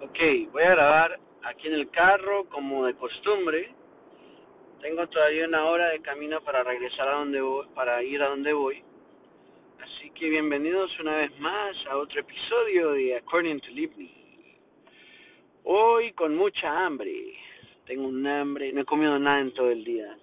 Ok, 0.00 0.18
voy 0.52 0.62
a 0.62 0.70
grabar 0.70 1.18
aquí 1.42 1.66
en 1.66 1.74
el 1.74 1.90
carro 1.90 2.44
como 2.50 2.86
de 2.86 2.94
costumbre. 2.94 3.74
Tengo 4.80 5.08
todavía 5.08 5.44
una 5.48 5.64
hora 5.64 5.88
de 5.88 6.00
camino 6.00 6.40
para 6.40 6.62
regresar 6.62 7.08
a 7.08 7.16
donde 7.16 7.40
voy, 7.40 7.66
para 7.74 8.00
ir 8.04 8.22
a 8.22 8.28
donde 8.28 8.52
voy. 8.52 8.80
Así 9.82 10.10
que 10.10 10.28
bienvenidos 10.28 10.96
una 11.00 11.16
vez 11.16 11.36
más 11.40 11.76
a 11.90 11.96
otro 11.96 12.20
episodio 12.20 12.92
de 12.92 13.16
According 13.16 13.58
to 13.58 13.70
Livni. 13.70 14.14
Hoy 15.64 16.12
con 16.12 16.36
mucha 16.36 16.86
hambre. 16.86 17.34
Tengo 17.84 18.06
un 18.06 18.24
hambre, 18.24 18.72
no 18.72 18.82
he 18.82 18.84
comido 18.84 19.18
nada 19.18 19.40
en 19.40 19.52
todo 19.52 19.72
el 19.72 19.82
día. 19.82 20.16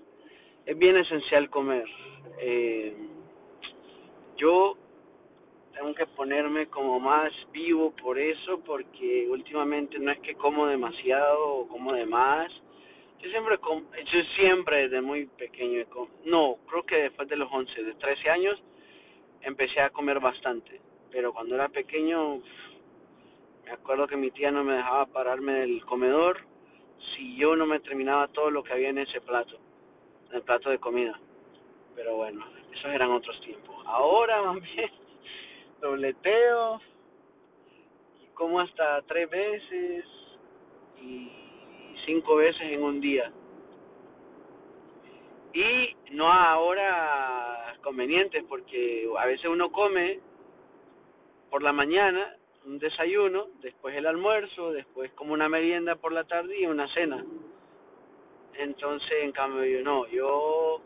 Es 0.65 0.77
bien 0.77 0.95
esencial 0.95 1.49
comer. 1.49 1.85
Eh, 2.39 2.95
yo 4.37 4.77
tengo 5.75 5.93
que 5.93 6.05
ponerme 6.07 6.67
como 6.67 6.99
más 6.99 7.31
vivo 7.51 7.91
por 8.01 8.17
eso, 8.17 8.61
porque 8.65 9.27
últimamente 9.29 9.99
no 9.99 10.11
es 10.11 10.19
que 10.19 10.35
como 10.35 10.67
demasiado 10.67 11.47
o 11.47 11.67
como 11.67 11.93
de 11.93 12.05
más. 12.05 12.51
Yo 13.19 13.29
siempre, 13.29 13.57
yo 13.59 14.21
siempre 14.35 14.83
desde 14.83 15.01
muy 15.01 15.25
pequeño, 15.25 15.83
no, 16.25 16.57
creo 16.67 16.83
que 16.83 16.95
después 16.95 17.27
de 17.27 17.35
los 17.35 17.51
11, 17.51 17.83
de 17.83 17.93
13 17.95 18.29
años, 18.29 18.61
empecé 19.41 19.81
a 19.81 19.89
comer 19.89 20.19
bastante. 20.19 20.79
Pero 21.11 21.33
cuando 21.33 21.55
era 21.55 21.67
pequeño, 21.67 22.41
me 23.65 23.71
acuerdo 23.71 24.07
que 24.07 24.15
mi 24.15 24.31
tía 24.31 24.51
no 24.51 24.63
me 24.63 24.75
dejaba 24.75 25.07
pararme 25.07 25.53
del 25.53 25.83
comedor 25.85 26.39
si 27.15 27.35
yo 27.35 27.55
no 27.55 27.65
me 27.65 27.79
terminaba 27.81 28.27
todo 28.29 28.49
lo 28.49 28.63
que 28.63 28.73
había 28.73 28.89
en 28.89 28.99
ese 28.99 29.19
plato, 29.21 29.57
en 30.29 30.37
el 30.37 30.41
plato 30.43 30.69
de 30.69 30.79
comida. 30.79 31.19
Pero 31.95 32.15
bueno, 32.15 32.45
esos 32.71 32.91
eran 32.91 33.11
otros 33.11 33.39
tiempos. 33.41 33.75
Ahora 33.85 34.41
más 34.43 34.61
dobleteo 35.81 36.81
y 38.21 38.27
como 38.33 38.59
hasta 38.59 39.01
tres 39.03 39.29
veces 39.29 40.05
y 41.01 41.31
cinco 42.05 42.37
veces 42.37 42.61
en 42.61 42.83
un 42.83 42.99
día. 43.01 43.31
Y 45.53 45.95
no 46.11 46.31
ahora 46.31 47.75
convenientes 47.81 48.43
porque 48.49 49.07
a 49.17 49.25
veces 49.25 49.45
uno 49.45 49.71
come 49.71 50.19
por 51.49 51.63
la 51.63 51.71
mañana 51.71 52.35
un 52.65 52.79
desayuno, 52.79 53.47
después 53.61 53.95
el 53.95 54.07
almuerzo, 54.07 54.71
después 54.71 55.11
como 55.13 55.33
una 55.33 55.47
merienda 55.47 55.95
por 55.95 56.11
la 56.11 56.23
tarde 56.23 56.59
y 56.59 56.65
una 56.65 56.91
cena. 56.93 57.23
Entonces, 58.55 59.11
en 59.21 59.31
cambio, 59.31 59.65
yo 59.65 59.83
no, 59.83 60.07
yo 60.07 60.81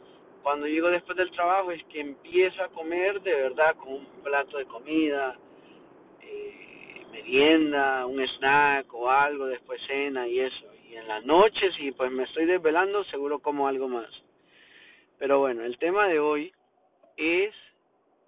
cuando 0.50 0.66
llego 0.66 0.89
después 0.89 1.16
del 1.16 1.30
trabajo 1.30 1.72
es 1.72 1.83
que 1.83 2.00
empiezo 2.00 2.64
a 2.64 2.69
comer 2.69 3.22
de 3.22 3.36
verdad 3.36 3.75
con 3.75 3.94
un 3.94 4.05
plato 4.23 4.58
de 4.58 4.66
comida, 4.66 5.38
eh, 6.22 7.05
merienda, 7.11 8.08
un 8.08 8.19
snack 8.19 8.92
o 8.92 9.11
algo, 9.11 9.45
después 9.45 9.80
cena 9.86 10.27
y 10.27 10.39
eso. 10.39 10.66
Y 10.89 10.95
en 10.95 11.08
la 11.08 11.22
noche, 11.22 11.72
si 11.77 11.92
pues 11.92 12.11
me 12.11 12.23
estoy 12.23 12.47
desvelando, 12.47 13.03
seguro 13.03 13.38
como 13.38 13.67
algo 13.67 13.88
más. 13.88 14.09
Pero 15.20 15.38
bueno, 15.38 15.64
el 15.64 15.77
tema 15.77 16.08
de 16.08 16.20
hoy 16.20 16.52
es 17.16 17.53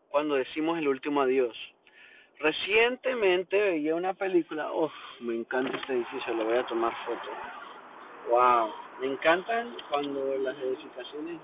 cuando 0.09 0.35
decimos 0.35 0.77
el 0.77 0.89
último 0.89 1.21
adiós. 1.23 1.57
Recientemente 2.37 3.59
veía 3.59 3.95
una 3.95 4.13
película, 4.13 4.71
oh, 4.71 4.91
me 5.21 5.33
encanta 5.33 5.75
este 5.75 5.93
edificio, 5.93 6.35
le 6.35 6.43
voy 6.43 6.57
a 6.59 6.67
tomar 6.67 6.93
foto. 7.03 7.29
Wow, 8.29 8.71
me 8.99 9.07
encantan 9.07 9.75
cuando 9.89 10.37
las 10.37 10.55
edificaciones 10.59 11.39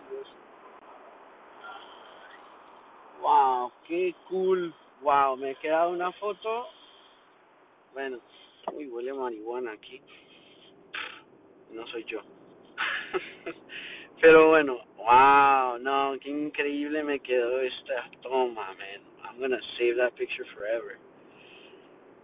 Wow, 3.21 3.71
qué 3.87 4.13
cool. 4.29 4.73
Wow, 5.01 5.37
me 5.37 5.51
he 5.51 5.55
quedado 5.55 5.91
una 5.91 6.11
foto. 6.13 6.67
Bueno, 7.93 8.19
uy, 8.73 8.87
huele 8.87 9.13
marihuana 9.13 9.71
aquí. 9.71 10.01
No 11.71 11.85
soy 11.87 12.03
yo. 12.05 12.21
Pero 14.21 14.49
bueno, 14.49 14.79
wow, 14.97 15.77
no, 15.79 16.17
qué 16.19 16.29
increíble 16.29 17.03
me 17.03 17.19
quedó 17.19 17.59
esta 17.61 18.09
toma, 18.21 18.73
man. 18.73 19.01
I'm 19.23 19.39
gonna 19.39 19.59
save 19.77 19.95
that 19.97 20.13
picture 20.15 20.45
forever. 20.55 20.97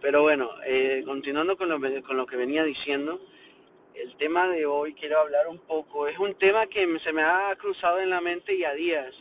Pero 0.00 0.22
bueno, 0.22 0.50
eh, 0.66 1.02
continuando 1.04 1.56
con 1.56 1.68
lo, 1.68 1.78
con 2.02 2.16
lo 2.16 2.26
que 2.26 2.36
venía 2.36 2.64
diciendo, 2.64 3.20
el 3.94 4.16
tema 4.16 4.48
de 4.48 4.66
hoy 4.66 4.94
quiero 4.94 5.20
hablar 5.20 5.48
un 5.48 5.58
poco. 5.58 6.08
Es 6.08 6.18
un 6.18 6.34
tema 6.34 6.66
que 6.66 6.98
se 7.00 7.12
me 7.12 7.22
ha 7.22 7.54
cruzado 7.56 8.00
en 8.00 8.10
la 8.10 8.20
mente 8.20 8.58
ya 8.58 8.74
días 8.74 9.14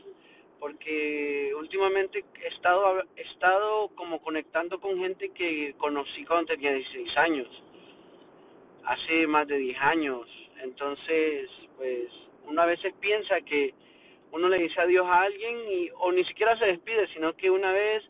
porque 0.64 1.52
últimamente 1.58 2.24
he 2.42 2.48
estado, 2.48 3.04
he 3.18 3.22
estado 3.34 3.90
como 3.96 4.22
conectando 4.22 4.80
con 4.80 4.98
gente 4.98 5.30
que 5.32 5.74
conocí 5.78 6.24
cuando 6.24 6.54
tenía 6.54 6.72
16 6.72 7.18
años, 7.18 7.50
hace 8.86 9.28
más 9.28 9.46
de 9.46 9.58
10 9.58 9.78
años. 9.82 10.26
Entonces, 10.62 11.50
pues, 11.76 12.08
una 12.48 12.66
vez 12.66 12.80
piensa 13.02 13.42
que 13.42 13.74
uno 14.32 14.48
le 14.48 14.60
dice 14.60 14.80
adiós 14.80 15.06
a 15.06 15.24
alguien 15.24 15.70
y, 15.70 15.90
o 15.98 16.14
ni 16.14 16.24
siquiera 16.24 16.58
se 16.58 16.68
despide, 16.68 17.10
sino 17.10 17.36
que 17.36 17.52
una 17.52 17.74
vez 17.74 18.02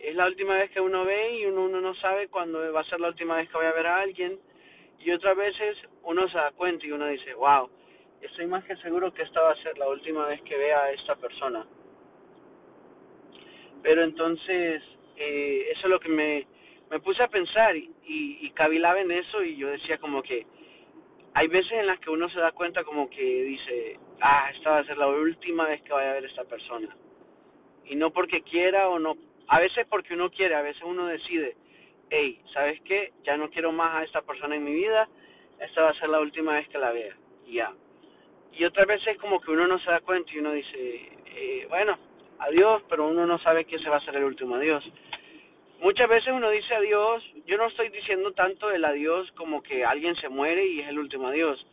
es 0.00 0.16
la 0.16 0.26
última 0.26 0.54
vez 0.54 0.72
que 0.72 0.80
uno 0.80 1.04
ve 1.04 1.38
y 1.38 1.46
uno, 1.46 1.66
uno 1.66 1.80
no 1.80 1.94
sabe 1.94 2.26
cuándo 2.26 2.72
va 2.72 2.80
a 2.80 2.90
ser 2.90 2.98
la 2.98 3.10
última 3.10 3.36
vez 3.36 3.48
que 3.48 3.58
voy 3.58 3.66
a 3.66 3.72
ver 3.72 3.86
a 3.86 4.00
alguien. 4.00 4.40
Y 4.98 5.12
otras 5.12 5.36
veces 5.36 5.78
uno 6.02 6.28
se 6.30 6.36
da 6.36 6.50
cuenta 6.50 6.84
y 6.84 6.90
uno 6.90 7.06
dice, 7.06 7.32
wow, 7.34 7.70
estoy 8.22 8.48
más 8.48 8.64
que 8.64 8.76
seguro 8.78 9.14
que 9.14 9.22
esta 9.22 9.40
va 9.40 9.52
a 9.52 9.62
ser 9.62 9.78
la 9.78 9.88
última 9.88 10.26
vez 10.26 10.42
que 10.42 10.56
vea 10.56 10.82
a 10.82 10.90
esta 10.90 11.14
persona. 11.14 11.64
Pero 13.86 14.02
entonces, 14.02 14.82
eh, 15.16 15.68
eso 15.70 15.82
es 15.84 15.90
lo 15.90 16.00
que 16.00 16.08
me, 16.08 16.44
me 16.90 16.98
puse 16.98 17.22
a 17.22 17.28
pensar 17.28 17.76
y, 17.76 17.88
y, 18.04 18.38
y 18.44 18.50
cavilaba 18.50 19.00
en 19.00 19.12
eso 19.12 19.44
y 19.44 19.54
yo 19.54 19.68
decía 19.68 19.98
como 19.98 20.24
que 20.24 20.44
hay 21.34 21.46
veces 21.46 21.70
en 21.70 21.86
las 21.86 22.00
que 22.00 22.10
uno 22.10 22.28
se 22.30 22.40
da 22.40 22.50
cuenta 22.50 22.82
como 22.82 23.08
que 23.08 23.22
dice, 23.22 24.00
ah, 24.20 24.50
esta 24.52 24.72
va 24.72 24.78
a 24.78 24.84
ser 24.86 24.98
la 24.98 25.06
última 25.06 25.68
vez 25.68 25.82
que 25.82 25.92
vaya 25.92 26.10
a 26.10 26.14
ver 26.14 26.24
a 26.24 26.26
esta 26.26 26.42
persona. 26.46 26.96
Y 27.84 27.94
no 27.94 28.10
porque 28.10 28.42
quiera 28.42 28.88
o 28.88 28.98
no, 28.98 29.14
a 29.46 29.60
veces 29.60 29.86
porque 29.88 30.14
uno 30.14 30.30
quiere, 30.30 30.56
a 30.56 30.62
veces 30.62 30.82
uno 30.84 31.06
decide, 31.06 31.54
hey, 32.10 32.40
¿sabes 32.52 32.80
qué? 32.80 33.12
Ya 33.22 33.36
no 33.36 33.50
quiero 33.50 33.70
más 33.70 33.94
a 33.94 34.02
esta 34.02 34.22
persona 34.22 34.56
en 34.56 34.64
mi 34.64 34.74
vida, 34.74 35.08
esta 35.60 35.82
va 35.82 35.90
a 35.90 36.00
ser 36.00 36.08
la 36.08 36.18
última 36.18 36.54
vez 36.54 36.66
que 36.70 36.78
la 36.78 36.90
vea. 36.90 37.14
Ya 37.46 37.72
y 38.58 38.64
otras 38.64 38.86
veces 38.86 39.16
como 39.18 39.40
que 39.40 39.50
uno 39.50 39.68
no 39.68 39.78
se 39.78 39.90
da 39.90 40.00
cuenta 40.00 40.32
y 40.32 40.38
uno 40.38 40.52
dice, 40.52 41.10
eh, 41.26 41.66
bueno, 41.68 41.98
adiós, 42.40 42.82
pero 42.88 43.08
uno 43.08 43.26
no 43.26 43.38
sabe 43.38 43.64
que 43.64 43.78
se 43.78 43.88
va 43.88 43.96
a 43.96 44.04
ser 44.04 44.16
el 44.16 44.24
último 44.24 44.56
adiós. 44.56 44.84
Muchas 45.80 46.08
veces 46.08 46.32
uno 46.32 46.50
dice 46.50 46.74
adiós, 46.74 47.22
yo 47.46 47.58
no 47.58 47.66
estoy 47.66 47.90
diciendo 47.90 48.32
tanto 48.32 48.70
el 48.70 48.84
adiós 48.84 49.30
como 49.32 49.62
que 49.62 49.84
alguien 49.84 50.16
se 50.16 50.28
muere 50.28 50.66
y 50.66 50.80
es 50.80 50.88
el 50.88 50.98
último 50.98 51.28
adiós, 51.28 51.64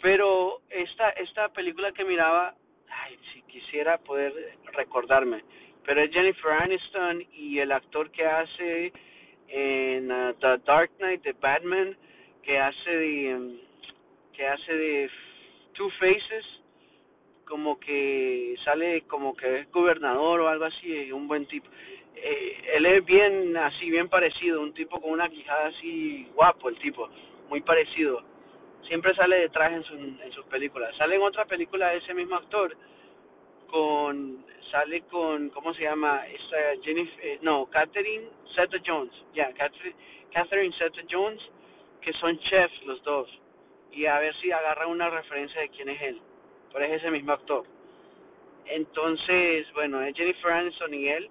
pero 0.00 0.60
esta, 0.70 1.10
esta 1.10 1.48
película 1.50 1.92
que 1.92 2.04
miraba, 2.04 2.54
ay, 2.88 3.18
si 3.32 3.42
quisiera 3.42 3.98
poder 3.98 4.32
recordarme, 4.72 5.42
pero 5.84 6.02
es 6.02 6.10
Jennifer 6.10 6.52
Aniston 6.52 7.24
y 7.32 7.58
el 7.58 7.72
actor 7.72 8.10
que 8.10 8.24
hace 8.24 8.92
en 9.48 10.10
uh, 10.10 10.34
The 10.34 10.58
Dark 10.64 10.90
Knight 10.98 11.22
de 11.22 11.32
Batman, 11.32 11.96
que 12.42 12.58
hace 12.58 12.90
de, 12.90 13.34
um, 13.34 13.56
que 14.34 14.46
hace 14.46 14.74
de 14.74 15.10
Two 15.72 15.90
Faces, 15.98 16.44
como 17.48 17.80
que 17.80 18.54
sale 18.64 19.02
como 19.02 19.34
que 19.34 19.60
es 19.60 19.72
gobernador 19.72 20.40
o 20.40 20.48
algo 20.48 20.66
así, 20.66 21.10
un 21.10 21.26
buen 21.26 21.46
tipo. 21.46 21.68
Eh, 22.14 22.74
él 22.74 22.86
es 22.86 23.04
bien 23.04 23.56
así, 23.56 23.90
bien 23.90 24.08
parecido, 24.08 24.60
un 24.60 24.74
tipo 24.74 25.00
con 25.00 25.12
una 25.12 25.28
quijada 25.28 25.68
así 25.68 26.28
guapo, 26.34 26.68
el 26.68 26.78
tipo, 26.78 27.08
muy 27.48 27.60
parecido. 27.62 28.22
Siempre 28.86 29.14
sale 29.14 29.36
de 29.40 29.48
traje 29.48 29.76
en, 29.76 29.84
su, 29.84 29.94
en 29.94 30.32
sus 30.32 30.44
películas. 30.46 30.94
Sale 30.96 31.16
en 31.16 31.22
otra 31.22 31.46
película 31.46 31.90
de 31.90 31.98
ese 31.98 32.14
mismo 32.14 32.36
actor, 32.36 32.76
con 33.68 34.44
sale 34.70 35.02
con, 35.02 35.48
¿cómo 35.50 35.72
se 35.72 35.82
llama? 35.82 36.26
Esta 36.26 36.82
Jennifer, 36.82 37.24
eh, 37.24 37.38
no, 37.40 37.66
Catherine 37.66 38.28
Zeta 38.54 38.76
Jones, 38.84 39.12
ya, 39.34 39.50
Catherine, 39.54 39.96
Catherine 40.32 40.74
Zeta 40.78 41.00
Jones, 41.10 41.40
que 42.02 42.12
son 42.14 42.38
chefs 42.40 42.84
los 42.84 43.02
dos 43.02 43.28
y 43.92 44.04
a 44.04 44.18
ver 44.18 44.34
si 44.36 44.52
agarra 44.52 44.86
una 44.86 45.08
referencia 45.08 45.62
de 45.62 45.70
quién 45.70 45.88
es 45.88 46.02
él. 46.02 46.20
Pero 46.72 46.84
es 46.84 46.92
ese 46.92 47.10
mismo 47.10 47.32
actor. 47.32 47.64
Entonces, 48.66 49.66
bueno, 49.72 50.02
es 50.02 50.14
Jennifer 50.16 50.52
Aniston 50.52 50.94
y 50.94 51.08
él. 51.08 51.30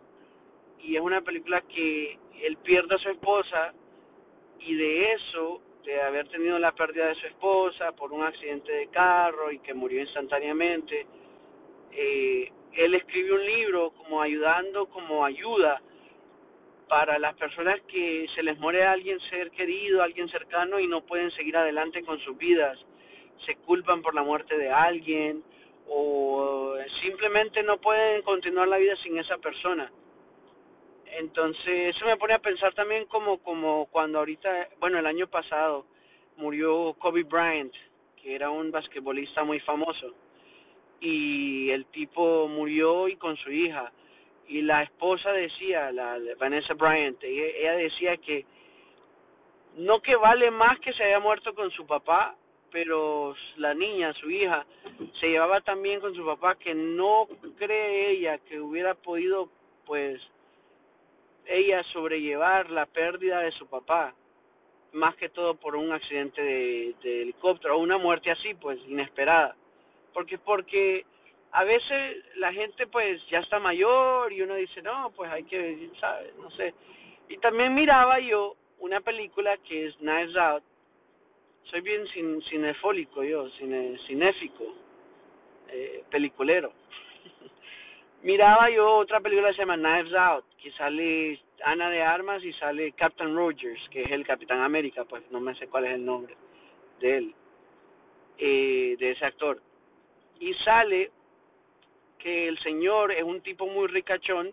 Y 0.82 0.96
es 0.96 1.02
una 1.02 1.22
película 1.22 1.62
que 1.62 2.18
él 2.42 2.58
pierde 2.58 2.96
a 2.96 3.00
su 3.00 3.10
esposa 3.10 3.74
y 4.60 4.76
de 4.76 5.14
eso, 5.14 5.62
de 5.84 6.02
haber 6.02 6.28
tenido 6.30 6.60
la 6.60 6.74
pérdida 6.74 7.08
de 7.08 7.16
su 7.16 7.28
esposa 7.28 7.92
por 7.94 8.12
un 8.12 8.24
accidente 8.24 8.72
de 8.72 8.88
carro 8.88 9.52
y 9.52 9.60
que 9.60 9.74
murió 9.74 10.02
instantáneamente, 10.02 11.06
eh, 11.92 12.52
él 12.74 12.94
escribe 12.96 13.34
un 13.34 13.46
libro 13.46 13.92
como 13.92 14.22
ayudando, 14.22 14.88
como 14.88 15.26
ayuda 15.26 15.82
para 16.88 17.20
las 17.20 17.36
personas 17.36 17.82
que 17.88 18.28
se 18.36 18.44
les 18.44 18.58
muere 18.60 18.86
alguien 18.86 19.20
ser 19.30 19.52
querido, 19.52 20.02
alguien 20.02 20.30
cercano 20.30 20.80
y 20.80 20.88
no 20.88 21.02
pueden 21.02 21.32
seguir 21.32 21.58
adelante 21.58 22.04
con 22.04 22.20
sus 22.20 22.38
vidas, 22.38 22.78
se 23.46 23.56
culpan 23.58 24.02
por 24.02 24.16
la 24.16 24.24
muerte 24.24 24.58
de 24.58 24.70
alguien 24.70 25.44
o 25.90 26.76
simplemente 27.02 27.64
no 27.64 27.78
pueden 27.78 28.22
continuar 28.24 28.68
la 28.68 28.78
vida 28.78 28.96
sin 29.04 29.18
esa 29.18 29.38
persona. 29.38 29.92
entonces 31.06 31.96
eso 31.96 32.06
me 32.06 32.18
pone 32.18 32.34
a 32.34 32.40
pensar 32.40 32.74
también 32.74 33.06
como 33.06 33.38
como 33.40 33.86
cuando 33.88 34.20
ahorita 34.20 34.70
bueno 34.80 35.00
el 35.00 35.06
año 35.06 35.28
pasado 35.28 35.86
murió 36.36 36.94
Kobe 37.00 37.24
Bryant 37.24 37.74
que 38.22 38.36
era 38.36 38.50
un 38.50 38.72
basquetbolista 38.72 39.44
muy 39.44 39.60
famoso 39.62 40.14
y 41.00 41.70
el 41.70 41.86
tipo 41.86 42.48
murió 42.48 43.08
y 43.08 43.16
con 43.16 43.38
su 43.38 43.52
hija 43.52 43.92
y 44.48 44.62
la 44.62 44.84
esposa 44.84 45.32
decía 45.32 45.92
la 45.92 46.18
Vanessa 46.38 46.74
Bryant 46.74 47.24
ella, 47.24 47.46
ella 47.56 47.74
decía 47.74 48.18
que 48.18 48.46
no 49.78 50.02
que 50.02 50.16
vale 50.16 50.52
más 50.52 50.80
que 50.80 50.92
se 50.94 51.04
haya 51.04 51.20
muerto 51.20 51.54
con 51.56 51.72
su 51.72 51.86
papá 51.86 52.36
pero 52.80 53.36
la 53.56 53.74
niña, 53.74 54.14
su 54.14 54.30
hija, 54.30 54.64
se 55.20 55.30
llevaba 55.30 55.62
tan 55.62 55.82
bien 55.82 56.00
con 56.00 56.14
su 56.14 56.24
papá 56.24 56.54
que 56.54 56.76
no 56.76 57.28
cree 57.58 58.12
ella 58.12 58.38
que 58.38 58.62
hubiera 58.62 58.94
podido, 58.94 59.50
pues, 59.84 60.22
ella 61.48 61.82
sobrellevar 61.92 62.70
la 62.70 62.86
pérdida 62.86 63.40
de 63.40 63.52
su 63.54 63.66
papá, 63.66 64.14
más 64.94 65.16
que 65.16 65.30
todo 65.30 65.56
por 65.56 65.76
un 65.76 65.92
accidente 65.92 66.40
de, 66.40 66.94
de 67.02 67.22
helicóptero 67.24 67.78
o 67.78 67.82
una 67.82 67.98
muerte 67.98 68.30
así, 68.30 68.54
pues, 68.54 68.78
inesperada. 68.88 69.56
Porque, 70.14 70.38
porque 70.38 71.04
a 71.54 71.64
veces 71.64 72.24
la 72.36 72.54
gente, 72.54 72.86
pues, 72.86 73.28
ya 73.28 73.40
está 73.40 73.58
mayor 73.58 74.32
y 74.32 74.44
uno 74.44 74.54
dice, 74.54 74.84
no, 74.84 75.12
pues 75.16 75.32
hay 75.32 75.46
que, 75.46 75.90
¿sabes? 76.00 76.32
No 76.36 76.52
sé. 76.52 76.76
Y 77.28 77.38
también 77.38 77.74
miraba 77.74 78.20
yo 78.20 78.56
una 78.78 79.02
película 79.02 79.58
que 79.68 79.88
es 79.88 79.96
Knives 79.96 80.36
Out, 80.36 80.64
soy 81.70 81.82
bien 81.82 82.08
cinefólico 82.50 83.24
yo, 83.24 83.50
cine, 83.52 83.98
cinéfico, 84.08 84.64
eh, 85.70 86.04
peliculero. 86.10 86.72
Miraba 88.24 88.70
yo 88.70 88.96
otra 88.96 89.20
película 89.20 89.50
que 89.50 89.56
se 89.56 89.62
llama 89.62 89.78
Knives 89.78 90.14
Out, 90.14 90.46
que 90.62 90.72
sale 90.72 91.40
Ana 91.64 91.90
de 91.90 92.02
Armas 92.02 92.44
y 92.44 92.54
sale 92.54 92.94
Captain 92.94 93.36
Rogers, 93.36 93.82
que 93.90 94.04
es 94.04 94.12
el 94.12 94.26
Capitán 94.26 94.62
América, 94.62 95.06
pues 95.06 95.30
no 95.32 95.40
me 95.40 95.56
sé 95.56 95.68
cuál 95.68 95.86
es 95.86 95.94
el 95.94 96.06
nombre 96.06 96.36
de 97.00 97.18
él, 97.18 97.36
eh, 98.38 98.96
de 98.98 99.12
ese 99.12 99.26
actor. 99.26 99.62
Y 100.40 100.54
sale 100.66 101.12
que 102.18 102.48
el 102.48 102.58
señor 102.60 103.12
es 103.12 103.24
un 103.24 103.42
tipo 103.42 103.68
muy 103.68 103.88
ricachón, 103.88 104.52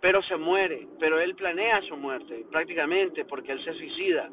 pero 0.00 0.22
se 0.22 0.36
muere, 0.36 0.86
pero 0.98 1.20
él 1.20 1.34
planea 1.34 1.80
su 1.82 1.96
muerte 1.96 2.44
prácticamente 2.50 3.24
porque 3.24 3.52
él 3.52 3.64
se 3.64 3.72
suicida 3.74 4.30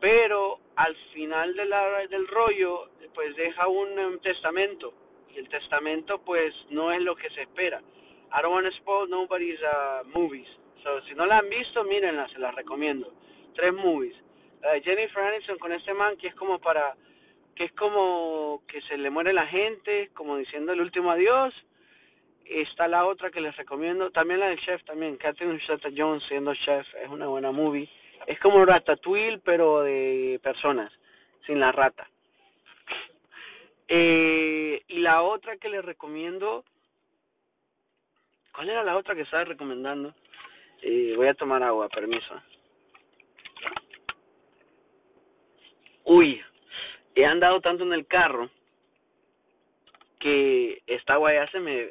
pero 0.00 0.58
al 0.76 0.94
final 1.12 1.54
de 1.54 1.64
la, 1.66 2.06
del 2.06 2.26
rollo 2.28 2.90
pues 3.14 3.34
deja 3.36 3.66
un, 3.66 4.20
testamento 4.20 4.94
y 5.34 5.38
el 5.38 5.48
testamento 5.48 6.18
pues 6.24 6.54
no 6.70 6.92
es 6.92 7.00
lo 7.02 7.16
que 7.16 7.28
se 7.30 7.42
espera. 7.42 7.80
I 8.30 8.42
don't 8.42 8.52
want 8.52 8.66
to 8.66 8.72
spoil 8.78 9.08
nobody's 9.08 9.58
uh, 9.62 10.06
movies. 10.14 10.46
So, 10.82 11.00
si 11.02 11.14
no 11.14 11.26
la 11.26 11.38
han 11.38 11.48
visto, 11.48 11.82
mírenla, 11.82 12.28
se 12.28 12.38
las 12.38 12.54
recomiendo. 12.54 13.12
Tres 13.54 13.72
movies. 13.72 14.14
Uh, 14.62 14.80
Jennifer 14.82 15.22
Aniston 15.22 15.58
con 15.58 15.72
este 15.72 15.94
man 15.94 16.16
que 16.16 16.28
es 16.28 16.34
como 16.34 16.58
para 16.58 16.94
que 17.56 17.64
es 17.64 17.72
como 17.72 18.62
que 18.68 18.80
se 18.82 18.96
le 18.96 19.10
muere 19.10 19.32
la 19.32 19.46
gente, 19.46 20.10
como 20.14 20.36
diciendo 20.36 20.72
el 20.72 20.80
último 20.80 21.10
adiós. 21.10 21.52
Está 22.44 22.86
la 22.86 23.04
otra 23.04 23.30
que 23.30 23.40
les 23.40 23.56
recomiendo, 23.56 24.10
también 24.10 24.40
la 24.40 24.48
del 24.48 24.60
chef 24.60 24.82
también, 24.84 25.16
Catherine 25.16 25.60
Zeta-Jones 25.66 26.22
siendo 26.28 26.54
chef, 26.54 26.86
es 27.02 27.08
una 27.08 27.26
buena 27.26 27.50
movie. 27.50 27.90
Es 28.26 28.38
como 28.40 28.64
Ratatouille, 28.64 29.40
pero 29.44 29.82
de 29.82 30.40
personas, 30.42 30.92
sin 31.46 31.60
la 31.60 31.72
rata. 31.72 32.08
Eh, 33.88 34.82
y 34.86 34.98
la 34.98 35.22
otra 35.22 35.56
que 35.56 35.70
les 35.70 35.84
recomiendo, 35.84 36.64
¿cuál 38.54 38.68
era 38.68 38.84
la 38.84 38.96
otra 38.96 39.14
que 39.14 39.22
estaba 39.22 39.44
recomendando? 39.44 40.14
Eh, 40.82 41.14
voy 41.16 41.28
a 41.28 41.34
tomar 41.34 41.62
agua, 41.62 41.88
permiso. 41.88 42.40
Uy, 46.04 46.42
he 47.14 47.24
andado 47.24 47.60
tanto 47.60 47.84
en 47.84 47.92
el 47.92 48.06
carro 48.06 48.50
que 50.18 50.82
esta 50.86 51.14
agua 51.14 51.32
ya 51.32 51.46
se 51.50 51.60
me 51.60 51.90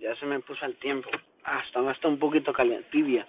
ya, 0.00 0.16
se 0.16 0.26
me 0.26 0.40
puso 0.40 0.64
al 0.64 0.76
tiempo. 0.76 1.08
Ah, 1.44 1.62
está, 1.66 1.90
está 1.90 2.08
un 2.08 2.18
poquito 2.18 2.52
caliente, 2.52 2.88
tibia. 2.90 3.26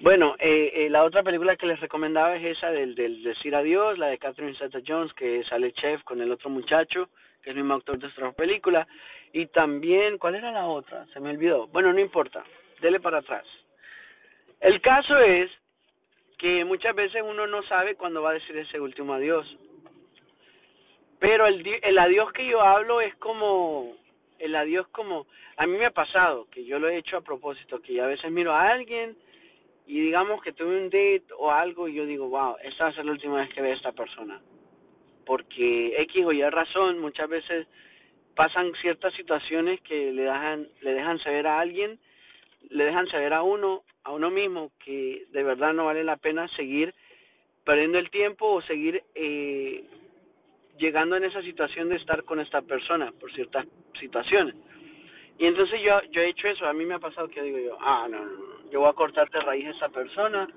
Bueno, 0.00 0.36
eh, 0.38 0.70
eh, 0.74 0.90
la 0.90 1.02
otra 1.02 1.24
película 1.24 1.56
que 1.56 1.66
les 1.66 1.80
recomendaba 1.80 2.36
es 2.36 2.56
esa 2.56 2.70
del, 2.70 2.94
del 2.94 3.20
Decir 3.24 3.52
Adiós, 3.56 3.98
la 3.98 4.06
de 4.06 4.18
Catherine 4.18 4.56
Zeta-Jones, 4.56 5.12
que 5.14 5.42
sale 5.44 5.72
chef 5.72 6.04
con 6.04 6.20
el 6.20 6.30
otro 6.30 6.50
muchacho, 6.50 7.08
que 7.42 7.50
es 7.50 7.56
el 7.56 7.62
mismo 7.62 7.74
actor 7.74 7.98
de 7.98 8.06
esta 8.06 8.30
película. 8.30 8.86
Y 9.32 9.46
también, 9.46 10.16
¿cuál 10.18 10.36
era 10.36 10.52
la 10.52 10.66
otra? 10.66 11.04
Se 11.06 11.18
me 11.18 11.30
olvidó. 11.30 11.66
Bueno, 11.66 11.92
no 11.92 11.98
importa, 11.98 12.44
dele 12.80 13.00
para 13.00 13.18
atrás. 13.18 13.44
El 14.60 14.80
caso 14.80 15.18
es 15.18 15.50
que 16.38 16.64
muchas 16.64 16.94
veces 16.94 17.20
uno 17.26 17.48
no 17.48 17.64
sabe 17.64 17.96
cuándo 17.96 18.22
va 18.22 18.30
a 18.30 18.34
decir 18.34 18.56
ese 18.56 18.78
último 18.78 19.14
adiós. 19.14 19.46
Pero 21.18 21.48
el, 21.48 21.66
el 21.82 21.98
adiós 21.98 22.30
que 22.30 22.46
yo 22.46 22.62
hablo 22.62 23.00
es 23.00 23.16
como, 23.16 23.96
el 24.38 24.54
adiós 24.54 24.86
como, 24.92 25.26
a 25.56 25.66
mí 25.66 25.76
me 25.76 25.86
ha 25.86 25.90
pasado, 25.90 26.46
que 26.52 26.64
yo 26.64 26.78
lo 26.78 26.88
he 26.88 26.98
hecho 26.98 27.16
a 27.16 27.22
propósito, 27.22 27.82
que 27.82 28.00
a 28.00 28.06
veces 28.06 28.30
miro 28.30 28.52
a 28.52 28.70
alguien 28.70 29.16
y 29.88 30.02
digamos 30.02 30.42
que 30.42 30.52
tuve 30.52 30.76
un 30.76 30.90
date 30.90 31.24
o 31.38 31.50
algo 31.50 31.88
y 31.88 31.94
yo 31.94 32.04
digo, 32.04 32.28
wow, 32.28 32.56
esta 32.62 32.84
va 32.84 32.90
a 32.90 32.92
ser 32.92 33.06
la 33.06 33.12
última 33.12 33.36
vez 33.36 33.48
que 33.54 33.62
veo 33.62 33.72
a 33.72 33.76
esta 33.76 33.92
persona. 33.92 34.38
Porque 35.24 35.94
X 36.02 36.26
o 36.26 36.32
Y 36.32 36.42
razón, 36.42 36.98
muchas 36.98 37.26
veces 37.26 37.66
pasan 38.36 38.70
ciertas 38.82 39.14
situaciones 39.14 39.80
que 39.80 40.12
le 40.12 40.22
dejan, 40.24 40.68
le 40.82 40.92
dejan 40.92 41.18
saber 41.20 41.46
a 41.46 41.58
alguien, 41.58 41.98
le 42.68 42.84
dejan 42.84 43.08
saber 43.08 43.32
a 43.32 43.42
uno, 43.42 43.82
a 44.04 44.12
uno 44.12 44.30
mismo, 44.30 44.72
que 44.84 45.24
de 45.32 45.42
verdad 45.42 45.72
no 45.72 45.86
vale 45.86 46.04
la 46.04 46.18
pena 46.18 46.46
seguir 46.48 46.94
perdiendo 47.64 47.98
el 47.98 48.10
tiempo 48.10 48.46
o 48.46 48.60
seguir 48.62 49.02
eh, 49.14 49.84
llegando 50.76 51.16
en 51.16 51.24
esa 51.24 51.40
situación 51.40 51.88
de 51.88 51.96
estar 51.96 52.24
con 52.24 52.40
esta 52.40 52.60
persona 52.60 53.10
por 53.18 53.32
ciertas 53.32 53.66
situaciones. 53.98 54.54
Y 55.38 55.46
entonces 55.46 55.80
yo, 55.82 56.02
yo 56.10 56.20
he 56.20 56.28
hecho 56.28 56.46
eso, 56.46 56.66
a 56.66 56.74
mí 56.74 56.84
me 56.84 56.94
ha 56.94 56.98
pasado 56.98 57.28
que 57.28 57.40
digo 57.40 57.58
yo, 57.58 57.78
ah, 57.80 58.06
no, 58.10 58.18
no, 58.18 58.32
no 58.32 58.57
yo 58.70 58.80
voy 58.80 58.90
a 58.90 58.94
cortar 58.94 59.28
de 59.30 59.40
raíz 59.40 59.66
a 59.66 59.70
esa 59.70 59.88
persona 59.88 60.48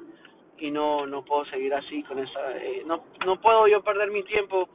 y 0.57 0.71
no 0.71 1.05
no 1.05 1.23
puedo 1.23 1.45
seguir 1.45 1.73
así 1.73 2.03
con 2.03 2.19
esa 2.19 2.57
eh, 2.57 2.83
no 2.85 3.05
no 3.25 3.39
puedo 3.41 3.67
yo 3.67 3.83
perder 3.83 4.11
mi 4.11 4.23
tiempo 4.23 4.69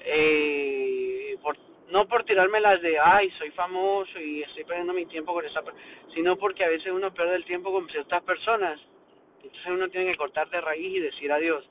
eh, 0.00 1.36
por 1.42 1.56
no 1.90 2.06
por 2.06 2.24
tirarme 2.24 2.60
las 2.60 2.80
de 2.80 2.98
ay 2.98 3.30
soy 3.32 3.50
famoso 3.50 4.18
y 4.18 4.42
estoy 4.42 4.64
perdiendo 4.64 4.92
mi 4.92 5.06
tiempo 5.06 5.34
con 5.34 5.44
esa 5.44 5.62
sino 6.14 6.36
porque 6.36 6.64
a 6.64 6.68
veces 6.68 6.92
uno 6.92 7.12
pierde 7.12 7.36
el 7.36 7.44
tiempo 7.44 7.72
con 7.72 7.88
ciertas 7.88 8.22
personas. 8.22 8.80
Entonces 9.42 9.66
uno 9.68 9.88
tiene 9.88 10.12
que 10.12 10.18
cortar 10.18 10.48
de 10.50 10.60
raíz 10.60 10.96
y 10.96 11.00
decir 11.00 11.32
adiós. 11.32 11.68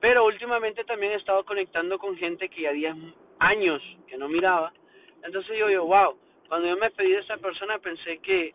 Pero 0.00 0.24
últimamente 0.24 0.84
también 0.84 1.12
he 1.12 1.16
estado 1.16 1.44
conectando 1.44 1.98
con 1.98 2.16
gente 2.16 2.48
que 2.48 2.62
ya 2.62 2.72
10 2.72 2.94
años 3.38 3.82
que 4.06 4.16
no 4.16 4.28
miraba. 4.28 4.72
Entonces 5.22 5.56
yo 5.58 5.68
digo 5.68 5.84
wow 5.86 6.16
cuando 6.48 6.68
yo 6.68 6.76
me 6.76 6.90
pedí 6.90 7.12
de 7.12 7.20
esa 7.20 7.36
persona 7.36 7.78
pensé 7.78 8.18
que 8.18 8.54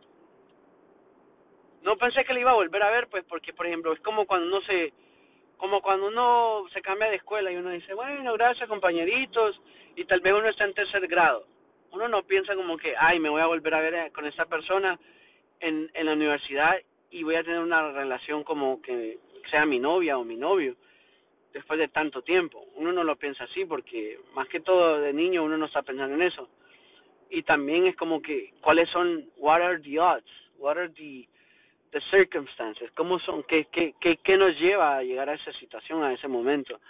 no 1.85 1.97
pensé 1.97 2.25
que 2.25 2.33
le 2.33 2.39
iba 2.41 2.49
a 2.49 2.55
volver 2.55 2.81
a 2.81 2.89
ver, 2.89 3.07
pues, 3.07 3.23
porque, 3.25 3.53
por 3.53 3.67
ejemplo, 3.67 3.93
es 3.93 3.99
como 3.99 4.25
cuando 4.25 4.47
uno 4.47 4.59
se, 4.65 4.91
como 5.57 5.81
cuando 5.81 6.07
uno 6.07 6.65
se 6.73 6.81
cambia 6.81 7.09
de 7.09 7.17
escuela 7.17 7.51
y 7.51 7.57
uno 7.57 7.69
dice, 7.69 7.93
bueno, 7.93 8.33
gracias 8.33 8.67
compañeritos, 8.67 9.61
y 9.95 10.03
tal 10.05 10.19
vez 10.19 10.33
uno 10.33 10.49
está 10.49 10.65
en 10.65 10.73
tercer 10.73 11.07
grado. 11.07 11.45
Uno 11.91 12.07
no 12.07 12.23
piensa 12.23 12.55
como 12.55 12.75
que, 12.75 12.95
ay, 12.97 13.19
me 13.19 13.29
voy 13.29 13.39
a 13.41 13.45
volver 13.45 13.73
a 13.75 13.81
ver 13.81 14.11
con 14.11 14.25
esta 14.25 14.45
persona 14.45 14.99
en, 15.59 15.89
en 15.93 16.05
la 16.07 16.13
universidad 16.13 16.75
y 17.11 17.21
voy 17.21 17.35
a 17.35 17.43
tener 17.43 17.59
una 17.59 17.91
relación 17.91 18.43
como 18.43 18.81
que 18.81 19.19
sea 19.51 19.65
mi 19.67 19.79
novia 19.79 20.17
o 20.17 20.25
mi 20.25 20.35
novio 20.35 20.75
después 21.53 21.77
de 21.77 21.87
tanto 21.87 22.23
tiempo. 22.23 22.65
Uno 22.75 22.91
no 22.91 23.03
lo 23.03 23.15
piensa 23.15 23.43
así 23.43 23.63
porque 23.63 24.19
más 24.33 24.49
que 24.49 24.59
todo 24.59 24.99
de 24.99 25.13
niño 25.13 25.43
uno 25.43 25.55
no 25.55 25.67
está 25.67 25.83
pensando 25.83 26.15
en 26.15 26.23
eso. 26.23 26.49
Y 27.29 27.43
también 27.43 27.85
es 27.85 27.95
como 27.95 28.23
que, 28.23 28.53
¿cuáles 28.59 28.89
son, 28.89 29.29
what 29.37 29.61
are 29.61 29.79
the 29.79 29.99
odds? 29.99 30.25
What 30.57 30.77
are 30.77 30.89
the 30.89 31.27
the 31.95 32.01
circumstances, 32.11 32.91
cómo 32.91 33.19
son, 33.19 33.43
qué, 33.43 33.67
qué, 33.71 33.93
qué, 34.01 34.17
qué 34.17 34.35
nos 34.35 34.59
lleva 34.59 34.97
a 34.97 35.01
llegar 35.01 35.29
a 35.29 35.35
esa 35.35 35.53
situación, 35.53 36.03
a 36.03 36.11
ese 36.11 36.27
momento. 36.27 36.81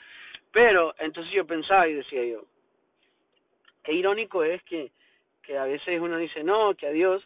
Pero 0.52 0.96
entonces 0.98 1.32
yo 1.32 1.46
pensaba 1.46 1.88
y 1.88 1.94
decía 1.94 2.26
yo, 2.26 2.46
qué 3.84 3.94
irónico 3.94 4.44
es 4.44 4.64
que, 4.64 4.90
que 5.44 5.60
a 5.60 5.66
veces 5.66 6.02
uno 6.02 6.18
dice 6.18 6.44
no, 6.44 6.74
que 6.74 6.88
adiós, 6.88 7.22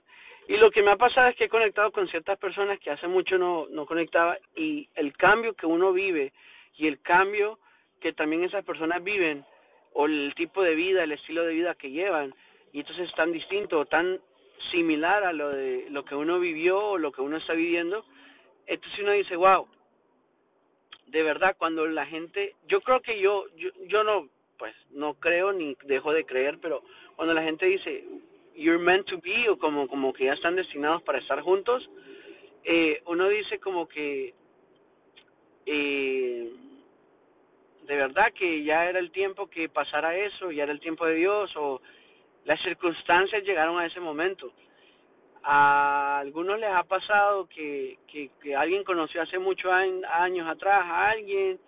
y 0.49 0.57
lo 0.57 0.71
que 0.71 0.81
me 0.81 0.91
ha 0.91 0.97
pasado 0.97 1.29
es 1.29 1.37
que 1.37 1.45
he 1.45 1.49
conectado 1.49 1.93
con 1.93 2.09
ciertas 2.09 2.37
personas 2.37 2.81
que 2.81 2.91
hace 2.91 3.07
mucho 3.07 3.37
no, 3.37 3.67
no 3.69 3.85
conectaba 3.85 4.37
y 4.57 4.89
el 4.95 5.15
cambio 5.15 5.53
que 5.53 5.65
uno 5.65 5.93
vive 5.93 6.33
y 6.75 6.85
el 6.85 6.99
cambio 6.99 7.59
que 8.01 8.11
también 8.11 8.43
esas 8.43 8.65
personas 8.65 9.01
viven 9.01 9.45
o 9.93 10.05
el 10.05 10.33
tipo 10.35 10.61
de 10.63 10.75
vida, 10.75 11.05
el 11.05 11.13
estilo 11.13 11.45
de 11.45 11.53
vida 11.53 11.75
que 11.75 11.91
llevan, 11.91 12.35
y 12.73 12.81
entonces 12.81 13.07
es 13.07 13.15
tan 13.15 13.31
distinto, 13.31 13.85
tan 13.85 14.19
similar 14.71 15.23
a 15.23 15.33
lo 15.33 15.49
de 15.49 15.87
lo 15.89 16.03
que 16.05 16.15
uno 16.15 16.39
vivió 16.39 16.79
o 16.79 16.97
lo 16.97 17.11
que 17.11 17.21
uno 17.21 17.37
está 17.37 17.53
viviendo, 17.53 18.05
entonces 18.67 18.99
uno 18.99 19.11
dice, 19.11 19.35
wow, 19.35 19.67
de 21.07 21.23
verdad 21.23 21.55
cuando 21.57 21.87
la 21.87 22.05
gente, 22.05 22.55
yo 22.67 22.81
creo 22.81 23.01
que 23.01 23.19
yo, 23.19 23.45
yo, 23.55 23.69
yo 23.87 24.03
no, 24.03 24.29
pues 24.57 24.75
no 24.91 25.15
creo 25.15 25.51
ni 25.53 25.75
dejo 25.85 26.13
de 26.13 26.25
creer, 26.25 26.59
pero 26.61 26.83
cuando 27.15 27.33
la 27.33 27.43
gente 27.43 27.65
dice, 27.65 28.03
you're 28.55 28.83
meant 28.83 29.07
to 29.07 29.19
be 29.19 29.49
o 29.49 29.57
como, 29.57 29.87
como 29.87 30.13
que 30.13 30.25
ya 30.25 30.33
están 30.33 30.55
destinados 30.55 31.01
para 31.03 31.19
estar 31.19 31.41
juntos, 31.41 31.89
eh, 32.63 33.01
uno 33.05 33.27
dice 33.29 33.59
como 33.59 33.87
que 33.87 34.33
eh, 35.65 36.51
de 37.83 37.95
verdad 37.95 38.31
que 38.33 38.63
ya 38.63 38.87
era 38.87 38.99
el 38.99 39.11
tiempo 39.11 39.47
que 39.47 39.69
pasara 39.69 40.15
eso, 40.15 40.51
ya 40.51 40.63
era 40.63 40.71
el 40.71 40.79
tiempo 40.79 41.05
de 41.05 41.15
Dios 41.15 41.51
o 41.55 41.81
las 42.45 42.61
circunstancias 42.61 43.43
llegaron 43.43 43.79
a 43.79 43.85
ese 43.85 43.99
momento. 43.99 44.51
A 45.43 46.19
algunos 46.19 46.59
les 46.59 46.71
ha 46.71 46.83
pasado 46.83 47.47
que, 47.47 47.97
que, 48.07 48.31
que 48.41 48.55
alguien 48.55 48.83
conoció 48.83 49.21
hace 49.21 49.39
muchos 49.39 49.71
años 49.71 50.47
atrás 50.47 50.83
a 50.85 51.09
alguien 51.09 51.59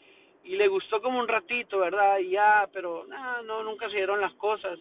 y 0.44 0.56
le 0.56 0.68
gustó 0.68 1.02
como 1.02 1.20
un 1.20 1.28
ratito, 1.28 1.80
¿verdad? 1.80 2.20
Y 2.20 2.32
ya, 2.32 2.68
pero 2.74 3.06
no, 3.08 3.44
no, 3.44 3.64
nunca 3.64 3.90
se 3.90 3.98
dieron 3.98 4.20
las 4.20 4.34
cosas. 4.34 4.80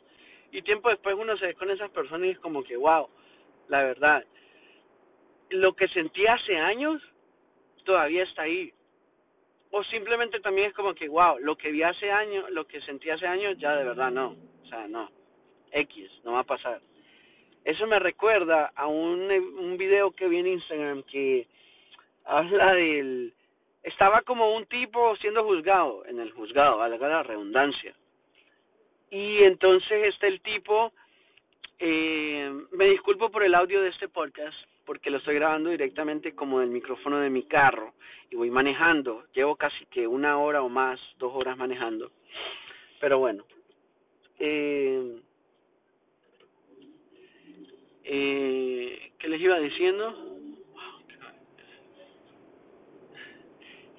Y 0.52 0.62
tiempo 0.62 0.88
después 0.88 1.14
uno 1.16 1.36
se 1.36 1.46
ve 1.46 1.54
con 1.54 1.70
esas 1.70 1.90
personas 1.90 2.26
y 2.26 2.30
es 2.30 2.38
como 2.40 2.64
que, 2.64 2.76
wow, 2.76 3.08
la 3.68 3.82
verdad, 3.82 4.24
lo 5.50 5.74
que 5.74 5.88
sentí 5.88 6.26
hace 6.26 6.56
años 6.56 7.02
todavía 7.84 8.24
está 8.24 8.42
ahí. 8.42 8.72
O 9.70 9.84
simplemente 9.84 10.40
también 10.40 10.68
es 10.68 10.74
como 10.74 10.94
que, 10.94 11.08
wow, 11.08 11.38
lo 11.38 11.56
que 11.56 11.70
vi 11.70 11.82
hace 11.82 12.10
años, 12.10 12.50
lo 12.50 12.66
que 12.66 12.80
sentí 12.82 13.10
hace 13.10 13.26
años, 13.26 13.56
ya 13.58 13.76
de 13.76 13.84
verdad 13.84 14.10
no. 14.10 14.34
O 14.62 14.66
sea, 14.66 14.88
no. 14.88 15.08
X, 15.72 16.10
no 16.24 16.32
va 16.32 16.40
a 16.40 16.44
pasar. 16.44 16.80
Eso 17.64 17.86
me 17.86 17.98
recuerda 17.98 18.72
a 18.74 18.86
un, 18.86 19.30
un 19.30 19.76
video 19.76 20.10
que 20.12 20.28
vi 20.28 20.38
en 20.38 20.46
Instagram 20.46 21.02
que 21.04 21.46
habla 22.24 22.74
del... 22.74 23.34
Estaba 23.82 24.22
como 24.22 24.54
un 24.54 24.66
tipo 24.66 25.16
siendo 25.16 25.44
juzgado, 25.44 26.04
en 26.06 26.20
el 26.20 26.32
juzgado, 26.32 26.78
valga 26.78 27.08
la 27.08 27.22
redundancia. 27.22 27.94
Y 29.10 29.42
entonces 29.42 30.14
está 30.14 30.26
el 30.26 30.40
tipo, 30.40 30.92
eh, 31.78 32.52
me 32.72 32.86
disculpo 32.86 33.30
por 33.30 33.42
el 33.42 33.54
audio 33.54 33.80
de 33.80 33.88
este 33.88 34.08
podcast, 34.08 34.56
porque 34.84 35.10
lo 35.10 35.18
estoy 35.18 35.34
grabando 35.34 35.70
directamente 35.70 36.34
como 36.34 36.60
del 36.60 36.70
micrófono 36.70 37.18
de 37.18 37.30
mi 37.30 37.44
carro 37.44 37.94
y 38.30 38.36
voy 38.36 38.50
manejando. 38.50 39.24
Llevo 39.34 39.56
casi 39.56 39.86
que 39.86 40.06
una 40.06 40.38
hora 40.38 40.62
o 40.62 40.68
más, 40.68 41.00
dos 41.18 41.32
horas 41.34 41.56
manejando. 41.56 42.10
Pero 43.00 43.18
bueno, 43.18 43.44
eh, 44.38 45.20
eh, 48.12 49.12
¿qué 49.20 49.28
les 49.28 49.40
iba 49.40 49.56
diciendo? 49.60 50.12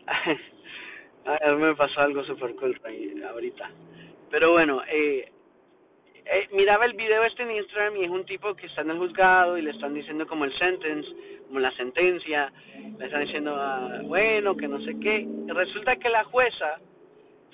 A 1.25 1.51
mí 1.51 1.61
me 1.61 1.75
pasó 1.75 2.01
algo 2.01 2.21
super 2.25 2.53
cool 2.55 2.77
ahorita. 3.25 3.71
Pero 4.29 4.51
bueno, 4.51 4.81
eh, 4.85 5.31
eh, 6.25 6.49
miraba 6.51 6.83
el 6.87 6.93
video 6.93 7.23
este 7.23 7.43
en 7.43 7.51
Instagram 7.51 7.95
y 7.95 8.03
es 8.03 8.09
un 8.09 8.25
tipo 8.25 8.53
que 8.53 8.65
está 8.65 8.81
en 8.81 8.89
el 8.91 8.97
juzgado 8.97 9.57
y 9.57 9.61
le 9.61 9.71
están 9.71 9.93
diciendo 9.93 10.27
como 10.27 10.43
el 10.43 10.57
sentence, 10.59 11.07
como 11.47 11.61
la 11.61 11.71
sentencia, 11.77 12.51
le 12.99 13.05
están 13.05 13.21
diciendo, 13.21 13.55
ah, 13.55 14.01
bueno, 14.03 14.57
que 14.57 14.67
no 14.67 14.81
sé 14.81 14.99
qué. 14.99 15.25
Resulta 15.47 15.95
que 15.95 16.09
la 16.09 16.25
jueza 16.25 16.81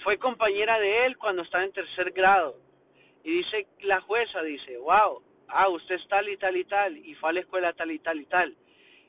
fue 0.03 0.17
compañera 0.17 0.79
de 0.79 1.05
él 1.05 1.17
cuando 1.17 1.43
estaba 1.43 1.63
en 1.63 1.71
tercer 1.71 2.09
grado. 2.13 2.55
Y 3.23 3.29
dice, 3.31 3.67
la 3.81 4.01
jueza 4.01 4.41
dice, 4.41 4.75
wow, 4.79 5.21
ah, 5.50 5.70
usted 5.70 5.96
es 5.96 6.08
tal 6.08 6.30
y 6.30 6.38
tal 6.38 6.56
y 6.56 6.63
tal, 6.66 6.98
y 6.98 7.16
fue 7.16 7.30
a 7.30 7.34
la 7.34 7.39
escuela 7.42 7.74
tal 7.74 7.92
y 7.92 8.00
tal 8.00 8.20
y 8.20 8.25
tal. 8.25 8.56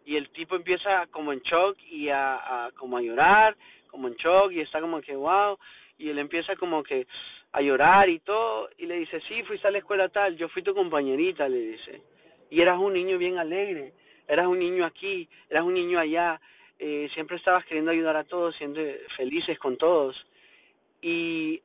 Y 0.05 0.17
el 0.17 0.31
tipo 0.31 0.57
empieza 0.57 1.07
como 1.09 1.33
en 1.33 1.41
shock 1.41 1.77
y 1.91 2.09
a, 2.09 2.67
a 2.67 2.71
como 2.73 2.97
a 2.97 3.03
llorar, 3.03 3.57
como 3.91 4.09
en 4.09 4.15
shock 4.15 4.53
y 4.53 4.61
está 4.61 4.81
como 4.81 5.01
que, 5.01 5.15
wow, 5.15 5.59
y 5.99 6.09
él 6.09 6.19
empieza 6.19 6.57
como 6.57 6.83
que 6.83 7.07
a 7.53 7.61
llorar 7.61 8.09
y 8.09 8.21
todo, 8.21 8.69
y 8.79 8.87
le 8.87 8.97
dice, 8.97 9.21
sí, 9.29 9.43
fuiste 9.43 9.67
a 9.67 9.71
la 9.71 9.79
escuela 9.79 10.09
tal, 10.09 10.37
yo 10.37 10.49
fui 10.49 10.63
tu 10.63 10.75
compañerita, 10.75 11.49
le 11.49 11.59
dice, 11.59 12.03
y 12.51 12.61
eras 12.61 12.79
un 12.79 12.93
niño 12.93 13.19
bien 13.19 13.39
alegre, 13.39 13.93
eras 14.27 14.47
un 14.47 14.59
niño 14.59 14.85
aquí, 14.85 15.29
eras 15.49 15.65
un 15.65 15.75
niño 15.75 15.99
allá, 15.99 16.41
eh, 16.79 17.09
siempre 17.15 17.37
estabas 17.37 17.65
queriendo 17.65 17.91
ayudar 17.91 18.17
a 18.17 18.25
todos, 18.25 18.55
siendo 18.57 18.81
felices 19.17 19.59
con 19.59 19.77
todos, 19.77 20.15
y 21.01 21.61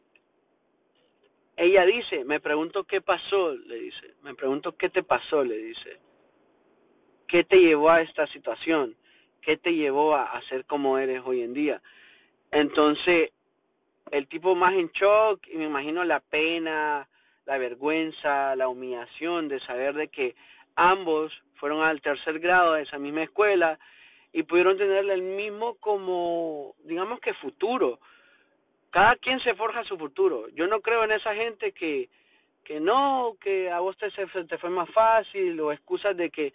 ella 1.55 1.85
dice, 1.85 2.23
me 2.25 2.39
pregunto 2.39 2.83
qué 2.83 3.01
pasó, 3.01 3.53
le 3.53 3.75
dice, 3.75 4.13
me 4.23 4.33
pregunto 4.35 4.75
qué 4.75 4.89
te 4.89 5.03
pasó, 5.03 5.43
le 5.43 5.57
dice, 5.57 5.99
qué 7.27 7.43
te 7.43 7.57
llevó 7.57 7.89
a 7.89 8.01
esta 8.01 8.27
situación, 8.27 8.95
qué 9.41 9.57
te 9.57 9.73
llevó 9.73 10.15
a, 10.15 10.23
a 10.23 10.41
ser 10.43 10.65
como 10.65 10.97
eres 10.97 11.21
hoy 11.25 11.41
en 11.41 11.53
día. 11.53 11.81
Entonces, 12.51 13.31
el 14.11 14.27
tipo 14.27 14.55
más 14.55 14.73
en 14.73 14.89
shock 14.89 15.47
y 15.47 15.57
me 15.57 15.65
imagino 15.65 16.03
la 16.03 16.19
pena, 16.19 17.07
la 17.45 17.57
vergüenza, 17.57 18.55
la 18.55 18.67
humillación 18.67 19.47
de 19.47 19.59
saber 19.61 19.95
de 19.95 20.07
que 20.07 20.35
ambos 20.75 21.33
fueron 21.55 21.81
al 21.81 22.01
tercer 22.01 22.39
grado 22.39 22.73
de 22.73 22.83
esa 22.83 22.97
misma 22.97 23.23
escuela 23.23 23.79
y 24.31 24.43
pudieron 24.43 24.77
tener 24.77 25.09
el 25.09 25.21
mismo 25.21 25.75
como, 25.75 26.75
digamos 26.83 27.19
que 27.19 27.33
futuro. 27.35 27.99
Cada 28.93 29.17
quien 29.17 29.41
se 29.41 29.55
forja 29.55 29.83
su 29.83 29.97
futuro. 29.97 30.47
Yo 30.53 30.67
no 30.67 30.79
creo 30.79 31.03
en 31.03 31.11
esa 31.11 31.35
gente 31.35 31.73
que, 31.73 32.07
que 32.63 32.79
no, 32.79 33.35
que 33.41 33.69
a 33.69 33.79
vos 33.79 33.97
te, 33.97 34.09
te 34.09 34.57
fue 34.57 34.69
más 34.69 34.89
fácil 34.91 35.59
o 35.59 35.73
excusas 35.73 36.15
de 36.15 36.29
que 36.29 36.53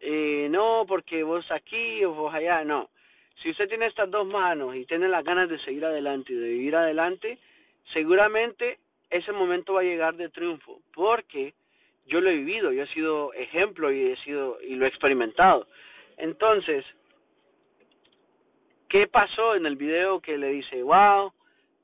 eh, 0.00 0.48
no, 0.50 0.84
porque 0.88 1.22
vos 1.22 1.48
aquí 1.52 2.04
o 2.04 2.12
vos 2.12 2.34
allá, 2.34 2.64
no 2.64 2.88
si 3.42 3.50
usted 3.50 3.68
tiene 3.68 3.86
estas 3.86 4.10
dos 4.10 4.26
manos 4.26 4.74
y 4.76 4.84
tiene 4.86 5.08
las 5.08 5.24
ganas 5.24 5.48
de 5.48 5.58
seguir 5.60 5.84
adelante 5.84 6.32
y 6.32 6.36
de 6.36 6.48
vivir 6.48 6.76
adelante, 6.76 7.38
seguramente 7.92 8.78
ese 9.10 9.32
momento 9.32 9.74
va 9.74 9.80
a 9.80 9.84
llegar 9.84 10.14
de 10.16 10.28
triunfo, 10.28 10.80
porque 10.94 11.54
yo 12.06 12.20
lo 12.20 12.30
he 12.30 12.36
vivido, 12.36 12.72
yo 12.72 12.82
he 12.82 12.88
sido 12.88 13.32
ejemplo 13.34 13.90
y 13.92 14.12
he 14.12 14.16
sido 14.18 14.60
y 14.62 14.74
lo 14.76 14.84
he 14.84 14.88
experimentado. 14.88 15.66
Entonces, 16.16 16.84
¿qué 18.88 19.06
pasó 19.08 19.56
en 19.56 19.66
el 19.66 19.76
video 19.76 20.20
que 20.20 20.38
le 20.38 20.48
dice, 20.48 20.82
"Wow, 20.82 21.32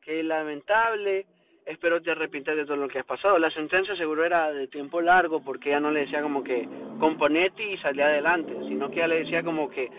qué 0.00 0.22
lamentable, 0.22 1.26
espero 1.66 2.00
te 2.00 2.10
arrepientes 2.10 2.56
de 2.56 2.64
todo 2.64 2.76
lo 2.76 2.88
que 2.88 3.00
has 3.00 3.06
pasado"? 3.06 3.38
La 3.38 3.50
sentencia 3.50 3.94
seguro 3.96 4.24
era 4.24 4.52
de 4.52 4.68
tiempo 4.68 5.00
largo 5.00 5.42
porque 5.42 5.70
ella 5.70 5.80
no 5.80 5.90
le 5.90 6.00
decía 6.00 6.22
como 6.22 6.42
que 6.42 6.68
componete 6.98 7.62
y 7.62 7.78
salía 7.78 8.06
adelante, 8.06 8.54
sino 8.68 8.90
que 8.90 8.96
ella 8.96 9.08
le 9.08 9.24
decía 9.24 9.42
como 9.42 9.70
que 9.70 9.90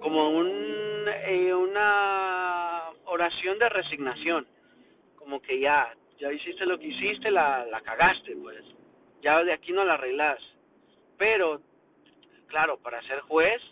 como 0.00 0.28
un, 0.28 1.06
eh, 1.08 1.54
una 1.54 2.90
oración 3.06 3.58
de 3.58 3.70
resignación, 3.70 4.46
como 5.16 5.40
que 5.40 5.58
ya, 5.58 5.94
ya 6.18 6.30
hiciste 6.30 6.66
lo 6.66 6.78
que 6.78 6.88
hiciste, 6.88 7.30
la, 7.30 7.64
la 7.64 7.80
cagaste, 7.80 8.36
pues, 8.36 8.62
ya 9.22 9.42
de 9.42 9.54
aquí 9.54 9.72
no 9.72 9.82
la 9.82 9.94
arreglas. 9.94 10.38
Pero, 11.16 11.60
claro, 12.48 12.76
para 12.78 13.00
ser 13.02 13.20
juez, 13.20 13.62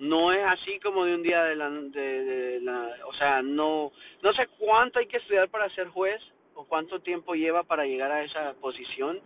no 0.00 0.32
es 0.32 0.40
así 0.46 0.80
como 0.82 1.04
de 1.04 1.14
un 1.14 1.22
día 1.22 1.44
de 1.44 1.56
la, 1.56 1.70
de, 1.70 2.58
la, 2.62 2.88
o 3.06 3.12
sea, 3.14 3.42
no, 3.42 3.92
no 4.22 4.32
sé 4.32 4.48
cuánto 4.58 4.98
hay 4.98 5.06
que 5.06 5.18
estudiar 5.18 5.48
para 5.50 5.68
ser 5.74 5.88
juez 5.88 6.20
o 6.54 6.64
cuánto 6.64 7.00
tiempo 7.00 7.34
lleva 7.34 7.62
para 7.64 7.84
llegar 7.84 8.10
a 8.10 8.24
esa 8.24 8.54
posición, 8.60 9.20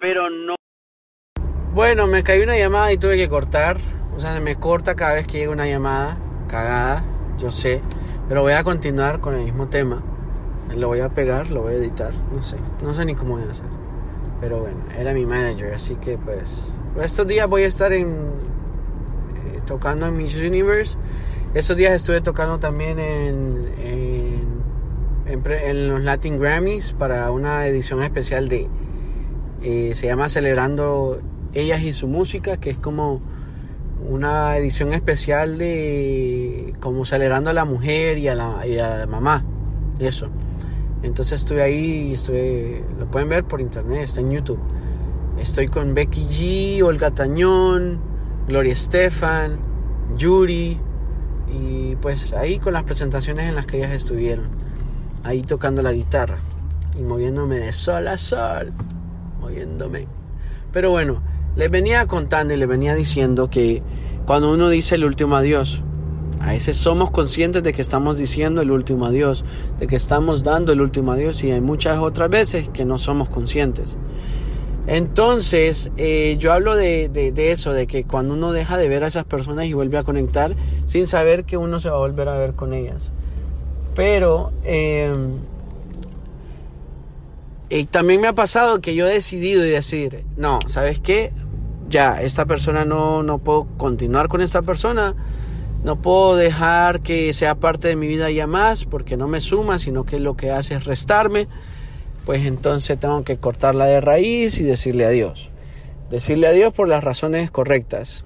pero 0.00 0.30
no. 0.30 0.54
Bueno, 1.74 2.06
me 2.06 2.22
cayó 2.22 2.42
una 2.42 2.56
llamada 2.56 2.92
y 2.92 2.98
tuve 2.98 3.16
que 3.16 3.28
cortar. 3.28 3.76
O 4.14 4.20
sea, 4.20 4.32
se 4.34 4.40
me 4.40 4.58
corta 4.58 4.94
cada 4.94 5.14
vez 5.14 5.26
que 5.26 5.38
llega 5.38 5.52
una 5.52 5.66
llamada, 5.66 6.18
cagada, 6.48 7.02
yo 7.38 7.50
sé. 7.50 7.80
Pero 8.28 8.42
voy 8.42 8.52
a 8.52 8.64
continuar 8.64 9.20
con 9.20 9.34
el 9.34 9.44
mismo 9.44 9.68
tema. 9.68 10.02
Lo 10.74 10.88
voy 10.88 11.00
a 11.00 11.10
pegar, 11.10 11.50
lo 11.50 11.62
voy 11.62 11.74
a 11.74 11.76
editar, 11.76 12.12
no 12.32 12.42
sé. 12.42 12.56
No 12.82 12.92
sé 12.92 13.04
ni 13.04 13.14
cómo 13.14 13.36
voy 13.36 13.46
a 13.46 13.50
hacer. 13.50 13.68
Pero 14.40 14.60
bueno, 14.60 14.78
era 14.98 15.12
mi 15.12 15.26
manager, 15.26 15.72
así 15.74 15.96
que 15.96 16.18
pues... 16.18 16.74
Estos 17.00 17.26
días 17.26 17.48
voy 17.48 17.62
a 17.62 17.66
estar 17.66 17.92
en... 17.92 18.51
Tocando 19.66 20.06
en 20.06 20.16
Miss 20.16 20.34
Universe. 20.34 20.96
Estos 21.54 21.76
días 21.76 21.92
estuve 21.92 22.20
tocando 22.20 22.58
también 22.58 22.98
en, 22.98 23.68
en, 23.84 25.42
en, 25.46 25.88
los 25.88 26.00
Latin 26.02 26.38
Grammys 26.38 26.92
para 26.92 27.30
una 27.30 27.66
edición 27.66 28.02
especial 28.02 28.48
de... 28.48 28.68
Eh, 29.62 29.92
se 29.94 30.06
llama 30.06 30.28
Celebrando 30.28 31.20
Ellas 31.52 31.82
y 31.82 31.92
su 31.92 32.08
Música, 32.08 32.56
que 32.56 32.70
es 32.70 32.78
como 32.78 33.20
una 34.08 34.56
edición 34.56 34.92
especial 34.92 35.58
de 35.58 36.72
como 36.80 37.04
celebrando 37.04 37.50
a 37.50 37.52
la 37.52 37.64
mujer 37.64 38.18
y 38.18 38.28
a 38.28 38.34
la, 38.34 38.66
y 38.66 38.78
a 38.78 38.98
la 38.98 39.06
mamá. 39.06 39.44
Eso. 39.98 40.28
Entonces 41.02 41.42
estuve 41.42 41.62
ahí, 41.62 42.12
estuve, 42.14 42.82
lo 42.98 43.10
pueden 43.10 43.28
ver 43.28 43.44
por 43.44 43.60
internet, 43.60 44.04
está 44.04 44.20
en 44.20 44.30
YouTube. 44.30 44.60
Estoy 45.38 45.68
con 45.68 45.94
Becky 45.94 46.26
G, 46.78 46.82
Olga 46.84 47.10
Tañón, 47.10 48.00
Gloria 48.52 48.74
Estefan, 48.74 49.58
Yuri 50.18 50.78
y 51.50 51.96
pues 51.96 52.34
ahí 52.34 52.58
con 52.58 52.74
las 52.74 52.82
presentaciones 52.82 53.48
en 53.48 53.54
las 53.54 53.64
que 53.64 53.78
ellas 53.78 53.92
estuvieron. 53.92 54.44
Ahí 55.24 55.42
tocando 55.42 55.80
la 55.80 55.90
guitarra 55.90 56.36
y 56.94 57.02
moviéndome 57.02 57.58
de 57.58 57.72
sol 57.72 58.08
a 58.08 58.18
sol, 58.18 58.74
moviéndome. 59.40 60.06
Pero 60.70 60.90
bueno, 60.90 61.22
les 61.56 61.70
venía 61.70 62.06
contando 62.06 62.52
y 62.52 62.58
les 62.58 62.68
venía 62.68 62.94
diciendo 62.94 63.48
que 63.48 63.82
cuando 64.26 64.52
uno 64.52 64.68
dice 64.68 64.96
el 64.96 65.06
último 65.06 65.36
adiós, 65.36 65.82
a 66.38 66.50
veces 66.50 66.76
somos 66.76 67.10
conscientes 67.10 67.62
de 67.62 67.72
que 67.72 67.80
estamos 67.80 68.18
diciendo 68.18 68.60
el 68.60 68.70
último 68.70 69.06
adiós, 69.06 69.46
de 69.78 69.86
que 69.86 69.96
estamos 69.96 70.42
dando 70.42 70.72
el 70.72 70.82
último 70.82 71.12
adiós 71.12 71.42
y 71.42 71.52
hay 71.52 71.62
muchas 71.62 71.96
otras 72.00 72.28
veces 72.28 72.68
que 72.68 72.84
no 72.84 72.98
somos 72.98 73.30
conscientes. 73.30 73.96
Entonces, 74.86 75.90
eh, 75.96 76.36
yo 76.38 76.52
hablo 76.52 76.74
de, 76.74 77.08
de, 77.08 77.52
eso, 77.52 77.72
de 77.72 77.86
que 77.86 78.04
cuando 78.04 78.34
uno 78.34 78.52
deja 78.52 78.76
de 78.76 78.88
ver 78.88 79.04
a 79.04 79.06
esas 79.06 79.24
personas 79.24 79.66
y 79.66 79.74
vuelve 79.74 79.96
a 79.96 80.02
conectar 80.02 80.56
sin 80.86 81.06
saber 81.06 81.44
que 81.44 81.56
uno 81.56 81.78
se 81.78 81.88
va 81.88 81.96
a 81.96 82.00
volver 82.00 82.28
a 82.28 82.36
ver 82.36 82.54
con 82.54 82.74
ellas. 82.74 83.12
Pero 83.94 84.52
em, 84.64 85.36
también 87.90 88.20
me 88.20 88.26
ha 88.26 88.32
pasado 88.32 88.80
que 88.80 88.94
yo 88.94 89.06
he 89.06 89.12
decidido 89.12 89.64
y 89.64 89.70
decir, 89.70 90.24
no, 90.36 90.58
¿sabes 90.66 90.98
qué? 90.98 91.32
Ya, 91.88 92.20
esta 92.20 92.44
persona 92.46 92.84
no, 92.84 93.22
no 93.22 93.38
puedo 93.38 93.68
continuar 93.76 94.28
con 94.28 94.40
esta 94.40 94.62
persona, 94.62 95.14
no 95.84 96.00
puedo 96.00 96.34
dejar 96.34 97.00
que 97.00 97.32
sea 97.34 97.54
parte 97.54 97.86
de 97.86 97.96
mi 97.96 98.08
vida 98.08 98.30
ya 98.30 98.48
más 98.48 98.84
porque 98.84 99.16
no 99.16 99.28
me 99.28 99.40
suma, 99.40 99.78
sino 99.78 100.04
que 100.04 100.18
lo 100.18 100.36
que 100.36 100.50
hace 100.50 100.74
es 100.74 100.84
restarme 100.86 101.46
pues 102.24 102.46
entonces 102.46 102.98
tengo 102.98 103.24
que 103.24 103.36
cortarla 103.36 103.86
de 103.86 104.00
raíz 104.00 104.58
y 104.58 104.64
decirle 104.64 105.04
adiós. 105.04 105.50
Decirle 106.10 106.46
adiós 106.46 106.72
por 106.72 106.88
las 106.88 107.02
razones 107.02 107.50
correctas. 107.50 108.24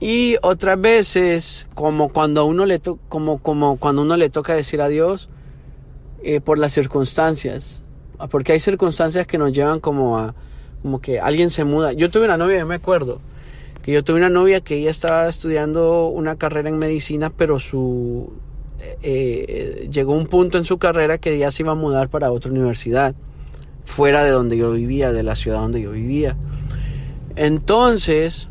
Y 0.00 0.36
otras 0.42 0.80
veces, 0.80 1.66
como 1.74 2.08
cuando 2.08 2.46
uno 2.46 2.64
le, 2.64 2.80
como, 2.80 3.38
como 3.38 3.76
cuando 3.76 4.02
uno 4.02 4.16
le 4.16 4.30
toca 4.30 4.54
decir 4.54 4.80
adiós, 4.80 5.28
eh, 6.22 6.40
por 6.40 6.58
las 6.58 6.72
circunstancias. 6.72 7.82
Ah, 8.18 8.26
porque 8.26 8.52
hay 8.52 8.60
circunstancias 8.60 9.26
que 9.26 9.38
nos 9.38 9.52
llevan 9.52 9.80
como 9.80 10.18
a, 10.18 10.34
como 10.82 11.00
que 11.00 11.20
alguien 11.20 11.50
se 11.50 11.64
muda. 11.64 11.92
Yo 11.92 12.10
tuve 12.10 12.24
una 12.24 12.36
novia, 12.36 12.58
yo 12.58 12.66
me 12.66 12.74
acuerdo, 12.74 13.20
que 13.82 13.92
yo 13.92 14.04
tuve 14.04 14.18
una 14.18 14.28
novia 14.28 14.60
que 14.60 14.76
ella 14.76 14.90
estaba 14.90 15.28
estudiando 15.28 16.08
una 16.08 16.36
carrera 16.36 16.68
en 16.68 16.78
medicina, 16.78 17.30
pero 17.30 17.58
su, 17.58 18.32
eh, 19.02 19.88
llegó 19.90 20.14
un 20.14 20.26
punto 20.26 20.58
en 20.58 20.64
su 20.64 20.78
carrera 20.78 21.18
que 21.18 21.38
ya 21.38 21.50
se 21.50 21.62
iba 21.62 21.72
a 21.72 21.76
mudar 21.76 22.08
para 22.08 22.32
otra 22.32 22.50
universidad, 22.50 23.14
fuera 23.84 24.24
de 24.24 24.30
donde 24.30 24.56
yo 24.56 24.72
vivía, 24.72 25.12
de 25.12 25.22
la 25.22 25.36
ciudad 25.36 25.60
donde 25.60 25.80
yo 25.82 25.92
vivía. 25.92 26.36
Entonces, 27.36 28.48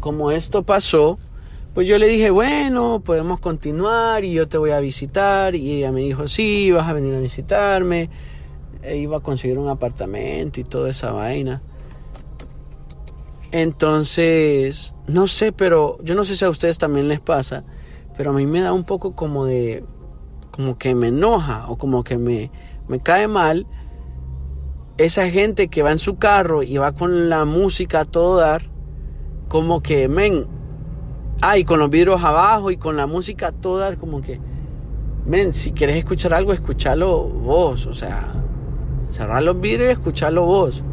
como 0.00 0.30
esto 0.30 0.62
pasó, 0.62 1.18
pues 1.74 1.88
yo 1.88 1.98
le 1.98 2.06
dije, 2.06 2.30
bueno, 2.30 3.00
podemos 3.04 3.40
continuar 3.40 4.24
y 4.24 4.32
yo 4.32 4.48
te 4.48 4.58
voy 4.58 4.70
a 4.70 4.80
visitar. 4.80 5.54
Y 5.54 5.78
ella 5.78 5.92
me 5.92 6.02
dijo, 6.02 6.28
sí, 6.28 6.70
vas 6.70 6.88
a 6.88 6.92
venir 6.92 7.14
a 7.14 7.20
visitarme. 7.20 8.10
E 8.82 8.96
iba 8.96 9.18
a 9.18 9.20
conseguir 9.20 9.58
un 9.58 9.68
apartamento 9.68 10.60
y 10.60 10.64
toda 10.64 10.90
esa 10.90 11.12
vaina. 11.12 11.62
Entonces, 13.52 14.94
no 15.06 15.28
sé, 15.28 15.52
pero 15.52 15.98
yo 16.02 16.14
no 16.14 16.24
sé 16.24 16.36
si 16.36 16.44
a 16.44 16.50
ustedes 16.50 16.78
también 16.78 17.08
les 17.08 17.20
pasa 17.20 17.64
pero 18.16 18.30
a 18.30 18.32
mí 18.32 18.46
me 18.46 18.60
da 18.60 18.72
un 18.72 18.84
poco 18.84 19.14
como 19.14 19.46
de, 19.46 19.84
como 20.50 20.78
que 20.78 20.94
me 20.94 21.08
enoja 21.08 21.66
o 21.68 21.76
como 21.76 22.04
que 22.04 22.18
me, 22.18 22.50
me 22.88 23.00
cae 23.00 23.28
mal 23.28 23.66
esa 24.98 25.28
gente 25.30 25.68
que 25.68 25.82
va 25.82 25.92
en 25.92 25.98
su 25.98 26.16
carro 26.16 26.62
y 26.62 26.76
va 26.76 26.92
con 26.92 27.28
la 27.28 27.44
música 27.44 28.00
a 28.00 28.04
todo 28.04 28.36
dar, 28.36 28.62
como 29.48 29.82
que, 29.82 30.08
men, 30.08 30.46
ay, 31.40 31.64
con 31.64 31.78
los 31.78 31.90
vidrios 31.90 32.22
abajo 32.22 32.70
y 32.70 32.76
con 32.76 32.96
la 32.96 33.06
música 33.06 33.48
a 33.48 33.52
todo 33.52 33.78
dar, 33.78 33.96
como 33.96 34.20
que, 34.20 34.40
men, 35.26 35.54
si 35.54 35.72
quieres 35.72 35.96
escuchar 35.96 36.34
algo, 36.34 36.52
escúchalo 36.52 37.24
vos, 37.24 37.86
o 37.86 37.94
sea, 37.94 38.32
cerrar 39.08 39.42
los 39.42 39.60
vidrios 39.60 39.88
y 39.88 39.92
escucharlo 39.92 40.44
vos, 40.44 40.84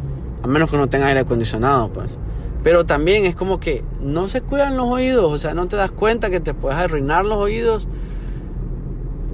a 0.42 0.46
menos 0.46 0.70
que 0.70 0.76
no 0.76 0.88
tenga 0.88 1.06
aire 1.06 1.20
acondicionado, 1.20 1.90
pues. 1.92 2.18
Pero 2.62 2.84
también 2.84 3.24
es 3.24 3.34
como 3.34 3.58
que 3.58 3.84
no 4.00 4.28
se 4.28 4.42
cuidan 4.42 4.76
los 4.76 4.86
oídos, 4.86 5.32
o 5.32 5.38
sea, 5.38 5.54
no 5.54 5.66
te 5.66 5.76
das 5.76 5.92
cuenta 5.92 6.28
que 6.28 6.40
te 6.40 6.52
puedes 6.52 6.78
arruinar 6.78 7.24
los 7.24 7.38
oídos. 7.38 7.88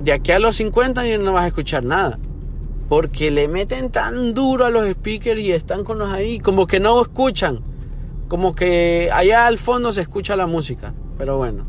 De 0.02 0.12
aquí 0.12 0.30
a 0.30 0.38
los 0.38 0.56
50 0.56 1.00
años 1.00 1.20
no 1.20 1.32
vas 1.32 1.44
a 1.44 1.48
escuchar 1.48 1.84
nada. 1.84 2.18
Porque 2.88 3.32
le 3.32 3.48
meten 3.48 3.90
tan 3.90 4.32
duro 4.32 4.64
a 4.64 4.70
los 4.70 4.88
speakers 4.88 5.40
y 5.40 5.50
están 5.50 5.82
con 5.82 5.98
los 5.98 6.12
ahí, 6.12 6.38
como 6.38 6.68
que 6.68 6.78
no 6.78 7.02
escuchan. 7.02 7.62
Como 8.28 8.54
que 8.54 9.10
allá 9.12 9.46
al 9.46 9.58
fondo 9.58 9.92
se 9.92 10.02
escucha 10.02 10.36
la 10.36 10.46
música. 10.46 10.94
Pero 11.18 11.36
bueno. 11.36 11.66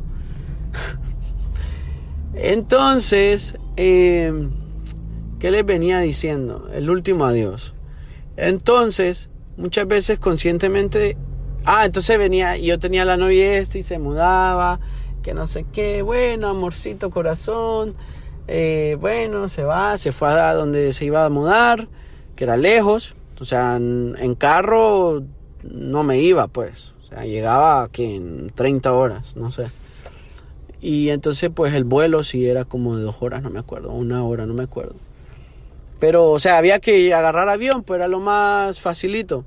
Entonces, 2.35 3.57
eh, 3.77 4.31
¿qué 5.39 5.49
les 5.49 5.65
venía 5.65 5.97
diciendo? 5.99 6.69
El 6.71 6.91
último 6.91 7.25
adiós. 7.25 7.73
Entonces, 8.35 9.31
muchas 9.57 9.87
veces 9.87 10.19
conscientemente 10.19 11.17
Ah, 11.65 11.85
entonces 11.85 12.17
venía, 12.17 12.57
yo 12.57 12.79
tenía 12.79 13.05
la 13.05 13.17
novia 13.17 13.57
esta 13.57 13.77
y 13.77 13.83
se 13.83 13.99
mudaba, 13.99 14.79
que 15.21 15.33
no 15.33 15.47
sé 15.47 15.65
qué, 15.73 16.01
bueno, 16.01 16.47
amorcito 16.47 17.09
corazón, 17.09 17.95
eh, 18.47 18.97
bueno, 18.99 19.49
se 19.49 19.63
va, 19.63 19.97
se 19.97 20.13
fue 20.13 20.29
a 20.29 20.53
donde 20.53 20.93
se 20.93 21.05
iba 21.05 21.25
a 21.25 21.29
mudar, 21.29 21.87
que 22.35 22.45
era 22.45 22.55
lejos, 22.55 23.15
o 23.39 23.45
sea, 23.45 23.75
en, 23.75 24.35
carro 24.35 25.23
no 25.63 26.03
me 26.03 26.19
iba, 26.19 26.47
pues, 26.47 26.93
o 27.03 27.07
sea, 27.07 27.25
llegaba 27.25 27.83
aquí 27.83 28.15
en 28.15 28.49
30 28.55 28.93
horas, 28.93 29.35
no 29.35 29.51
sé. 29.51 29.67
Y 30.79 31.09
entonces, 31.09 31.49
pues 31.53 31.73
el 31.73 31.83
vuelo 31.83 32.23
sí 32.23 32.47
era 32.47 32.63
como 32.63 32.95
de 32.95 33.03
dos 33.03 33.17
horas, 33.19 33.43
no 33.43 33.49
me 33.49 33.59
acuerdo, 33.59 33.91
una 33.91 34.23
hora, 34.23 34.45
no 34.45 34.53
me 34.53 34.63
acuerdo. 34.63 34.95
Pero, 35.99 36.31
o 36.31 36.39
sea, 36.39 36.57
había 36.57 36.79
que 36.79 37.13
agarrar 37.13 37.49
avión, 37.49 37.83
pues 37.83 37.97
era 37.97 38.07
lo 38.07 38.19
más 38.19 38.79
facilito. 38.79 39.43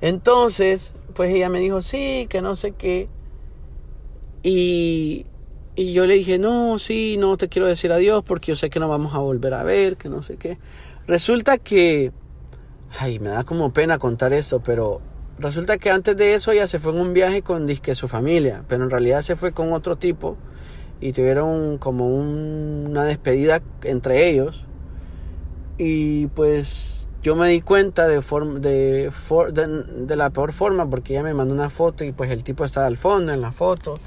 Entonces, 0.00 0.92
pues 1.14 1.34
ella 1.34 1.48
me 1.48 1.60
dijo, 1.60 1.82
sí, 1.82 2.26
que 2.28 2.40
no 2.42 2.56
sé 2.56 2.72
qué. 2.72 3.08
Y, 4.42 5.26
y 5.76 5.92
yo 5.92 6.06
le 6.06 6.14
dije, 6.14 6.38
no, 6.38 6.78
sí, 6.78 7.16
no 7.18 7.36
te 7.36 7.48
quiero 7.48 7.66
decir 7.66 7.92
adiós 7.92 8.22
porque 8.24 8.52
yo 8.52 8.56
sé 8.56 8.70
que 8.70 8.80
no 8.80 8.88
vamos 8.88 9.14
a 9.14 9.18
volver 9.18 9.54
a 9.54 9.62
ver, 9.62 9.96
que 9.96 10.08
no 10.08 10.22
sé 10.22 10.36
qué. 10.36 10.58
Resulta 11.06 11.58
que, 11.58 12.12
ay, 12.98 13.18
me 13.18 13.28
da 13.28 13.44
como 13.44 13.72
pena 13.72 13.98
contar 13.98 14.32
esto, 14.32 14.62
pero 14.62 15.00
resulta 15.38 15.78
que 15.78 15.90
antes 15.90 16.16
de 16.16 16.34
eso 16.34 16.52
ella 16.52 16.66
se 16.66 16.78
fue 16.78 16.92
en 16.92 16.98
un 16.98 17.12
viaje 17.12 17.42
con 17.42 17.66
disque 17.66 17.94
su 17.94 18.08
familia, 18.08 18.64
pero 18.68 18.84
en 18.84 18.90
realidad 18.90 19.22
se 19.22 19.36
fue 19.36 19.52
con 19.52 19.72
otro 19.72 19.96
tipo 19.96 20.36
y 21.00 21.12
tuvieron 21.12 21.78
como 21.78 22.06
una 22.08 23.04
despedida 23.04 23.62
entre 23.82 24.28
ellos. 24.28 24.64
Y 25.78 26.26
pues 26.28 26.99
yo 27.22 27.36
me 27.36 27.48
di 27.48 27.60
cuenta 27.60 28.08
de, 28.08 28.20
de, 28.60 29.10
de, 30.06 30.16
la 30.16 30.30
peor 30.30 30.52
forma 30.52 30.88
porque 30.88 31.12
ella 31.12 31.22
me 31.22 31.34
mandó 31.34 31.52
una 31.52 31.68
foto 31.68 32.02
y 32.04 32.12
pues 32.12 32.30
el 32.30 32.42
tipo 32.42 32.64
estaba 32.64 32.86
al 32.86 32.96
fondo 32.96 33.32
en 33.32 33.42
la 33.42 33.52
foto 33.52 33.98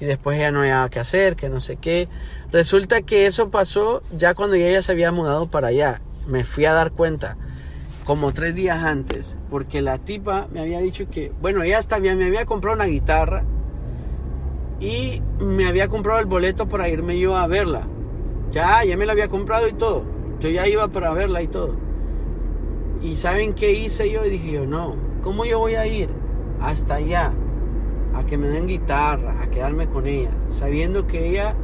y 0.00 0.06
después 0.06 0.38
ella 0.38 0.50
no 0.50 0.60
había 0.60 0.88
qué 0.90 1.00
hacer, 1.00 1.36
que 1.36 1.48
no 1.50 1.60
sé 1.60 1.76
qué. 1.76 2.08
Resulta 2.50 3.02
que 3.02 3.26
eso 3.26 3.50
pasó 3.50 4.02
ya 4.16 4.34
cuando 4.34 4.56
ella 4.56 4.80
se 4.80 4.92
había 4.92 5.12
mudado 5.12 5.50
para 5.50 5.68
allá. 5.68 6.00
Me 6.26 6.44
fui 6.44 6.64
a 6.64 6.72
dar 6.72 6.92
cuenta 6.92 7.36
como 8.04 8.32
tres 8.32 8.54
días 8.54 8.82
antes 8.82 9.36
porque 9.50 9.82
la 9.82 9.98
tipa 9.98 10.48
me 10.50 10.60
había 10.60 10.80
dicho 10.80 11.08
que, 11.10 11.30
bueno, 11.42 11.62
ella 11.62 11.78
hasta 11.78 12.00
me 12.00 12.10
había 12.10 12.46
comprado 12.46 12.76
una 12.76 12.86
guitarra 12.86 13.44
y 14.80 15.22
me 15.38 15.66
había 15.66 15.88
comprado 15.88 16.20
el 16.20 16.26
boleto 16.26 16.68
para 16.68 16.88
irme 16.88 17.18
yo 17.18 17.36
a 17.36 17.46
verla. 17.46 17.82
Ya, 18.50 18.82
ya 18.82 18.96
me 18.96 19.06
la 19.06 19.12
había 19.12 19.28
comprado 19.28 19.68
y 19.68 19.74
todo. 19.74 20.04
Yo 20.40 20.48
ya 20.48 20.66
iba 20.66 20.88
para 20.88 21.12
verla 21.12 21.42
y 21.42 21.48
todo. 21.48 21.91
Y 23.02 23.16
¿saben 23.16 23.52
qué 23.52 23.72
hice 23.72 24.10
yo? 24.10 24.24
Y 24.24 24.30
dije 24.30 24.52
yo, 24.52 24.66
no, 24.66 24.94
¿cómo 25.22 25.44
yo 25.44 25.58
voy 25.58 25.74
a 25.74 25.86
ir 25.86 26.08
hasta 26.60 26.96
allá 26.96 27.32
a 28.14 28.24
que 28.24 28.38
me 28.38 28.48
den 28.48 28.68
guitarra, 28.68 29.42
a 29.42 29.50
quedarme 29.50 29.88
con 29.88 30.06
ella, 30.06 30.30
sabiendo 30.48 31.06
que 31.06 31.30
ella 31.30 31.56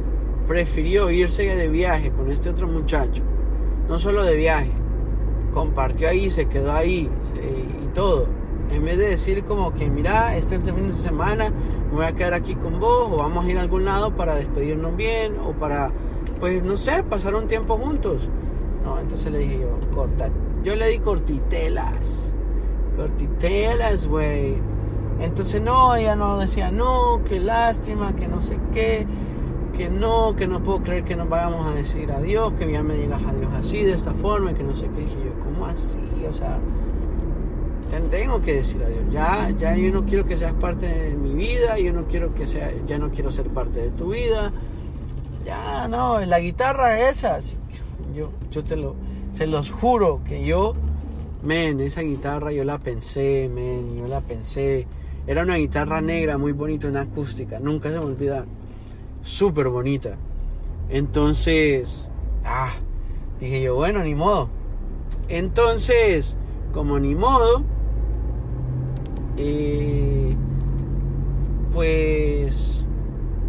prefirió 0.47 1.09
irse 1.09 1.43
de 1.43 1.67
viaje 1.69 2.11
con 2.11 2.29
este 2.29 2.49
otro 2.49 2.67
muchacho? 2.67 3.23
No 3.87 3.99
solo 3.99 4.23
de 4.23 4.35
viaje, 4.35 4.71
compartió 5.53 6.09
ahí, 6.09 6.29
se 6.29 6.47
quedó 6.47 6.73
ahí 6.73 7.09
y 7.83 7.87
todo. 7.93 8.27
En 8.71 8.83
vez 8.83 8.97
de 8.97 9.07
decir 9.07 9.45
como 9.45 9.73
que, 9.73 9.89
mira, 9.89 10.35
este, 10.35 10.55
este 10.55 10.73
fin 10.73 10.87
de 10.87 10.93
semana 10.93 11.49
me 11.89 11.95
voy 11.95 12.05
a 12.05 12.11
quedar 12.13 12.33
aquí 12.33 12.53
con 12.55 12.79
vos 12.79 13.09
o 13.11 13.17
vamos 13.17 13.45
a 13.45 13.49
ir 13.49 13.57
a 13.57 13.61
algún 13.61 13.85
lado 13.85 14.15
para 14.15 14.35
despedirnos 14.35 14.95
bien 14.95 15.37
o 15.39 15.53
para, 15.53 15.91
pues 16.39 16.63
no 16.63 16.75
sé, 16.75 17.01
pasar 17.03 17.33
un 17.33 17.47
tiempo 17.47 17.77
juntos. 17.77 18.29
No, 18.89 18.99
entonces 18.99 19.31
le 19.31 19.39
dije 19.39 19.59
yo, 19.59 19.79
corta 19.93 20.29
yo 20.63 20.75
le 20.75 20.89
di 20.89 20.99
cortitelas. 20.99 22.33
Cortitelas, 22.95 24.07
güey. 24.07 24.55
Entonces 25.19 25.61
no, 25.61 25.95
ella 25.95 26.15
no 26.15 26.37
decía, 26.37 26.71
no, 26.71 27.21
qué 27.27 27.39
lástima, 27.39 28.15
que 28.15 28.27
no 28.27 28.41
sé 28.41 28.57
qué, 28.73 29.05
que 29.77 29.89
no, 29.89 30.35
que 30.35 30.47
no 30.47 30.63
puedo 30.63 30.81
creer 30.81 31.03
que 31.03 31.15
nos 31.15 31.29
vayamos 31.29 31.71
a 31.71 31.75
decir 31.75 32.11
adiós, 32.11 32.53
que 32.53 32.69
ya 32.71 32.83
me 32.83 32.95
digas 32.95 33.21
adiós 33.25 33.51
así, 33.57 33.83
de 33.83 33.93
esta 33.93 34.11
forma, 34.13 34.53
que 34.53 34.63
no 34.63 34.75
sé 34.75 34.87
qué. 34.87 35.01
dije 35.01 35.17
yo, 35.25 35.43
¿cómo 35.43 35.65
así? 35.65 35.99
O 36.27 36.33
sea, 36.33 36.57
tengo 38.09 38.41
que 38.41 38.55
decir 38.55 38.81
adiós. 38.83 39.03
Ya, 39.11 39.49
ya 39.51 39.75
yo 39.75 39.91
no 39.91 40.05
quiero 40.05 40.25
que 40.25 40.35
seas 40.35 40.53
parte 40.53 40.87
de 40.87 41.15
mi 41.15 41.33
vida, 41.35 41.77
yo 41.77 41.93
no 41.93 42.05
quiero 42.05 42.33
que 42.33 42.47
sea, 42.47 42.71
ya 42.85 42.97
no 42.97 43.11
quiero 43.11 43.31
ser 43.31 43.49
parte 43.49 43.81
de 43.81 43.89
tu 43.91 44.09
vida. 44.11 44.51
Ya, 45.45 45.87
no, 45.87 46.19
la 46.19 46.39
guitarra 46.39 47.09
esa, 47.09 47.39
yo, 48.13 48.31
yo 48.51 48.63
te 48.63 48.75
lo 48.75 48.95
se 49.31 49.47
los 49.47 49.71
juro 49.71 50.21
que 50.25 50.43
yo, 50.45 50.73
men, 51.43 51.79
esa 51.79 52.01
guitarra 52.01 52.51
yo 52.51 52.63
la 52.63 52.79
pensé, 52.79 53.49
men, 53.53 53.95
yo 53.97 54.07
la 54.07 54.21
pensé. 54.21 54.87
Era 55.27 55.43
una 55.43 55.55
guitarra 55.55 56.01
negra 56.01 56.37
muy 56.37 56.51
bonita, 56.51 56.87
una 56.87 57.01
acústica, 57.01 57.59
nunca 57.59 57.89
se 57.89 57.99
me 57.99 58.05
olvida. 58.05 58.45
Súper 59.21 59.67
bonita. 59.67 60.17
Entonces, 60.89 62.09
ah, 62.43 62.71
dije 63.39 63.61
yo, 63.61 63.75
bueno, 63.75 64.03
ni 64.03 64.15
modo. 64.15 64.49
Entonces, 65.27 66.35
como 66.73 66.97
ni 66.99 67.13
modo, 67.13 67.63
eh, 69.37 70.35
pues 71.71 72.85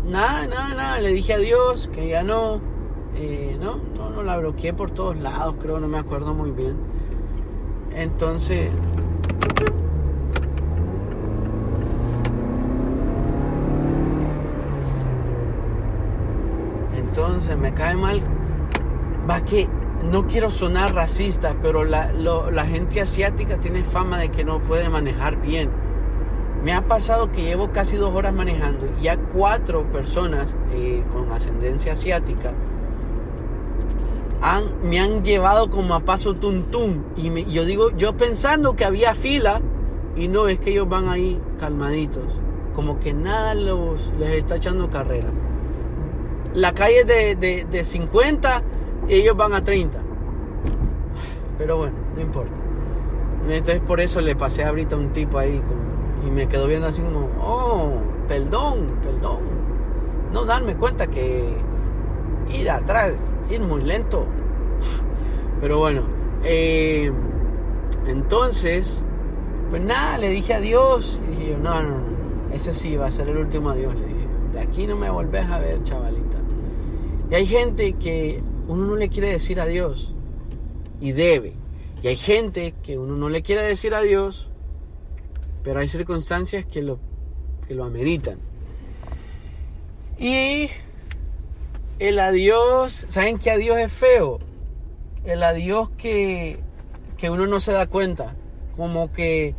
nada, 0.07 0.47
nada, 0.47 0.75
nada, 0.75 1.01
le 1.01 1.13
dije 1.13 1.33
adiós, 1.33 1.89
que 1.89 2.09
ya 2.09 2.23
no, 2.23 2.61
eh, 3.23 3.59
no, 3.61 3.77
no, 3.99 4.09
no 4.09 4.23
la 4.23 4.39
bloqueé 4.39 4.73
por 4.73 4.91
todos 4.93 5.15
lados, 5.19 5.57
creo, 5.61 5.79
no 5.79 5.89
me 5.89 5.99
acuerdo 5.99 6.33
muy 6.33 6.53
bien. 6.53 6.75
Entonces, 7.95 8.71
entonces 16.97 17.59
me 17.59 17.75
cae 17.75 17.95
mal, 17.95 18.23
va 19.29 19.45
que 19.45 19.69
no 20.03 20.27
quiero 20.27 20.51
sonar 20.51 20.95
racista, 20.95 21.57
pero 21.61 21.85
la, 21.85 22.09
gente 22.65 23.03
asiática 23.03 23.59
tiene 23.59 23.85
fama 23.85 24.17
de 24.17 24.31
que 24.31 24.45
no 24.45 24.61
puede 24.61 24.89
manejar 24.89 25.37
bien. 25.43 25.69
Me 26.65 26.73
ha 26.73 26.89
pasado 26.89 27.31
que 27.33 27.43
llevo 27.43 27.71
casi 27.71 27.97
dos 27.97 28.15
horas 28.15 28.33
manejando 28.33 28.87
y 28.99 29.05
ya 29.05 29.19
cuatro 29.19 29.83
personas 29.91 30.57
eh, 30.73 31.05
con 31.13 31.31
ascendencia 31.33 31.93
asiática 31.93 32.55
me 34.83 35.01
han 35.01 35.23
llevado 35.23 35.71
como 35.71 35.95
a 35.95 36.01
paso 36.01 36.35
tum 36.35 36.65
Y 37.17 37.45
yo 37.53 37.65
digo, 37.65 37.91
yo 37.97 38.17
pensando 38.17 38.75
que 38.75 38.85
había 38.85 39.15
fila 39.15 39.61
y 40.17 40.29
no, 40.29 40.49
es 40.49 40.59
que 40.59 40.71
ellos 40.71 40.89
van 40.89 41.09
ahí 41.09 41.41
calmaditos. 41.59 42.25
Como 42.75 42.99
que 42.99 43.13
nada 43.13 43.55
los, 43.55 44.13
les 44.19 44.31
está 44.31 44.57
echando 44.57 44.89
carrera. 44.91 45.29
La 46.55 46.73
calle 46.73 47.05
de, 47.05 47.37
de, 47.37 47.65
de 47.65 47.85
50 47.85 48.63
y 49.09 49.15
ellos 49.15 49.37
van 49.37 49.53
a 49.53 49.63
30. 49.63 49.99
Pero 51.59 51.77
bueno, 51.77 51.97
no 52.15 52.21
importa. 52.21 52.55
Entonces 53.49 53.81
por 53.81 54.01
eso 54.01 54.21
le 54.21 54.37
pasé 54.37 54.65
ahorita 54.65 54.97
a 54.97 54.99
un 54.99 55.13
tipo 55.13 55.39
ahí 55.39 55.59
como 55.59 55.91
y 56.27 56.31
me 56.31 56.49
quedó 56.49 56.67
viendo 56.67 56.87
así 56.87 57.03
como, 57.03 57.29
oh, 57.43 57.93
perdón, 58.29 58.99
perdón. 59.03 59.39
No 60.33 60.45
darme 60.45 60.77
cuenta 60.77 61.07
que 61.07 61.55
ir 62.53 62.71
atrás, 62.71 63.15
ir 63.51 63.61
muy 63.61 63.83
lento. 63.83 64.27
Pero 65.61 65.79
bueno, 65.79 66.03
eh, 66.45 67.11
entonces, 68.07 69.03
pues 69.69 69.83
nada, 69.83 70.19
le 70.19 70.31
dije 70.31 70.55
adiós. 70.55 71.21
Y 71.27 71.31
dije 71.31 71.51
yo, 71.53 71.59
no, 71.59 71.83
no, 71.83 71.99
no, 71.99 72.55
ese 72.55 72.75
sí 72.75 72.97
va 72.97 73.07
a 73.07 73.11
ser 73.11 73.29
el 73.29 73.37
último 73.37 73.71
adiós. 73.71 73.95
Le 73.95 74.07
dije, 74.07 74.27
de 74.55 74.61
aquí 74.61 74.87
no 74.87 74.97
me 74.97 75.11
volvés 75.11 75.47
a 75.51 75.59
ver, 75.59 75.83
chavalita. 75.83 76.39
Y 77.31 77.35
hay 77.35 77.47
gente 77.47 77.93
que 77.95 78.43
uno 78.69 78.87
no 78.87 78.97
le 78.97 79.09
quiere 79.09 79.29
decir 79.29 79.61
adiós 79.61 80.15
y 81.01 81.13
debe. 81.13 81.55
Y 82.03 82.09
hay 82.09 82.17
gente 82.17 82.75
que 82.83 82.99
uno 82.99 83.17
no 83.17 83.29
le 83.29 83.43
quiere 83.43 83.63
decir 83.63 83.95
adiós 83.95 84.51
pero 85.63 85.81
hay 85.81 85.89
circunstancias 85.89 86.65
que 86.65 86.83
lo, 86.83 86.99
que 87.67 87.75
lo 87.75 87.85
ameritan. 87.85 88.39
Y 90.19 90.69
el 92.01 92.19
adiós, 92.19 93.05
¿saben 93.09 93.39
que 93.39 93.51
adiós 93.51 93.79
es 93.79 93.93
feo? 93.93 94.41
El 95.25 95.43
adiós 95.43 95.91
que, 95.91 96.59
que 97.19 97.29
uno 97.29 97.47
no 97.47 97.61
se 97.61 97.73
da 97.73 97.87
cuenta, 97.87 98.35
como 98.75 99.13
que 99.13 99.55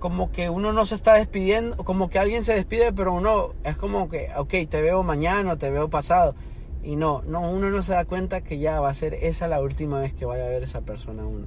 como 0.00 0.32
que 0.32 0.50
uno 0.50 0.72
no 0.72 0.84
se 0.84 0.96
está 0.96 1.14
despidiendo, 1.14 1.76
como 1.84 2.10
que 2.10 2.18
alguien 2.18 2.42
se 2.42 2.54
despide, 2.54 2.92
pero 2.92 3.12
uno 3.14 3.54
es 3.62 3.76
como 3.76 4.08
que, 4.08 4.30
ok, 4.36 4.52
te 4.68 4.82
veo 4.82 5.04
mañana, 5.04 5.56
te 5.56 5.70
veo 5.70 5.88
pasado. 5.88 6.34
Y 6.82 6.96
no, 6.96 7.22
no, 7.22 7.48
uno 7.48 7.70
no 7.70 7.84
se 7.84 7.92
da 7.92 8.04
cuenta 8.04 8.40
que 8.40 8.58
ya 8.58 8.80
va 8.80 8.90
a 8.90 8.94
ser 8.94 9.14
esa 9.14 9.46
la 9.46 9.60
última 9.60 10.00
vez 10.00 10.12
que 10.12 10.24
vaya 10.24 10.44
a 10.44 10.48
ver 10.48 10.64
esa 10.64 10.80
persona 10.80 11.24
uno. 11.24 11.46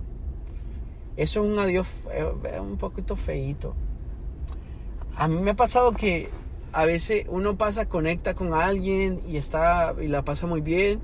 Eso 1.18 1.44
es 1.44 1.52
un 1.52 1.60
adiós 1.60 2.08
un 2.62 2.78
poquito 2.78 3.18
feito. 3.18 3.76
A 5.18 5.28
mí 5.28 5.36
me 5.36 5.52
ha 5.52 5.56
pasado 5.56 5.92
que 5.92 6.30
a 6.76 6.86
veces 6.86 7.26
uno 7.30 7.58
pasa, 7.58 7.88
conecta 7.88 8.34
con 8.34 8.54
alguien 8.54 9.22
y 9.26 9.38
está 9.38 9.96
y 10.02 10.08
la 10.08 10.26
pasa 10.26 10.46
muy 10.46 10.60
bien 10.60 11.00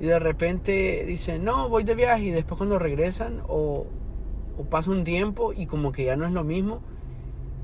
y 0.00 0.06
de 0.06 0.18
repente 0.18 1.04
dice, 1.06 1.38
no, 1.38 1.68
voy 1.68 1.84
de 1.84 1.94
viaje 1.94 2.24
y 2.24 2.30
después 2.30 2.56
cuando 2.56 2.78
regresan 2.78 3.42
o, 3.46 3.86
o 4.56 4.64
pasa 4.64 4.90
un 4.90 5.04
tiempo 5.04 5.52
y 5.52 5.66
como 5.66 5.92
que 5.92 6.04
ya 6.06 6.16
no 6.16 6.24
es 6.24 6.32
lo 6.32 6.44
mismo 6.44 6.80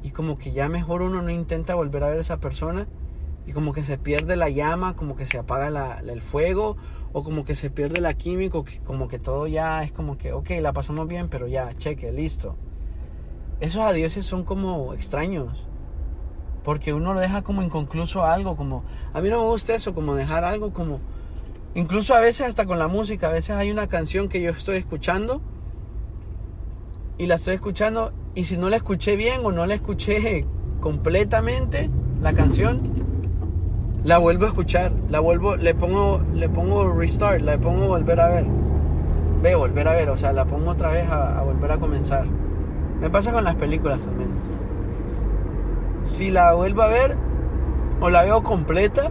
y 0.03 0.11
como 0.11 0.37
que 0.37 0.53
ya 0.53 0.69
mejor 0.69 1.01
uno 1.01 1.23
no 1.23 1.31
intenta 1.31 1.75
volver 1.75 2.05
a 2.05 2.11
ver 2.11 2.19
a 2.19 2.21
esa 2.21 2.39
persona 2.39 2.87
y 3.47 3.53
como 3.53 3.73
que 3.73 3.83
se 3.83 3.97
pierde 3.97 4.37
la 4.37 4.51
llama, 4.51 4.95
como 4.95 5.17
que 5.17 5.25
se 5.25 5.39
apaga 5.39 6.01
el 6.01 6.21
fuego 6.21 6.77
o 7.15 7.25
como 7.25 7.47
que 7.47 7.55
se 7.55 7.71
pierde 7.71 8.03
la 8.03 8.13
química, 8.13 8.59
como 8.85 9.09
que 9.09 9.19
todo 9.19 9.47
ya 9.47 9.83
es 9.85 9.91
como 9.91 10.19
que, 10.19 10.35
ok, 10.35 10.51
la 10.61 10.75
pasamos 10.75 11.09
bien, 11.09 11.31
pero 11.31 11.47
ya, 11.47 11.73
cheque, 11.73 12.13
listo. 12.13 12.57
Esos 13.59 13.81
adioses 13.81 14.27
son 14.27 14.45
como 14.45 14.93
extraños, 14.93 15.67
porque 16.69 16.93
uno 16.93 17.15
lo 17.15 17.21
deja 17.21 17.41
como 17.41 17.63
inconcluso 17.63 18.27
algo, 18.27 18.55
como, 18.55 18.85
a 19.15 19.23
mí 19.23 19.31
no 19.31 19.39
me 19.39 19.47
gusta 19.47 19.75
eso, 19.75 19.95
como 19.95 20.15
dejar 20.15 20.45
algo 20.45 20.75
como, 20.75 21.01
incluso 21.75 22.15
a 22.15 22.21
veces 22.21 22.47
hasta 22.47 22.67
con 22.67 22.79
la 22.79 22.89
música, 22.89 23.29
a 23.29 23.33
veces 23.33 23.57
hay 23.57 23.71
una 23.71 23.87
canción 23.87 24.29
que 24.29 24.43
yo 24.43 24.51
estoy 24.51 24.77
escuchando 24.77 25.41
y 27.17 27.25
la 27.25 27.37
estoy 27.37 27.55
escuchando 27.55 28.13
y 28.35 28.45
si 28.45 28.59
no 28.59 28.69
la 28.69 28.77
escuché 28.77 29.17
bien 29.17 29.41
o 29.45 29.51
no 29.51 29.65
la 29.65 29.77
escuché 29.77 30.45
completamente, 30.81 31.89
la 32.21 32.35
canción, 32.35 32.83
la 34.05 34.19
vuelvo 34.19 34.45
a 34.45 34.49
escuchar, 34.49 34.93
la 35.09 35.21
vuelvo, 35.21 35.57
le 35.57 35.75
pongo, 35.75 36.21
le 36.35 36.51
pongo 36.51 36.93
restart, 36.93 37.41
la 37.41 37.57
pongo 37.57 37.87
volver 37.87 38.21
a 38.21 38.29
ver. 38.29 38.45
Ve, 39.43 39.55
volver 39.55 39.89
a 39.89 39.95
ver, 39.95 40.11
o 40.11 40.19
sea, 40.19 40.35
la 40.35 40.45
pongo 40.45 40.73
otra 40.73 40.91
vez 40.91 41.09
a, 41.09 41.41
volver 41.41 41.73
a 41.73 41.79
comenzar. 41.79 42.27
Me 43.01 43.09
pasa 43.09 43.33
con 43.33 43.45
las 43.45 43.55
películas 43.55 44.03
también. 44.03 44.58
Si 46.05 46.31
la 46.31 46.55
vuelvo 46.55 46.83
a 46.83 46.89
ver, 46.89 47.17
o 48.01 48.11
la 48.11 48.23
veo 48.23 48.43
completa, 48.43 49.11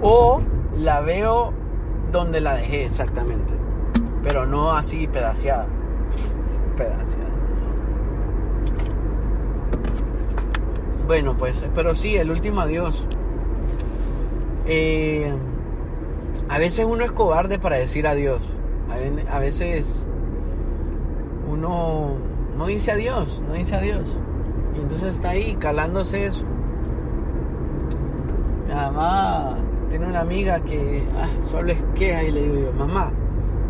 o 0.00 0.40
la 0.78 1.00
veo 1.00 1.52
donde 2.10 2.40
la 2.40 2.54
dejé 2.54 2.84
exactamente. 2.84 3.54
Pero 4.22 4.46
no 4.46 4.72
así 4.72 5.06
pedaciada. 5.06 5.66
Pedaciada. 6.76 7.22
Bueno, 11.06 11.36
pues, 11.36 11.64
pero 11.74 11.94
sí, 11.94 12.16
el 12.16 12.30
último 12.30 12.60
adiós. 12.60 13.06
Eh, 14.66 15.32
a 16.48 16.58
veces 16.58 16.86
uno 16.88 17.04
es 17.04 17.12
cobarde 17.12 17.58
para 17.58 17.76
decir 17.76 18.06
adiós. 18.06 18.40
A 19.30 19.38
veces 19.38 20.06
uno 21.50 22.14
no 22.56 22.66
dice 22.66 22.92
adiós, 22.92 23.42
no 23.48 23.54
dice 23.54 23.74
adiós. 23.74 24.16
Y 24.74 24.80
entonces 24.80 25.14
está 25.14 25.30
ahí 25.30 25.54
calándose 25.56 26.26
eso. 26.26 26.44
Mi 28.68 28.74
mamá 28.74 29.56
tiene 29.90 30.06
una 30.06 30.20
amiga 30.20 30.60
que 30.60 31.06
ah, 31.18 31.28
solo 31.42 31.72
es 31.72 31.82
queja 31.94 32.22
y 32.24 32.30
le 32.30 32.42
digo 32.42 32.54
yo, 32.54 32.72
mamá, 32.72 33.12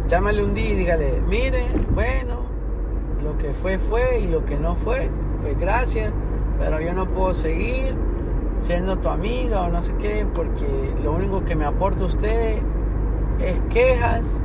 llámale 0.09 0.45
un 0.45 0.55
día 0.55 0.71
y 0.71 0.75
dígale, 0.77 1.23
mire, 1.29 1.67
bueno, 1.95 2.43
lo 3.23 3.37
que 3.39 3.53
fue 3.53 3.79
fue 3.79 4.21
y 4.21 4.29
lo 4.29 4.45
que 4.45 4.57
no 4.57 4.77
fue, 4.77 5.11
fue 5.41 5.55
gracias 5.55 6.13
pero 6.63 6.81
yo 6.81 6.95
no 6.95 7.07
puedo 7.07 7.35
seguir 7.35 7.97
siendo 8.59 8.97
tu 8.99 9.09
amiga 9.09 9.63
o 9.63 9.69
no 9.69 9.83
sé 9.83 9.95
qué, 9.95 10.25
porque 10.33 10.95
lo 11.03 11.13
único 11.13 11.45
que 11.45 11.57
me 11.57 11.65
aporta 11.65 12.05
usted 12.05 12.59
es 13.41 13.61
quejas, 13.71 14.41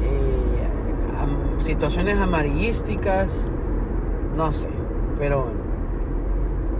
eh, 0.00 1.60
situaciones 1.62 2.18
amarillísticas, 2.18 3.46
no 4.36 4.52
sé, 4.54 4.70
pero. 5.22 5.46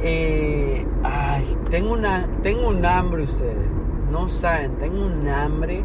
Eh, 0.00 0.85
ay, 1.05 1.57
tengo, 1.70 1.92
una, 1.92 2.26
tengo 2.42 2.70
un 2.70 2.85
hambre 2.85 3.22
ustedes, 3.22 3.68
no 4.11 4.28
saben, 4.28 4.78
tengo 4.78 5.00
un 5.00 5.28
hambre, 5.28 5.85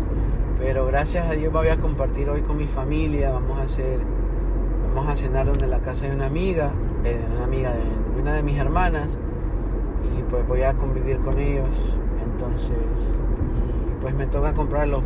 pero 0.58 0.88
gracias 0.88 1.30
a 1.30 1.34
Dios 1.34 1.54
voy 1.54 1.68
a 1.68 1.78
compartir 1.78 2.28
hoy 2.32 2.42
con 2.42 2.58
mi 2.58 2.66
familia, 2.66 3.30
vamos 3.30 3.60
a 3.60 3.62
hacer, 3.62 4.00
vamos 4.96 5.14
a 5.14 5.16
cenar 5.16 5.46
donde 5.46 5.68
la 5.68 5.82
casa 5.82 6.08
de 6.08 6.16
una 6.16 6.26
amiga, 6.26 6.72
de 7.04 7.20
una 7.36 7.44
amiga 7.44 7.74
de 7.74 8.20
una 8.20 8.34
de 8.34 8.42
mis 8.42 8.58
hermanas 8.58 9.20
y 10.18 10.24
pues 10.24 10.48
voy 10.48 10.64
a 10.64 10.74
convivir 10.74 11.20
con 11.20 11.38
ellos. 11.38 12.00
Entonces, 12.24 13.14
pues 14.02 14.16
me 14.16 14.26
toca 14.26 14.56
comprar 14.56 14.88
los 14.88 15.04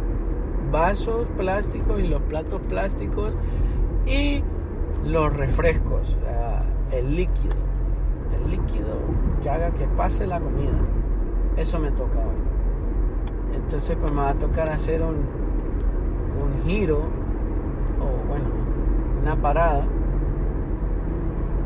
vasos 0.71 1.27
plásticos 1.35 1.99
y 1.99 2.07
los 2.07 2.21
platos 2.21 2.61
plásticos 2.69 3.35
y 4.05 4.41
los 5.03 5.35
refrescos, 5.35 6.15
el 6.91 7.15
líquido, 7.15 7.55
el 8.35 8.51
líquido 8.51 8.97
que 9.41 9.49
haga 9.49 9.71
que 9.71 9.87
pase 9.87 10.27
la 10.27 10.39
comida. 10.39 10.79
Eso 11.57 11.79
me 11.79 11.91
toca 11.91 12.19
hoy. 12.19 13.55
Entonces 13.55 13.97
pues 13.99 14.11
me 14.11 14.21
va 14.21 14.29
a 14.29 14.35
tocar 14.35 14.69
hacer 14.69 15.01
un, 15.01 15.15
un 15.15 16.63
giro 16.65 16.99
o 17.99 18.27
bueno, 18.27 18.45
una 19.21 19.35
parada 19.35 19.85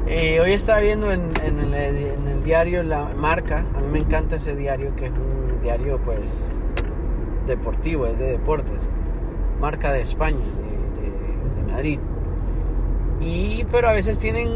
eh, 0.07 0.39
hoy 0.39 0.53
estaba 0.53 0.81
viendo 0.81 1.11
en, 1.11 1.31
el, 1.43 2.43
diario 2.43 2.83
La 2.83 3.09
Marca, 3.17 3.65
a 3.75 3.81
mí 3.81 3.87
me 3.91 3.99
encanta 3.99 4.35
ese 4.35 4.55
diario, 4.55 4.95
que 4.95 5.05
es 5.05 5.11
un 5.11 5.59
diario 5.63 5.99
pues 6.05 6.51
deportivo, 7.47 8.05
es 8.05 8.19
de 8.19 8.25
deportes, 8.25 8.87
Marca 9.59 9.91
de 9.91 10.01
España, 10.01 10.45
Madrid. 11.71 11.99
Y, 13.19 13.65
pero 13.71 13.89
a 13.89 13.93
veces 13.93 14.19
tienen 14.19 14.51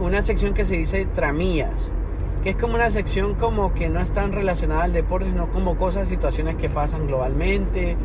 una 0.00 0.22
sección 0.22 0.54
que 0.54 0.64
se 0.64 0.76
dice 0.76 1.06
tramillas, 1.06 1.92
que 2.42 2.50
es 2.50 2.56
como 2.56 2.74
una 2.74 2.90
sección 2.90 3.34
como 3.34 3.74
que 3.74 3.88
no 3.88 4.00
están 4.00 4.32
relacionada 4.32 4.84
al 4.84 4.92
deporte, 4.92 5.28
sino 5.28 5.50
como 5.52 5.76
cosas, 5.76 6.08
situaciones 6.08 6.56
que 6.56 6.68
pasan 6.68 7.06
globalmente, 7.06 7.96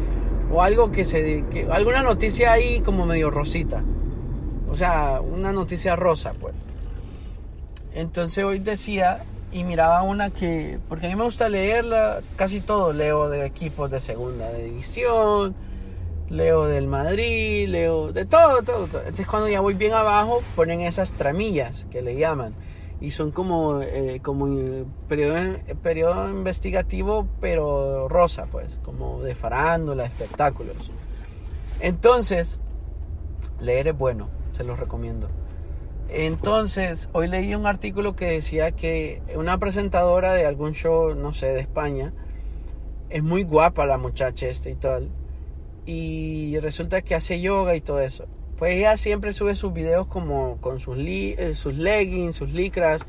o 0.51 0.61
algo 0.61 0.91
que 0.91 1.05
se... 1.05 1.45
Que, 1.49 1.67
alguna 1.71 2.01
noticia 2.01 2.51
ahí 2.51 2.81
como 2.81 3.05
medio 3.05 3.31
rosita. 3.31 3.83
O 4.69 4.75
sea, 4.75 5.21
una 5.21 5.53
noticia 5.53 5.95
rosa, 5.95 6.33
pues. 6.33 6.55
Entonces 7.93 8.43
hoy 8.43 8.59
decía 8.59 9.19
y 9.51 9.63
miraba 9.63 10.01
una 10.01 10.31
que, 10.31 10.79
porque 10.89 11.05
a 11.05 11.09
mí 11.09 11.15
me 11.15 11.23
gusta 11.23 11.47
leerla, 11.47 12.19
casi 12.35 12.59
todo 12.59 12.91
leo 12.91 13.29
de 13.29 13.45
equipos 13.45 13.89
de 13.89 14.01
segunda 14.01 14.51
división, 14.51 15.55
leo 16.29 16.65
del 16.65 16.87
Madrid, 16.87 17.67
leo 17.67 18.11
de 18.11 18.25
todo, 18.25 18.63
todo, 18.63 18.87
todo. 18.87 19.01
Entonces 19.01 19.27
cuando 19.27 19.49
ya 19.49 19.61
voy 19.61 19.75
bien 19.75 19.93
abajo 19.93 20.41
ponen 20.55 20.81
esas 20.81 21.13
tramillas 21.13 21.85
que 21.91 22.01
le 22.01 22.15
llaman 22.15 22.53
y 23.01 23.11
son 23.11 23.31
como, 23.31 23.81
eh, 23.81 24.19
como 24.23 24.47
periodo, 25.07 25.35
periodo 25.81 26.29
investigativo 26.29 27.27
pero 27.39 28.07
rosa 28.07 28.47
pues, 28.51 28.79
como 28.83 29.21
de 29.21 29.35
farándula, 29.35 30.05
espectáculos. 30.05 30.91
Entonces, 31.79 32.59
leer 33.59 33.89
es 33.89 33.97
bueno, 33.97 34.29
se 34.53 34.63
los 34.63 34.79
recomiendo. 34.79 35.29
Entonces, 36.07 37.09
hoy 37.13 37.27
leí 37.27 37.55
un 37.55 37.65
artículo 37.65 38.15
que 38.15 38.25
decía 38.25 38.71
que 38.71 39.21
una 39.35 39.57
presentadora 39.57 40.33
de 40.33 40.45
algún 40.45 40.73
show, 40.73 41.15
no 41.15 41.33
sé, 41.33 41.47
de 41.47 41.59
España, 41.59 42.13
es 43.09 43.23
muy 43.23 43.43
guapa 43.43 43.85
la 43.85 43.97
muchacha 43.97 44.47
esta 44.47 44.69
y 44.69 44.75
tal. 44.75 45.09
Y 45.85 46.57
resulta 46.59 47.01
que 47.01 47.15
hace 47.15 47.41
yoga 47.41 47.75
y 47.75 47.81
todo 47.81 47.99
eso. 47.99 48.25
Pues 48.57 48.73
ella 48.75 48.97
siempre 48.97 49.33
sube 49.33 49.55
sus 49.55 49.73
videos 49.73 50.07
como 50.07 50.57
con 50.61 50.79
sus, 50.79 50.97
eh, 50.99 51.53
sus 51.55 51.75
leggings, 51.75 52.35
sus 52.35 52.51
licras, 52.51 53.01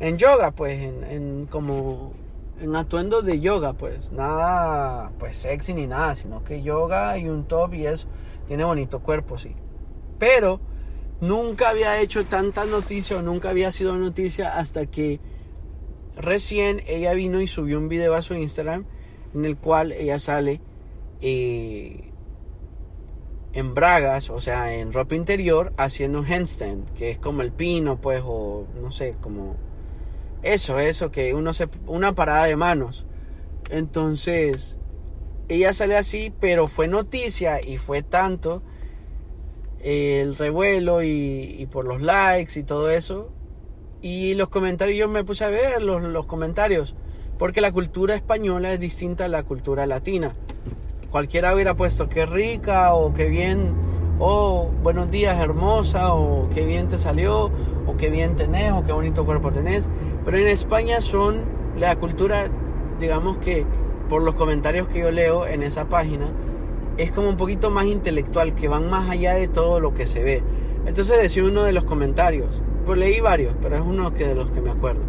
en 0.00 0.18
yoga, 0.18 0.50
pues, 0.50 0.80
en, 0.80 1.04
en 1.04 1.46
como 1.46 2.14
en 2.60 2.74
atuendo 2.74 3.22
de 3.22 3.38
yoga, 3.40 3.74
pues, 3.74 4.12
nada, 4.12 5.12
pues, 5.18 5.36
sexy 5.36 5.74
ni 5.74 5.86
nada, 5.86 6.14
sino 6.14 6.42
que 6.42 6.62
yoga 6.62 7.18
y 7.18 7.28
un 7.28 7.44
top 7.44 7.74
y 7.74 7.86
eso. 7.86 8.08
Tiene 8.46 8.64
bonito 8.64 9.00
cuerpo, 9.00 9.36
sí. 9.38 9.54
Pero 10.18 10.60
nunca 11.20 11.70
había 11.70 12.00
hecho 12.00 12.24
tanta 12.24 12.64
noticia 12.64 13.18
o 13.18 13.22
nunca 13.22 13.50
había 13.50 13.70
sido 13.72 13.96
noticia 13.96 14.56
hasta 14.56 14.86
que 14.86 15.20
recién 16.16 16.82
ella 16.86 17.12
vino 17.12 17.40
y 17.40 17.46
subió 17.46 17.78
un 17.78 17.88
video 17.88 18.14
a 18.14 18.22
su 18.22 18.34
Instagram 18.34 18.86
en 19.34 19.44
el 19.44 19.56
cual 19.56 19.92
ella 19.92 20.18
sale 20.18 20.60
eh, 21.20 22.10
en 23.56 23.72
bragas, 23.72 24.28
o 24.28 24.38
sea, 24.42 24.74
en 24.74 24.92
ropa 24.92 25.14
interior, 25.14 25.72
haciendo 25.78 26.18
un 26.20 26.26
handstand, 26.30 26.92
que 26.92 27.10
es 27.10 27.16
como 27.16 27.40
el 27.40 27.52
pino, 27.52 27.98
pues, 27.98 28.20
o 28.22 28.66
no 28.82 28.90
sé, 28.90 29.16
como 29.22 29.56
eso, 30.42 30.78
eso, 30.78 31.10
que 31.10 31.32
uno 31.32 31.54
se, 31.54 31.66
una 31.86 32.14
parada 32.14 32.44
de 32.44 32.54
manos. 32.54 33.06
Entonces, 33.70 34.76
ella 35.48 35.72
sale 35.72 35.96
así, 35.96 36.34
pero 36.38 36.68
fue 36.68 36.86
noticia 36.86 37.58
y 37.66 37.78
fue 37.78 38.02
tanto 38.02 38.62
el 39.80 40.36
revuelo 40.36 41.02
y, 41.02 41.66
por 41.72 41.86
los 41.86 42.02
likes 42.02 42.60
y 42.60 42.62
todo 42.62 42.90
eso. 42.90 43.30
Y 44.02 44.34
los 44.34 44.50
comentarios, 44.50 44.98
yo 44.98 45.08
me 45.08 45.24
puse 45.24 45.44
a 45.44 45.48
ver 45.48 45.80
los 45.80 46.26
comentarios, 46.26 46.94
porque 47.38 47.62
la 47.62 47.72
cultura 47.72 48.16
española 48.16 48.74
es 48.74 48.80
distinta 48.80 49.24
a 49.24 49.28
la 49.28 49.44
cultura 49.44 49.86
latina. 49.86 50.34
Cualquiera 51.16 51.54
hubiera 51.54 51.74
puesto 51.74 52.10
qué 52.10 52.26
rica 52.26 52.92
o 52.92 53.14
qué 53.14 53.24
bien, 53.24 53.72
o 54.18 54.68
buenos 54.82 55.10
días 55.10 55.40
hermosa, 55.40 56.12
o 56.12 56.46
qué 56.50 56.66
bien 56.66 56.88
te 56.88 56.98
salió, 56.98 57.50
o 57.86 57.96
qué 57.96 58.10
bien 58.10 58.36
tenés, 58.36 58.72
o 58.72 58.84
qué 58.84 58.92
bonito 58.92 59.24
cuerpo 59.24 59.50
tenés. 59.50 59.88
Pero 60.26 60.36
en 60.36 60.46
España 60.46 61.00
son 61.00 61.40
la 61.78 61.96
cultura, 61.96 62.50
digamos 63.00 63.38
que 63.38 63.64
por 64.10 64.20
los 64.20 64.34
comentarios 64.34 64.88
que 64.88 64.98
yo 64.98 65.10
leo 65.10 65.46
en 65.46 65.62
esa 65.62 65.88
página, 65.88 66.26
es 66.98 67.12
como 67.12 67.30
un 67.30 67.38
poquito 67.38 67.70
más 67.70 67.86
intelectual, 67.86 68.54
que 68.54 68.68
van 68.68 68.90
más 68.90 69.08
allá 69.08 69.36
de 69.36 69.48
todo 69.48 69.80
lo 69.80 69.94
que 69.94 70.06
se 70.06 70.22
ve. 70.22 70.42
Entonces 70.84 71.18
decía 71.18 71.44
uno 71.44 71.62
de 71.62 71.72
los 71.72 71.84
comentarios, 71.84 72.60
pues 72.84 72.98
leí 72.98 73.20
varios, 73.22 73.54
pero 73.62 73.76
es 73.76 73.80
uno 73.80 74.12
que 74.12 74.28
de 74.28 74.34
los 74.34 74.50
que 74.50 74.60
me 74.60 74.70
acuerdo. 74.70 75.00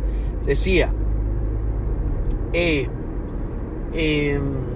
Decía, 0.46 0.90
eh, 2.54 2.88
em, 3.94 4.67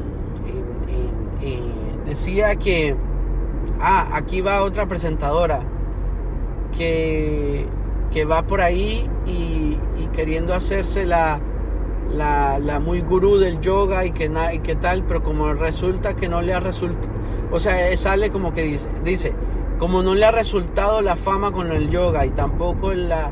em, 1.41 2.05
decía 2.05 2.55
que, 2.55 2.95
ah, 3.79 4.09
aquí 4.13 4.41
va 4.41 4.63
otra 4.63 4.87
presentadora 4.87 5.61
que, 6.77 7.67
que 8.11 8.25
va 8.25 8.43
por 8.43 8.61
ahí 8.61 9.09
y, 9.25 9.77
queriendo 10.13 10.53
hacerse 10.53 11.05
la 11.05 11.39
la, 12.13 12.79
muy 12.83 12.99
gurú 12.99 13.37
del 13.37 13.61
yoga 13.61 14.05
y 14.05 14.11
que, 14.11 14.29
y 14.53 14.59
que 14.59 14.75
tal, 14.75 15.03
pero 15.03 15.23
como 15.23 15.53
resulta 15.53 16.15
que 16.15 16.27
no 16.27 16.41
le 16.41 16.53
ha 16.53 16.59
resultado, 16.59 17.13
o 17.51 17.59
sea, 17.59 17.95
sale 17.95 18.31
como 18.31 18.53
que 18.53 18.63
dice, 18.63 18.89
dice, 19.03 19.33
como 19.79 20.03
no 20.03 20.13
le 20.13 20.25
ha 20.25 20.31
resultado 20.31 21.01
la 21.01 21.15
fama 21.15 21.51
con 21.51 21.71
el 21.71 21.89
yoga 21.89 22.25
y 22.25 22.31
tampoco 22.31 22.93
la, 22.93 23.31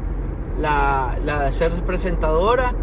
la, 0.57 1.17
la 1.23 1.43
de 1.43 1.51
ser 1.51 1.71
presentadora, 1.83 2.73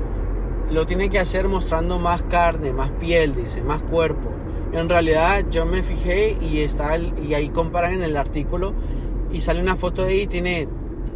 lo 0.71 0.87
tiene 0.87 1.11
que 1.11 1.19
hacer 1.19 1.49
mostrando 1.49 1.99
más 1.99 2.23
carne, 2.25 2.73
más 2.73 2.91
piel, 2.93 3.35
dice, 3.35 3.63
más 3.63 3.83
cuerpo. 3.83 4.36
En 4.77 4.91
realidad 4.91 5.47
yo 5.51 5.65
me 5.65 5.83
fijé 5.83 6.37
y 6.39 6.61
está 6.61 6.99
y 6.99 7.33
ahí 7.33 7.49
comparan 7.49 7.95
en 7.95 8.03
el 8.03 8.15
artículo 8.15 8.75
y 9.33 9.41
sale 9.41 9.63
una 9.63 9.75
foto 9.75 10.03
de 10.03 10.11
ahí 10.11 10.21
y 10.23 10.27
tiene 10.27 10.69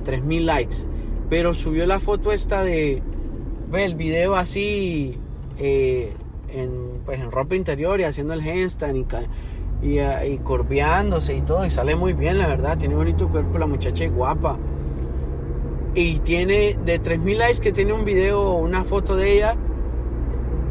3000 0.03 0.47
likes, 0.47 0.77
pero 1.29 1.53
subió 1.53 1.85
la 1.85 2.01
foto 2.01 2.33
esta 2.33 2.65
de 2.65 3.03
ve 3.71 3.85
el 3.85 3.97
video 3.97 4.35
así 4.35 5.19
eh, 5.59 6.15
en, 6.49 7.03
pues 7.05 7.21
en 7.21 7.31
ropa 7.31 7.55
interior 7.55 8.01
y 8.01 8.05
haciendo 8.05 8.33
el 8.33 8.41
handstand 8.41 8.97
y, 9.83 9.87
y, 9.87 10.01
y 10.01 10.39
corbeándose 10.39 11.37
y 11.37 11.43
todo 11.43 11.67
y 11.67 11.71
sale 11.71 11.97
muy 11.97 12.15
bien 12.15 12.39
la 12.39 12.47
verdad 12.47 12.79
tiene 12.79 12.95
bonito 12.95 13.29
cuerpo 13.29 13.59
la 13.59 13.67
muchacha 13.67 14.05
es 14.05 14.13
guapa. 14.13 14.59
Y 15.95 16.21
tiene 16.21 16.79
de 16.83 16.99
3000 16.99 17.39
likes 17.39 17.61
que 17.61 17.73
tiene 17.73 17.93
un 17.93 18.07
video 18.07 18.55
una 18.55 18.85
foto 18.85 19.17
de 19.17 19.35
ella 19.35 19.57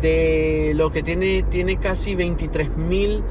de 0.01 0.73
lo 0.75 0.91
que 0.91 1.03
tiene 1.03 1.43
tiene 1.43 1.77
casi 1.77 2.15
23000 2.15 3.23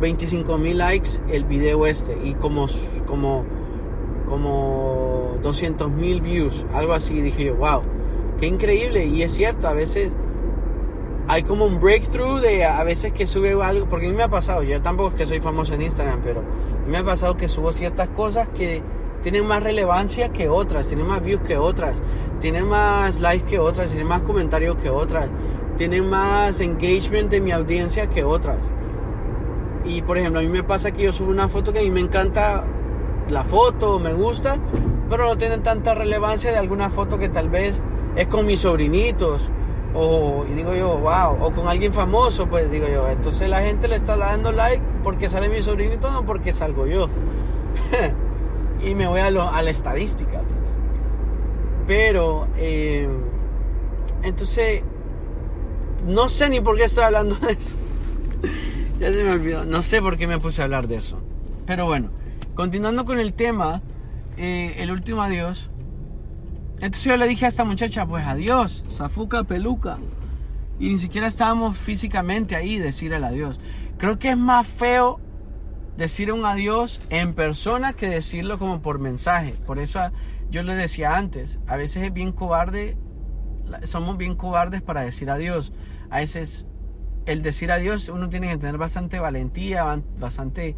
25000 0.00 0.78
likes 0.78 1.08
el 1.30 1.44
video 1.44 1.86
este 1.86 2.16
y 2.24 2.34
como 2.34 2.66
como 3.06 3.44
como 4.28 5.38
200.000 5.42 6.20
views 6.20 6.66
algo 6.74 6.92
así 6.92 7.20
dije 7.20 7.44
yo 7.44 7.56
wow 7.56 7.82
Qué 8.38 8.46
increíble. 8.46 9.06
Y 9.06 9.22
es 9.22 9.32
cierto, 9.32 9.68
a 9.68 9.72
veces 9.72 10.12
hay 11.28 11.42
como 11.42 11.64
un 11.64 11.80
breakthrough 11.80 12.40
de 12.40 12.64
a 12.64 12.84
veces 12.84 13.12
que 13.12 13.26
sube 13.26 13.60
algo, 13.62 13.86
porque 13.86 14.06
a 14.06 14.10
mí 14.10 14.14
me 14.14 14.22
ha 14.22 14.28
pasado, 14.28 14.62
yo 14.62 14.80
tampoco 14.82 15.10
es 15.10 15.14
que 15.14 15.26
soy 15.26 15.40
famoso 15.40 15.74
en 15.74 15.82
Instagram, 15.82 16.20
pero 16.22 16.42
me 16.86 16.98
ha 16.98 17.04
pasado 17.04 17.36
que 17.36 17.48
subo 17.48 17.72
ciertas 17.72 18.08
cosas 18.10 18.48
que 18.50 18.82
tienen 19.22 19.46
más 19.46 19.62
relevancia 19.62 20.28
que 20.28 20.48
otras, 20.48 20.86
tienen 20.86 21.06
más 21.06 21.24
views 21.24 21.40
que 21.42 21.56
otras, 21.56 22.00
tienen 22.40 22.68
más 22.68 23.18
likes 23.20 23.46
que 23.46 23.58
otras, 23.58 23.88
tienen 23.88 24.06
más 24.06 24.22
comentarios 24.22 24.76
que 24.76 24.90
otras, 24.90 25.30
tienen 25.76 26.08
más 26.08 26.60
engagement 26.60 27.30
de 27.30 27.40
mi 27.40 27.52
audiencia 27.52 28.08
que 28.08 28.24
otras. 28.24 28.58
Y 29.84 30.02
por 30.02 30.18
ejemplo, 30.18 30.40
a 30.40 30.42
mí 30.42 30.48
me 30.48 30.62
pasa 30.62 30.90
que 30.90 31.04
yo 31.04 31.12
subo 31.12 31.30
una 31.30 31.48
foto 31.48 31.72
que 31.72 31.78
a 31.78 31.82
mí 31.82 31.90
me 31.90 32.00
encanta 32.00 32.64
la 33.28 33.44
foto, 33.44 33.98
me 33.98 34.12
gusta, 34.12 34.56
pero 35.08 35.26
no 35.26 35.36
tienen 35.36 35.62
tanta 35.62 35.94
relevancia 35.94 36.50
de 36.50 36.58
alguna 36.58 36.90
foto 36.90 37.18
que 37.18 37.28
tal 37.28 37.48
vez 37.48 37.80
es 38.16 38.26
con 38.26 38.46
mis 38.46 38.60
sobrinitos. 38.60 39.50
O, 39.94 40.44
y 40.50 40.52
digo 40.52 40.74
yo, 40.74 40.98
wow, 40.98 41.38
o 41.40 41.52
con 41.52 41.68
alguien 41.68 41.92
famoso, 41.92 42.46
pues 42.46 42.70
digo 42.70 42.86
yo, 42.86 43.08
entonces 43.08 43.48
la 43.48 43.62
gente 43.62 43.88
le 43.88 43.96
está 43.96 44.16
dando 44.16 44.52
like 44.52 44.82
porque 45.02 45.30
sale 45.30 45.48
mi 45.48 45.62
sobrinito, 45.62 46.10
no 46.10 46.26
porque 46.26 46.52
salgo 46.52 46.86
yo. 46.86 47.08
y 48.82 48.94
me 48.94 49.06
voy 49.06 49.20
a, 49.20 49.30
lo, 49.30 49.48
a 49.48 49.62
la 49.62 49.70
estadística, 49.70 50.40
pues. 50.40 50.76
Pero, 51.86 52.48
eh, 52.58 53.08
entonces, 54.22 54.82
no 56.06 56.28
sé 56.28 56.48
ni 56.48 56.60
por 56.60 56.76
qué 56.76 56.84
estoy 56.84 57.04
hablando 57.04 57.34
de 57.36 57.52
eso. 57.52 57.74
ya 59.00 59.12
se 59.12 59.22
me 59.22 59.30
olvidó, 59.30 59.64
no 59.64 59.82
sé 59.82 60.00
por 60.00 60.16
qué 60.16 60.26
me 60.26 60.38
puse 60.38 60.62
a 60.62 60.64
hablar 60.64 60.88
de 60.88 60.96
eso. 60.96 61.20
Pero 61.66 61.86
bueno, 61.86 62.10
continuando 62.54 63.04
con 63.04 63.18
el 63.18 63.32
tema, 63.34 63.82
eh, 64.36 64.74
el 64.78 64.90
último 64.90 65.22
adiós. 65.22 65.70
Entonces 66.76 67.04
yo 67.04 67.16
le 67.16 67.26
dije 67.26 67.46
a 67.46 67.48
esta 67.48 67.64
muchacha, 67.64 68.06
pues 68.06 68.26
adiós, 68.26 68.84
zafuca 68.92 69.44
peluca. 69.44 69.98
Y 70.78 70.90
ni 70.90 70.98
siquiera 70.98 71.26
estábamos 71.26 71.76
físicamente 71.76 72.54
ahí 72.54 72.78
decir 72.78 73.12
el 73.12 73.24
adiós. 73.24 73.58
Creo 73.98 74.18
que 74.18 74.30
es 74.30 74.36
más 74.36 74.66
feo 74.66 75.18
decir 75.96 76.30
un 76.30 76.44
adiós 76.44 77.00
en 77.08 77.34
persona 77.34 77.94
que 77.94 78.08
decirlo 78.08 78.58
como 78.58 78.82
por 78.82 78.98
mensaje. 78.98 79.54
Por 79.66 79.78
eso 79.78 80.00
yo 80.50 80.62
le 80.62 80.74
decía 80.74 81.16
antes, 81.16 81.58
a 81.66 81.76
veces 81.76 82.04
es 82.04 82.12
bien 82.12 82.32
cobarde, 82.32 82.96
somos 83.84 84.16
bien 84.16 84.34
cobardes 84.34 84.82
para 84.82 85.02
decir 85.02 85.30
adiós. 85.30 85.72
A 86.10 86.18
veces 86.18 86.66
el 87.26 87.42
decir 87.42 87.72
adiós 87.72 88.08
uno 88.08 88.28
tiene 88.28 88.48
que 88.48 88.58
tener 88.58 88.78
bastante 88.78 89.18
valentía, 89.18 90.00
bastante 90.18 90.76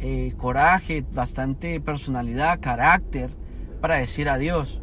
eh, 0.00 0.32
coraje, 0.36 1.04
bastante 1.12 1.80
personalidad, 1.80 2.60
carácter 2.60 3.30
para 3.80 3.96
decir 3.96 4.28
adiós. 4.28 4.80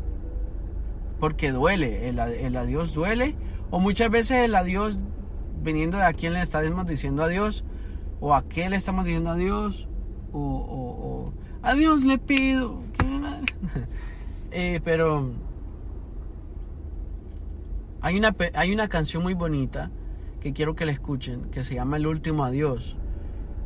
Porque 1.20 1.52
duele, 1.52 2.08
el, 2.10 2.56
adiós 2.56 2.94
duele. 2.94 3.36
O 3.72 3.80
muchas 3.80 4.10
veces 4.10 4.46
el 4.46 4.56
adiós 4.56 5.00
viniendo 5.62 5.98
de 5.98 6.04
a 6.04 6.14
quién 6.14 6.34
le 6.34 6.42
estamos 6.42 6.88
diciendo 6.88 7.24
adiós. 7.24 7.66
O 8.22 8.34
a 8.34 8.48
qué 8.48 8.70
le 8.70 8.78
estamos 8.78 9.06
diciendo 9.06 9.32
adiós. 9.32 9.88
O, 10.32 10.40
o, 10.40 11.34
adiós 11.62 12.04
le 12.04 12.18
pido. 12.18 12.82
eh, 14.52 14.80
pero 14.84 15.32
hay 18.02 18.18
una, 18.18 18.36
hay 18.54 18.74
una 18.74 18.88
canción 18.88 19.24
muy 19.24 19.34
bonita 19.34 19.92
que 20.40 20.54
quiero 20.54 20.76
que 20.76 20.86
la 20.86 20.92
escuchen, 20.92 21.50
que 21.52 21.64
se 21.64 21.76
llama 21.76 21.98
El 21.98 22.08
último 22.08 22.44
adiós. 22.44 22.98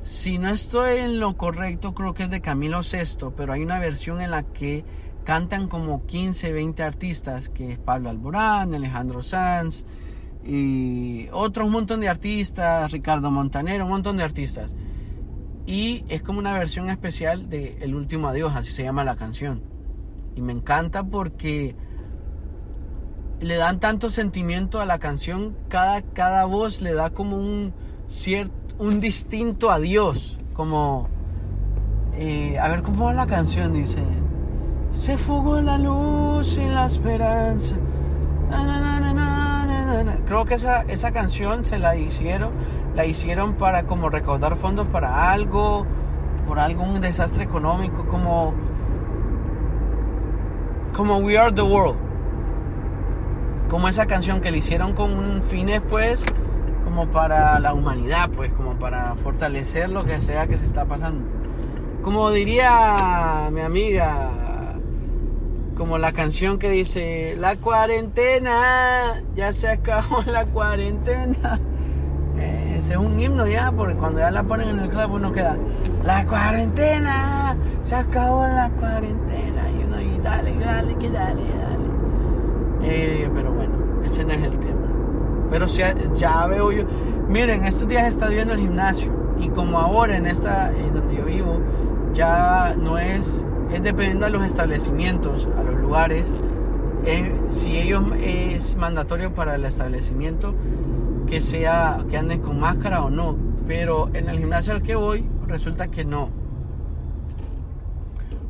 Si 0.02 0.38
no 0.38 0.50
estoy 0.50 0.98
en 0.98 1.20
lo 1.20 1.38
correcto, 1.38 1.94
creo 1.94 2.14
que 2.14 2.24
es 2.24 2.30
de 2.30 2.42
Camilo 2.42 2.82
VI, 2.82 3.32
pero 3.38 3.54
hay 3.54 3.62
una 3.62 3.80
versión 3.80 4.22
en 4.22 4.32
la 4.32 4.44
que 4.44 4.84
cantan 5.24 5.68
como 5.68 6.06
15, 6.06 6.52
20 6.52 6.84
artistas, 6.84 7.50
que 7.50 7.72
es 7.72 7.80
Pablo 7.80 8.10
Alborán, 8.10 8.74
Alejandro 8.74 9.24
Sanz 9.24 9.86
y 10.44 11.30
otro 11.32 11.68
montón 11.70 12.02
de 12.02 12.10
artistas, 12.10 12.92
Ricardo 12.92 13.32
Montanero, 13.32 13.86
un 13.86 13.92
montón 13.92 14.18
de 14.18 14.24
artistas. 14.24 14.76
Y 15.66 16.04
es 16.10 16.22
como 16.22 16.40
una 16.40 16.54
versión 16.54 16.90
especial 16.90 17.50
de 17.50 17.78
El 17.80 17.96
último 17.96 18.28
adiós, 18.28 18.54
así 18.56 18.72
se 18.72 18.84
llama 18.84 19.06
la 19.06 19.16
canción. 19.16 19.64
Y 20.36 20.42
me 20.42 20.52
encanta 20.52 21.04
porque 21.04 21.76
le 23.44 23.58
dan 23.58 23.80
tanto 23.80 24.10
sentimiento 24.10 24.80
a 24.80 24.86
la 24.86 25.00
canción, 25.00 25.56
cada, 25.68 26.02
cada 26.02 26.46
voz 26.46 26.82
le 26.82 26.94
da 26.94 27.10
como 27.10 27.38
un 27.38 27.74
cierto, 28.08 28.54
un 28.80 29.00
distinto 29.00 29.70
adiós, 29.70 30.38
como, 30.54 31.10
eh, 32.14 32.58
a 32.60 32.70
ver 32.70 32.84
cómo 32.84 33.06
va 33.06 33.14
la 33.14 33.28
canción, 33.28 33.74
dice, 33.74 34.02
se 34.92 35.18
fugó 35.18 35.62
la 35.62 35.78
luz 35.78 36.58
y 36.58 36.68
la 36.68 36.86
esperanza. 36.86 37.76
Creo 40.26 40.46
que 40.46 40.54
esa, 40.54 40.84
esa 40.84 41.12
canción 41.12 41.66
se 41.66 41.78
la 41.78 41.96
hicieron, 41.96 42.52
la 42.96 43.06
hicieron 43.06 43.54
para 43.56 43.84
como 43.84 44.10
recaudar 44.10 44.56
fondos 44.56 44.88
para 44.88 45.32
algo, 45.32 45.86
por 46.48 46.60
algún 46.60 47.02
desastre 47.02 47.44
económico, 47.44 48.06
como, 48.06 48.54
como 50.94 51.18
We 51.18 51.38
Are 51.38 51.52
the 51.52 51.62
World 51.62 52.13
como 53.74 53.88
esa 53.88 54.06
canción 54.06 54.40
que 54.40 54.52
le 54.52 54.60
hicieron 54.60 54.94
con 54.94 55.42
fines 55.42 55.82
pues 55.90 56.24
como 56.84 57.08
para 57.08 57.58
la 57.58 57.74
humanidad 57.74 58.30
pues 58.30 58.54
como 58.54 58.74
para 58.74 59.16
fortalecer 59.16 59.90
lo 59.90 60.06
que 60.06 60.20
sea 60.20 60.46
que 60.46 60.60
se 60.60 60.66
está 60.68 60.86
pasando. 60.86 61.26
Como 62.04 62.30
diría 62.30 63.50
mi 63.52 63.62
amiga 63.62 64.30
como 65.76 65.98
la 65.98 66.12
canción 66.12 66.60
que 66.60 66.70
dice 66.70 67.36
la 67.40 67.56
cuarentena 67.56 69.24
ya 69.34 69.52
se 69.52 69.70
acabó 69.70 70.22
la 70.28 70.46
cuarentena 70.46 71.60
eh, 72.38 72.76
ese 72.78 72.94
es 72.94 73.00
un 73.00 73.20
himno 73.20 73.48
ya 73.48 73.72
porque 73.72 73.96
cuando 73.96 74.20
ya 74.20 74.30
la 74.30 74.44
ponen 74.44 74.70
en 74.70 74.80
el 74.82 74.90
club 74.92 75.14
uno 75.14 75.32
queda 75.32 75.58
la 76.06 76.24
cuarentena 76.28 77.58
se 77.82 77.96
acabó 77.96 78.46
la 78.46 78.70
cuarentena 78.70 79.62
y 79.72 79.84
uno 79.84 80.00
y 80.00 80.20
dale 80.20 80.54
dale 80.60 80.96
que 80.96 81.10
dale 81.10 81.42
dale 81.42 81.73
eh, 82.84 83.30
pero 83.34 83.54
bueno, 83.54 83.74
ese 84.04 84.24
no 84.26 84.34
es 84.34 84.44
el 84.44 84.58
tema. 84.60 84.88
Pero 85.50 85.68
ya, 85.68 86.48
veo 86.48 86.72
yo. 86.72 86.84
Miren, 87.30 87.64
estos 87.66 87.88
días 87.88 88.04
he 88.04 88.08
estado 88.08 88.32
viendo 88.32 88.54
el 88.54 88.60
gimnasio. 88.60 89.12
Y 89.40 89.50
como 89.50 89.80
ahora 89.80 90.18
en 90.18 90.26
esta, 90.26 90.72
eh, 90.72 90.90
donde 90.94 91.16
yo 91.16 91.26
vivo, 91.26 91.60
ya 92.14 92.76
no 92.78 92.98
es. 92.98 93.46
Es 93.72 93.82
dependiendo 93.82 94.26
de 94.26 94.32
los 94.32 94.44
establecimientos, 94.46 95.48
a 95.58 95.64
los 95.64 95.80
lugares. 95.80 96.28
Eh, 97.06 97.34
si 97.50 97.78
ellos 97.78 98.04
es 98.22 98.76
mandatorio 98.76 99.34
para 99.34 99.56
el 99.56 99.66
establecimiento 99.66 100.54
que 101.28 101.42
sea 101.42 102.00
que 102.10 102.18
anden 102.18 102.42
con 102.42 102.60
máscara 102.60 103.04
o 103.04 103.10
no. 103.10 103.36
Pero 103.68 104.10
en 104.14 104.30
el 104.30 104.40
gimnasio 104.40 104.74
al 104.74 104.82
que 104.82 104.96
voy, 104.96 105.26
resulta 105.48 105.88
que 105.88 106.06
no. 106.06 106.30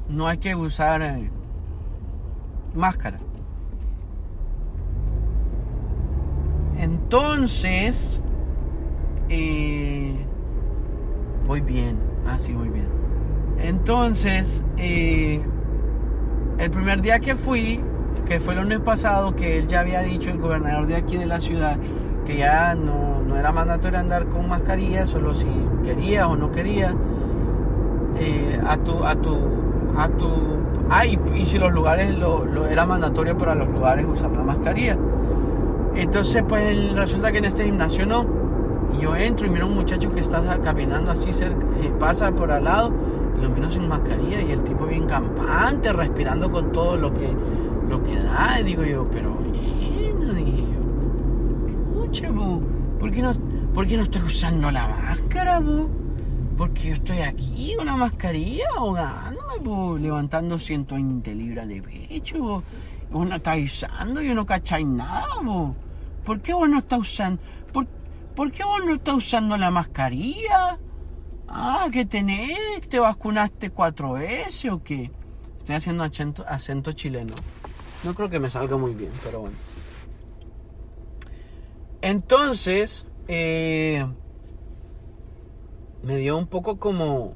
No 0.10 0.28
hay 0.28 0.38
que 0.38 0.56
usar 0.56 1.02
máscara. 2.76 3.20
Entonces, 6.78 8.22
eh, 9.30 10.16
voy 11.48 11.62
bien. 11.62 11.98
Ah, 12.28 12.40
sí, 12.40 12.54
voy 12.54 12.70
bien. 12.70 12.88
Entonces, 13.60 14.64
eh, 14.78 15.42
el 16.58 16.72
primer 16.72 17.02
día 17.02 17.20
que 17.20 17.36
fui, 17.36 17.80
que 18.28 18.40
fue 18.40 18.54
el 18.54 18.62
lunes 18.62 18.80
pasado, 18.80 19.36
que 19.36 19.58
él 19.58 19.68
ya 19.68 19.82
había 19.82 20.02
dicho, 20.02 20.30
el 20.30 20.38
gobernador 20.38 20.88
de 20.88 20.96
aquí 20.96 21.18
de 21.18 21.26
la 21.26 21.40
ciudad, 21.40 21.78
que 22.26 22.38
ya 22.38 22.76
no, 22.76 23.22
no 23.22 23.38
era 23.38 23.52
mandatorio 23.52 24.00
andar 24.00 24.28
con 24.28 24.48
mascarilla, 24.48 25.06
solo 25.06 25.34
si 25.34 25.48
querías 25.84 26.28
o 26.28 26.36
no 26.36 26.52
querías. 26.52 26.96
Eh, 28.20 28.60
a 28.66 28.78
tu, 28.78 29.04
a 29.04 29.16
tu, 29.16 29.36
a 29.98 30.08
tu, 30.08 30.30
ay, 30.90 31.20
y 31.36 31.46
si 31.46 31.58
los 31.58 31.72
lugares 31.72 32.18
lo, 32.18 32.46
lo, 32.46 32.68
era 32.68 32.86
mandatorio 32.86 33.38
para 33.38 33.56
los 33.56 33.70
lugares 33.70 34.06
usar 34.06 34.32
la 34.32 34.44
mascarilla. 34.44 34.98
Entonces, 35.96 36.44
pues 36.48 36.94
resulta 36.94 37.32
que 37.32 37.38
en 37.38 37.46
este 37.46 37.66
gimnasio 37.66 38.06
no. 38.06 38.26
Y 38.94 39.02
yo 39.02 39.16
entro 39.16 39.48
y 39.48 39.50
miro 39.50 39.66
a 39.66 39.68
un 39.68 39.76
muchacho 39.76 40.10
que 40.10 40.20
está 40.20 40.42
caminando 40.62 41.12
así 41.12 41.32
cerca, 41.34 41.66
eh, 41.82 41.92
pasa 42.00 42.32
por 42.34 42.52
al 42.52 42.64
lado 42.66 42.94
y 43.38 43.42
lo 43.42 43.50
miro 43.50 43.70
sin 43.70 43.88
mascarilla 43.88 44.42
y 44.42 44.52
el 44.52 44.64
tipo 44.64 44.86
bien 44.86 45.06
campante, 45.06 45.92
respirando 45.92 46.52
con 46.52 46.72
todo 46.72 46.96
lo 46.98 47.14
que, 47.14 47.34
lo 47.90 48.04
que 48.04 48.16
da. 48.18 48.60
Y 48.60 48.64
digo 48.64 48.84
yo, 48.84 49.08
pero 49.12 49.32
bueno, 49.32 50.34
dije 50.34 50.64
yo, 52.12 52.62
¿por 53.00 53.12
qué 53.12 53.22
no, 53.22 53.34
por 53.74 53.88
qué 53.88 53.98
no 53.98 54.04
estoy 54.04 54.22
usando 54.22 54.70
la 54.70 54.88
máscara, 54.88 55.60
bo? 55.60 55.90
Porque 56.58 56.90
yo 56.90 56.94
estoy 56.94 57.20
aquí 57.20 57.74
con 57.76 57.88
la 57.88 57.96
mascarilla 57.96 58.66
ahogándome, 58.78 60.00
levantando 60.00 60.60
120 60.60 61.34
libras 61.34 61.68
de 61.68 61.82
pecho, 61.82 62.62
vos 63.14 63.30
no 63.30 63.36
estáis 63.36 63.84
usando, 63.84 64.22
yo 64.22 64.34
no 64.34 64.46
cacháis 64.46 64.88
nada, 64.88 65.28
vos. 65.44 65.76
¿Por 66.26 66.42
qué 66.42 66.54
vos 66.54 66.68
no 66.68 66.80
estás 66.80 67.00
usando? 67.00 67.42
¿Por, 67.72 67.86
¿Por, 68.36 68.52
qué 68.52 68.64
vos 68.64 68.84
no 68.86 68.96
estás 68.96 69.16
usando 69.16 69.56
la 69.56 69.70
mascarilla? 69.70 70.80
Ah, 71.48 71.88
¿qué 71.92 72.06
tenés? 72.06 72.82
¿Te 72.90 73.00
vacunaste 73.00 73.70
cuatro 73.70 74.14
veces 74.14 74.72
o 74.72 74.84
qué? 74.84 75.12
Estoy 75.60 75.76
haciendo 75.76 76.04
acento, 76.04 76.44
acento 76.48 76.92
chileno. 76.94 77.36
No 78.04 78.16
creo 78.16 78.30
que 78.30 78.40
me 78.40 78.50
salga 78.50 78.76
muy 78.78 78.94
bien, 78.96 79.12
pero 79.24 79.42
bueno. 79.42 79.56
Entonces, 82.02 83.06
eh, 83.28 84.06
me 86.02 86.18
dio 86.18 86.38
un 86.38 86.48
poco 86.48 86.80
como, 86.80 87.36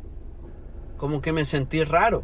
como 0.97 1.21
que 1.21 1.31
me 1.31 1.45
sentí 1.45 1.83
raro. 1.83 2.23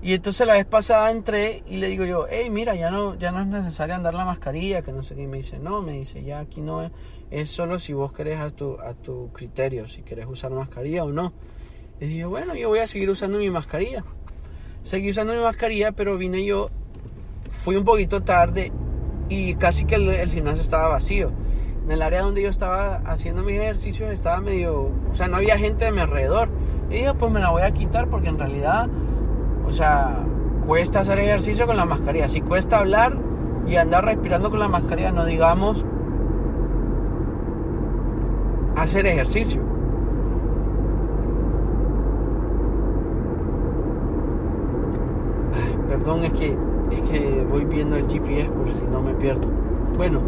Y 0.00 0.14
entonces 0.14 0.46
la 0.46 0.52
vez 0.52 0.64
pasada 0.64 1.10
entré 1.10 1.64
y 1.66 1.78
le 1.78 1.88
digo 1.88 2.04
yo, 2.04 2.26
hey, 2.30 2.50
mira, 2.50 2.74
ya 2.76 2.90
no, 2.90 3.16
ya 3.16 3.32
no 3.32 3.40
es 3.40 3.46
necesario 3.46 3.96
andar 3.96 4.14
la 4.14 4.24
mascarilla, 4.24 4.82
que 4.82 4.92
no 4.92 5.02
sé 5.02 5.16
qué. 5.16 5.22
Y 5.22 5.26
me 5.26 5.38
dice, 5.38 5.58
no, 5.58 5.82
me 5.82 5.92
dice, 5.92 6.22
ya 6.22 6.38
aquí 6.38 6.60
no 6.60 6.88
es, 7.30 7.50
solo 7.50 7.80
si 7.80 7.92
vos 7.92 8.12
querés 8.12 8.38
a 8.38 8.50
tu, 8.50 8.78
a 8.80 8.94
tu 8.94 9.30
criterio, 9.32 9.88
si 9.88 10.02
querés 10.02 10.26
usar 10.26 10.52
mascarilla 10.52 11.04
o 11.04 11.10
no. 11.10 11.32
Y 12.00 12.06
dije, 12.06 12.24
bueno, 12.26 12.54
yo 12.54 12.68
voy 12.68 12.78
a 12.78 12.86
seguir 12.86 13.10
usando 13.10 13.38
mi 13.38 13.50
mascarilla. 13.50 14.04
Seguí 14.84 15.10
usando 15.10 15.34
mi 15.34 15.40
mascarilla, 15.40 15.90
pero 15.90 16.16
vine 16.16 16.44
yo, 16.44 16.68
fui 17.50 17.74
un 17.74 17.84
poquito 17.84 18.22
tarde 18.22 18.70
y 19.28 19.54
casi 19.56 19.84
que 19.84 19.96
el, 19.96 20.08
el 20.10 20.30
gimnasio 20.30 20.62
estaba 20.62 20.88
vacío. 20.88 21.32
En 21.84 21.90
el 21.90 22.02
área 22.02 22.22
donde 22.22 22.42
yo 22.42 22.50
estaba 22.50 22.96
haciendo 23.06 23.42
mis 23.42 23.54
ejercicios 23.54 24.12
estaba 24.12 24.40
medio, 24.40 24.92
o 25.10 25.14
sea, 25.14 25.26
no 25.26 25.36
había 25.36 25.58
gente 25.58 25.86
a 25.86 25.90
mi 25.90 26.00
alrededor. 26.00 26.50
Y 26.88 26.94
dije, 26.94 27.14
pues 27.14 27.32
me 27.32 27.40
la 27.40 27.50
voy 27.50 27.62
a 27.62 27.72
quitar 27.72 28.08
porque 28.08 28.28
en 28.28 28.38
realidad 28.38 28.88
o 29.68 29.72
sea, 29.72 30.24
cuesta 30.66 31.00
hacer 31.00 31.18
ejercicio 31.18 31.66
con 31.66 31.76
la 31.76 31.84
mascarilla. 31.84 32.28
Si 32.28 32.40
cuesta 32.40 32.78
hablar 32.78 33.16
y 33.66 33.76
andar 33.76 34.04
respirando 34.04 34.50
con 34.50 34.58
la 34.58 34.68
mascarilla, 34.68 35.12
no 35.12 35.24
digamos 35.26 35.84
hacer 38.76 39.06
ejercicio. 39.06 39.60
Perdón, 45.88 46.24
es 46.24 46.32
que 46.32 46.56
es 46.90 47.02
que 47.02 47.46
voy 47.50 47.64
viendo 47.64 47.96
el 47.96 48.06
GPS 48.08 48.48
por 48.50 48.70
si 48.70 48.82
no 48.84 49.02
me 49.02 49.12
pierdo. 49.14 49.48
Bueno, 49.96 50.20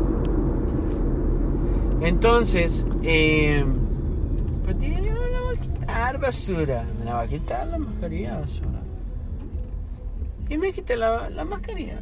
entonces, 2.01 2.84
eh, 3.03 3.64
pues 4.64 4.76
me 4.76 5.01
la 5.01 5.41
va 5.41 5.51
a 5.51 5.55
quitar 5.55 6.20
basura, 6.20 6.84
me 6.99 7.05
la 7.05 7.14
va 7.14 7.20
a 7.22 7.26
quitar 7.26 7.66
la 7.66 7.78
mascarilla 7.78 8.41
basura. 8.41 8.80
Y 10.51 10.59
me 10.59 10.72
quité 10.72 10.96
la, 10.96 11.30
la 11.30 11.44
mascarilla. 11.44 12.01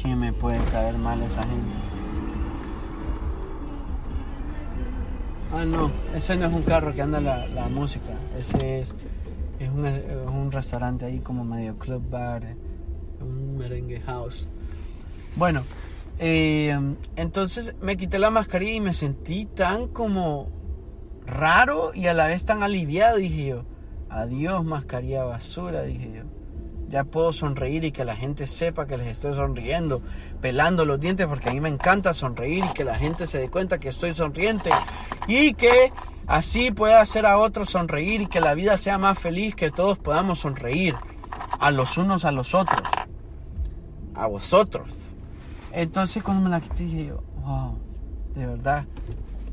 ¿Quién 0.00 0.20
me 0.20 0.32
puede 0.32 0.58
caer 0.70 0.98
mal 0.98 1.22
esa 1.22 1.42
gente? 1.42 1.70
Ah, 5.54 5.64
no, 5.64 5.90
ese 6.14 6.36
no 6.36 6.46
es 6.46 6.52
un 6.52 6.62
carro 6.62 6.94
que 6.94 7.02
anda 7.02 7.20
la, 7.20 7.46
la 7.46 7.68
música. 7.68 8.12
Ese 8.38 8.80
es, 8.80 8.94
es, 9.58 9.70
un 9.70 10.50
restaurante 10.50 11.04
ahí 11.04 11.20
como 11.20 11.44
medio 11.44 11.78
club 11.78 12.02
bar, 12.10 12.54
un 13.20 13.56
merengue 13.56 14.00
house. 14.00 14.46
Bueno, 15.36 15.62
eh, 16.18 16.78
entonces 17.16 17.74
me 17.80 17.96
quité 17.96 18.18
la 18.18 18.30
mascarilla 18.30 18.72
y 18.72 18.80
me 18.80 18.92
sentí 18.92 19.46
tan 19.46 19.88
como 19.88 20.48
raro 21.26 21.92
y 21.94 22.06
a 22.06 22.14
la 22.14 22.26
vez 22.26 22.44
tan 22.44 22.62
aliviado, 22.62 23.18
dije 23.18 23.46
yo. 23.46 23.64
Adiós 24.10 24.64
mascarilla 24.64 25.24
basura, 25.24 25.82
dije 25.82 26.12
yo. 26.16 26.22
Ya 26.88 27.04
puedo 27.04 27.32
sonreír 27.32 27.84
y 27.84 27.92
que 27.92 28.04
la 28.04 28.14
gente 28.14 28.46
sepa 28.46 28.86
que 28.86 28.98
les 28.98 29.06
estoy 29.06 29.34
sonriendo, 29.34 30.02
pelando 30.42 30.84
los 30.84 31.00
dientes 31.00 31.26
porque 31.26 31.48
a 31.48 31.52
mí 31.52 31.60
me 31.60 31.70
encanta 31.70 32.12
sonreír 32.12 32.64
y 32.66 32.74
que 32.74 32.84
la 32.84 32.94
gente 32.96 33.26
se 33.26 33.38
dé 33.38 33.48
cuenta 33.48 33.78
que 33.78 33.88
estoy 33.88 34.14
sonriente 34.14 34.70
y 35.26 35.54
que 35.54 35.90
así 36.26 36.70
pueda 36.70 37.00
hacer 37.00 37.24
a 37.24 37.38
otros 37.38 37.70
sonreír 37.70 38.20
y 38.20 38.26
que 38.26 38.42
la 38.42 38.52
vida 38.52 38.76
sea 38.76 38.98
más 38.98 39.18
feliz, 39.18 39.54
que 39.54 39.70
todos 39.70 39.96
podamos 39.96 40.40
sonreír 40.40 40.94
a 41.58 41.70
los 41.70 41.96
unos 41.96 42.26
a 42.26 42.32
los 42.32 42.54
otros, 42.54 42.82
a 44.14 44.26
vosotros. 44.26 44.94
Entonces 45.72 46.22
cuando 46.22 46.42
me 46.42 46.50
la 46.50 46.60
quité 46.60 46.84
dije 46.84 47.06
yo, 47.06 47.22
wow, 47.40 47.78
de 48.34 48.46
verdad, 48.46 48.84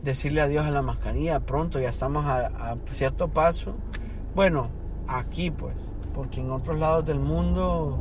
decirle 0.10 0.42
adiós 0.42 0.66
a 0.66 0.72
la 0.72 0.82
mascarilla 0.82 1.40
pronto, 1.40 1.80
ya 1.80 1.90
estamos 1.90 2.26
a, 2.26 2.78
cierto 2.92 3.28
paso. 3.28 3.76
Bueno, 4.36 4.70
aquí 5.08 5.52
pues, 5.52 5.76
porque 6.14 6.42
en 6.42 6.52
otros 6.52 6.80
lados 6.80 7.06
del 7.06 7.20
mundo 7.20 8.00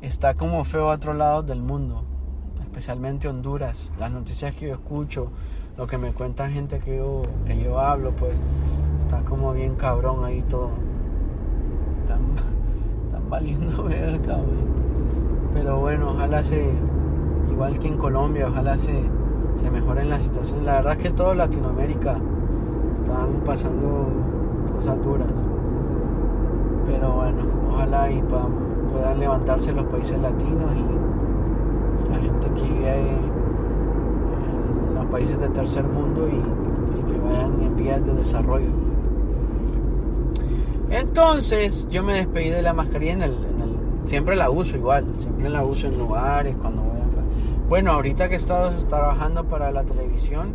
está 0.00 0.34
como 0.34 0.64
feo 0.64 0.90
a 0.90 0.94
otros 0.94 1.16
lados 1.16 1.46
del 1.46 1.62
mundo, 1.62 2.04
especialmente 2.62 3.28
Honduras. 3.28 3.92
Las 3.98 4.10
noticias 4.10 4.54
que 4.54 4.66
yo 4.66 4.74
escucho, 4.74 5.30
lo 5.76 5.86
que 5.86 5.98
me 5.98 6.12
cuenta 6.12 6.48
gente 6.50 6.80
que 6.80 6.96
yo, 6.96 7.22
que 7.46 7.62
yo 7.62 7.78
hablo, 7.78 8.10
pues 8.16 8.34
está 8.98 9.20
como 9.20 9.52
bien 9.52 9.76
cabrón 9.76 10.24
ahí 10.24 10.42
todo. 10.42 10.70
Están, 12.02 12.26
valiendo 13.28 13.84
verga, 13.84 14.38
Pero 15.56 15.80
bueno, 15.80 16.10
ojalá 16.10 16.44
se, 16.44 16.70
igual 17.50 17.78
que 17.78 17.88
en 17.88 17.96
Colombia, 17.96 18.48
ojalá 18.48 18.76
se, 18.76 18.92
se 19.54 19.70
mejoren 19.70 20.10
la 20.10 20.20
situación. 20.20 20.66
La 20.66 20.74
verdad 20.74 20.92
es 20.92 20.98
que 20.98 21.10
toda 21.10 21.34
Latinoamérica 21.34 22.18
están 22.94 23.40
pasando 23.42 24.06
cosas 24.76 25.02
duras. 25.02 25.30
Pero 26.86 27.10
bueno, 27.10 27.38
ojalá 27.70 28.10
y 28.10 28.22
puedan 28.22 29.18
levantarse 29.18 29.72
los 29.72 29.86
países 29.86 30.20
latinos 30.20 30.70
y, 30.74 32.10
la 32.10 32.16
gente 32.18 32.46
que 32.54 32.62
vive 32.62 33.00
en 34.90 34.94
los 34.94 35.06
países 35.06 35.40
del 35.40 35.52
tercer 35.52 35.84
mundo 35.84 36.28
y, 36.28 37.10
que 37.10 37.18
vayan 37.18 37.62
en 37.62 37.76
vías 37.76 38.04
de 38.04 38.12
desarrollo. 38.12 38.68
Entonces 40.90 41.88
yo 41.88 42.02
me 42.02 42.12
despedí 42.12 42.50
de 42.50 42.60
la 42.62 42.74
mascarilla 42.74 43.12
en 43.14 43.22
el, 43.22 43.45
siempre 44.06 44.36
la 44.36 44.48
uso 44.50 44.76
igual, 44.76 45.04
siempre 45.18 45.50
la 45.50 45.64
uso 45.64 45.88
en 45.88 45.98
lugares 45.98 46.56
cuando 46.56 46.82
voy 46.82 46.92
a... 47.00 47.06
Bueno, 47.68 47.90
ahorita 47.90 48.28
que 48.28 48.34
he 48.34 48.38
estado 48.38 48.70
trabajando 48.86 49.44
para 49.44 49.72
la 49.72 49.82
televisión, 49.82 50.54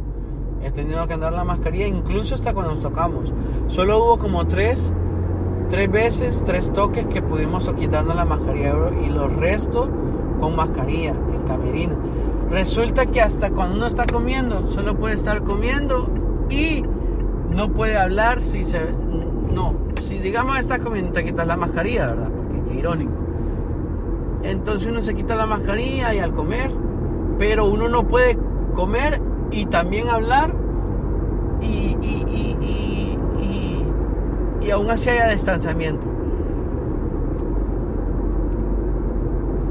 he 0.64 0.72
tenido 0.72 1.06
que 1.08 1.14
andar 1.14 1.34
la 1.34 1.44
mascarilla, 1.44 1.86
incluso 1.86 2.36
hasta 2.36 2.54
cuando 2.54 2.76
nos 2.76 2.82
tocamos. 2.82 3.34
Solo 3.68 3.98
hubo 3.98 4.18
como 4.18 4.48
tres, 4.48 4.94
tres 5.68 5.92
veces, 5.92 6.42
tres 6.46 6.72
toques 6.72 7.06
que 7.08 7.22
pudimos 7.22 7.72
quitarnos 7.74 8.16
la 8.16 8.24
mascarilla 8.24 8.76
y 9.06 9.10
los 9.10 9.34
restos 9.36 9.90
con 10.40 10.56
mascarilla 10.56 11.14
en 11.34 11.44
camerina. 11.44 11.96
Resulta 12.50 13.06
que 13.06 13.22
hasta 13.22 13.52
cuando 13.52 13.76
uno 13.76 13.88
está 13.88 14.06
comiendo, 14.06 14.72
solo 14.72 14.98
puede 14.98 15.16
estar 15.16 15.44
comiendo 15.44 16.10
y 16.50 16.86
no 17.50 17.74
puede 17.74 17.98
hablar 17.98 18.42
si 18.42 18.64
se... 18.64 18.80
No, 19.54 19.76
si 20.00 20.18
digamos 20.20 20.58
estás 20.60 20.80
comiendo, 20.80 21.12
te 21.12 21.26
quitas 21.26 21.46
la 21.46 21.58
mascarilla, 21.58 22.08
¿verdad? 22.08 22.30
Porque 22.30 22.70
qué 22.70 22.80
irónico. 22.80 23.21
Entonces 24.44 24.90
uno 24.90 25.02
se 25.02 25.14
quita 25.14 25.36
la 25.36 25.46
mascarilla 25.46 26.14
y 26.14 26.20
al 26.20 26.34
comer, 26.34 26.72
pero 27.38 27.66
uno 27.66 27.90
no 27.90 28.08
puede 28.08 28.38
comer 28.74 29.22
y 29.52 29.66
también 29.66 30.10
hablar 30.10 30.56
y, 31.62 31.98
y, 32.02 32.58
y, 32.62 33.88
y, 34.62 34.72
aún 34.72 34.90
así 34.90 35.10
haya 35.10 35.28
distanciamiento. 35.28 36.08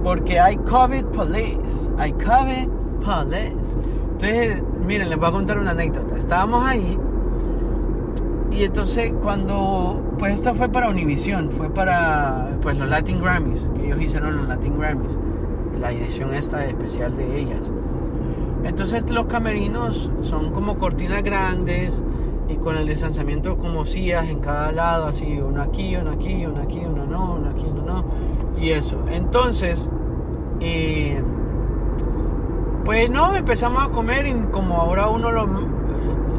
Porque 0.05 0.39
hay 0.39 0.57
COVID 0.59 1.05
police, 1.07 1.91
hay 1.99 2.12
COVID 2.12 2.68
police. 3.05 3.75
Entonces, 4.05 4.62
miren, 4.87 5.09
les 5.09 5.18
voy 5.18 5.29
a 5.29 5.33
contar 5.33 5.59
una 5.59 5.71
anécdota. 5.71 6.16
Estábamos 6.16 6.64
ahí 6.66 6.99
y 8.61 8.65
entonces 8.65 9.15
cuando, 9.23 10.03
pues 10.19 10.35
esto 10.35 10.55
fue 10.55 10.69
para 10.69 10.91
Univision, 10.91 11.51
fue 11.51 11.71
para 11.71 12.59
pues 12.61 12.77
los 12.77 12.91
Latin 12.91 13.23
Grammys, 13.23 13.67
que 13.75 13.87
ellos 13.87 14.03
hicieron 14.03 14.37
los 14.37 14.49
Latin 14.49 14.79
Grammys, 14.79 15.17
la 15.81 15.91
edición 15.93 16.35
esta 16.35 16.67
especial 16.67 17.17
de 17.17 17.41
ellas. 17.41 17.63
Entonces 18.63 19.09
los 19.11 19.25
camerinos 19.29 20.11
son 20.21 20.53
como 20.53 20.77
cortinas 20.77 21.23
grandes 21.23 22.05
y 22.51 22.57
con 22.57 22.77
el 22.77 22.87
distanciamiento 22.87 23.57
como 23.57 23.87
sillas 23.87 24.29
en 24.29 24.41
cada 24.41 24.73
lado, 24.73 25.07
así, 25.07 25.41
uno 25.41 25.63
aquí, 25.63 25.97
uno 25.97 26.11
aquí, 26.11 26.45
uno 26.45 26.61
aquí, 26.61 26.83
uno 26.85 27.07
no, 27.07 27.37
uno 27.37 27.49
aquí, 27.49 27.65
uno 27.67 27.83
no, 27.83 28.05
y 28.61 28.73
eso. 28.73 28.99
Entonces, 29.11 29.89
eh, 30.61 31.19
pues 32.85 33.09
no, 33.09 33.35
empezamos 33.35 33.87
a 33.87 33.89
comer 33.89 34.27
y 34.27 34.35
como 34.51 34.83
ahora 34.83 35.09
uno 35.09 35.33
lo 35.33 35.49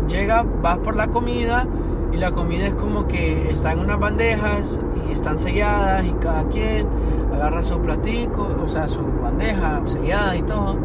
llega, 0.08 0.46
vas 0.62 0.78
por 0.78 0.96
la 0.96 1.08
comida 1.08 1.66
y 2.12 2.18
la 2.18 2.32
comida 2.32 2.68
es 2.68 2.76
como 2.76 3.08
que 3.08 3.52
está 3.52 3.74
en 3.74 3.80
unas 3.80 4.00
bandejas 4.00 4.80
y 5.08 5.12
están 5.12 5.40
selladas 5.40 6.06
y 6.06 6.12
cada 6.14 6.44
quien 6.46 6.88
agarra 7.34 7.64
su 7.64 7.80
platico, 7.80 8.48
o 8.64 8.68
sea, 8.68 8.88
su 8.88 9.02
bandeja 9.22 9.82
sellada 9.86 10.36
y 10.36 10.42
todo 10.44 10.78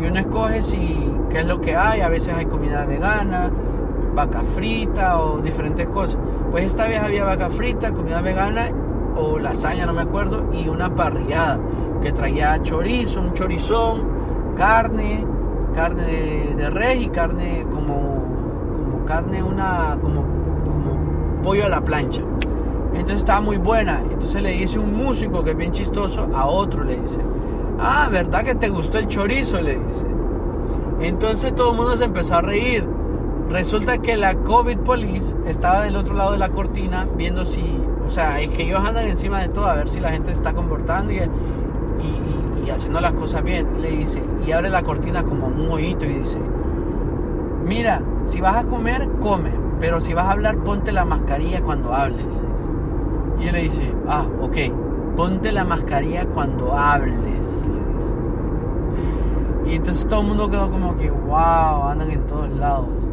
y 0.00 0.06
uno 0.06 0.18
escoge 0.18 0.62
si 0.62 1.10
qué 1.30 1.40
es 1.40 1.46
lo 1.46 1.60
que 1.60 1.76
hay, 1.76 2.00
a 2.00 2.08
veces 2.08 2.34
hay 2.34 2.46
comida 2.46 2.84
vegana, 2.84 3.50
vaca 4.14 4.42
frita 4.42 5.20
o 5.20 5.40
diferentes 5.40 5.86
cosas. 5.88 6.18
Pues 6.50 6.64
esta 6.64 6.86
vez 6.86 7.00
había 7.00 7.24
vaca 7.24 7.50
frita, 7.50 7.92
comida 7.92 8.20
vegana 8.20 8.68
o 9.16 9.38
lasaña, 9.38 9.86
no 9.86 9.92
me 9.92 10.02
acuerdo, 10.02 10.48
y 10.52 10.68
una 10.68 10.94
parrillada 10.94 11.58
que 12.02 12.12
traía 12.12 12.60
chorizo, 12.62 13.20
un 13.20 13.32
chorizón, 13.32 14.02
carne, 14.56 15.24
carne 15.74 16.54
de, 16.56 16.70
res 16.70 17.02
y 17.02 17.08
carne 17.08 17.64
como, 17.70 18.22
como 18.72 19.04
carne, 19.06 19.42
una, 19.42 19.96
como 20.00 20.24
pollo 21.44 21.66
a 21.66 21.68
la 21.68 21.82
plancha. 21.82 22.22
Entonces 22.92 23.18
estaba 23.18 23.40
muy 23.40 23.58
buena. 23.58 24.02
Entonces 24.10 24.42
le 24.42 24.50
dice 24.52 24.78
un 24.78 24.96
músico 24.96 25.44
que 25.44 25.50
es 25.50 25.56
bien 25.56 25.72
chistoso 25.72 26.28
a 26.34 26.46
otro, 26.46 26.82
le 26.82 26.96
dice, 26.96 27.20
Ah, 27.78 28.08
¿verdad 28.10 28.44
que 28.44 28.54
te 28.54 28.68
gustó 28.68 28.98
el 28.98 29.08
chorizo? 29.08 29.60
Le 29.60 29.78
dice. 29.78 30.06
Entonces 31.00 31.54
todo 31.54 31.72
el 31.72 31.76
mundo 31.76 31.96
se 31.96 32.04
empezó 32.04 32.36
a 32.36 32.40
reír. 32.40 32.86
Resulta 33.50 33.98
que 33.98 34.16
la 34.16 34.34
COVID 34.36 34.78
Police 34.78 35.36
estaba 35.46 35.82
del 35.82 35.96
otro 35.96 36.14
lado 36.14 36.32
de 36.32 36.38
la 36.38 36.48
cortina 36.48 37.06
viendo 37.16 37.44
si, 37.44 37.62
o 38.06 38.10
sea, 38.10 38.40
es 38.40 38.50
que 38.50 38.62
ellos 38.62 38.80
andan 38.82 39.06
encima 39.06 39.40
de 39.40 39.48
todo 39.48 39.66
a 39.66 39.74
ver 39.74 39.88
si 39.88 40.00
la 40.00 40.10
gente 40.10 40.30
se 40.30 40.36
está 40.36 40.54
comportando 40.54 41.12
y, 41.12 41.16
y, 41.16 42.70
haciendo 42.70 43.00
las 43.00 43.14
cosas 43.14 43.42
bien. 43.42 43.66
Y 43.78 43.82
le 43.82 43.90
dice, 43.90 44.22
y 44.46 44.52
abre 44.52 44.70
la 44.70 44.82
cortina 44.82 45.24
como 45.24 45.48
un 45.48 45.70
hoyito 45.70 46.06
y 46.06 46.14
dice, 46.14 46.38
mira, 47.66 48.00
si 48.24 48.40
vas 48.40 48.56
a 48.56 48.64
comer, 48.64 49.08
come, 49.20 49.50
pero 49.80 50.00
si 50.00 50.14
vas 50.14 50.26
a 50.26 50.32
hablar, 50.32 50.58
ponte 50.58 50.92
la 50.92 51.04
mascarilla 51.04 51.62
cuando 51.62 51.94
hables. 51.94 52.26
Y 53.40 53.48
él 53.48 53.52
le 53.52 53.62
dice, 53.62 53.94
ah, 54.08 54.26
ok 54.40 54.56
ponte 55.14 55.52
la 55.52 55.64
mascarilla 55.64 56.26
cuando 56.26 56.76
hables. 56.76 57.68
Y 59.66 59.76
entonces 59.76 60.06
todo 60.06 60.20
el 60.20 60.26
mundo 60.28 60.50
quedó 60.50 60.70
como 60.70 60.96
que, 60.96 61.10
wow, 61.10 61.84
andan 61.84 62.10
en 62.10 62.26
todos 62.26 62.50
lados. 62.50 63.06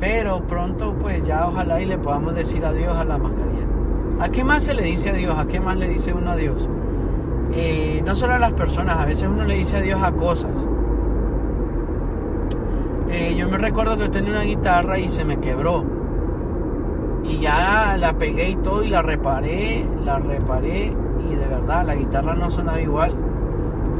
Pero 0.00 0.42
pronto 0.46 0.94
pues 0.94 1.24
ya 1.24 1.46
ojalá 1.46 1.80
y 1.80 1.86
le 1.86 1.98
podamos 1.98 2.34
decir 2.34 2.64
adiós 2.64 2.96
a 2.96 3.04
la 3.04 3.18
mascarilla. 3.18 3.66
¿A 4.20 4.28
qué 4.30 4.44
más 4.44 4.64
se 4.64 4.74
le 4.74 4.82
dice 4.82 5.10
adiós? 5.10 5.38
¿A 5.38 5.46
qué 5.46 5.60
más 5.60 5.76
le 5.76 5.88
dice 5.88 6.12
uno 6.12 6.32
adiós? 6.32 6.68
Eh, 7.52 8.02
no 8.04 8.14
solo 8.14 8.34
a 8.34 8.38
las 8.38 8.52
personas, 8.52 8.96
a 8.96 9.04
veces 9.06 9.28
uno 9.28 9.44
le 9.44 9.54
dice 9.54 9.76
adiós 9.76 10.02
a 10.02 10.12
cosas. 10.12 10.66
Eh, 13.16 13.34
yo 13.34 13.48
me 13.48 13.56
recuerdo 13.56 13.96
que 13.96 14.10
tenía 14.10 14.32
una 14.32 14.42
guitarra 14.42 14.98
y 14.98 15.08
se 15.08 15.24
me 15.24 15.38
quebró 15.38 15.82
y 17.24 17.38
ya 17.38 17.96
la 17.98 18.12
pegué 18.12 18.50
y 18.50 18.56
todo 18.56 18.84
y 18.84 18.90
la 18.90 19.00
reparé, 19.00 19.86
la 20.04 20.18
reparé 20.18 20.92
y 21.30 21.34
de 21.34 21.46
verdad 21.46 21.86
la 21.86 21.94
guitarra 21.94 22.34
no 22.34 22.50
sonaba 22.50 22.78
igual. 22.78 23.14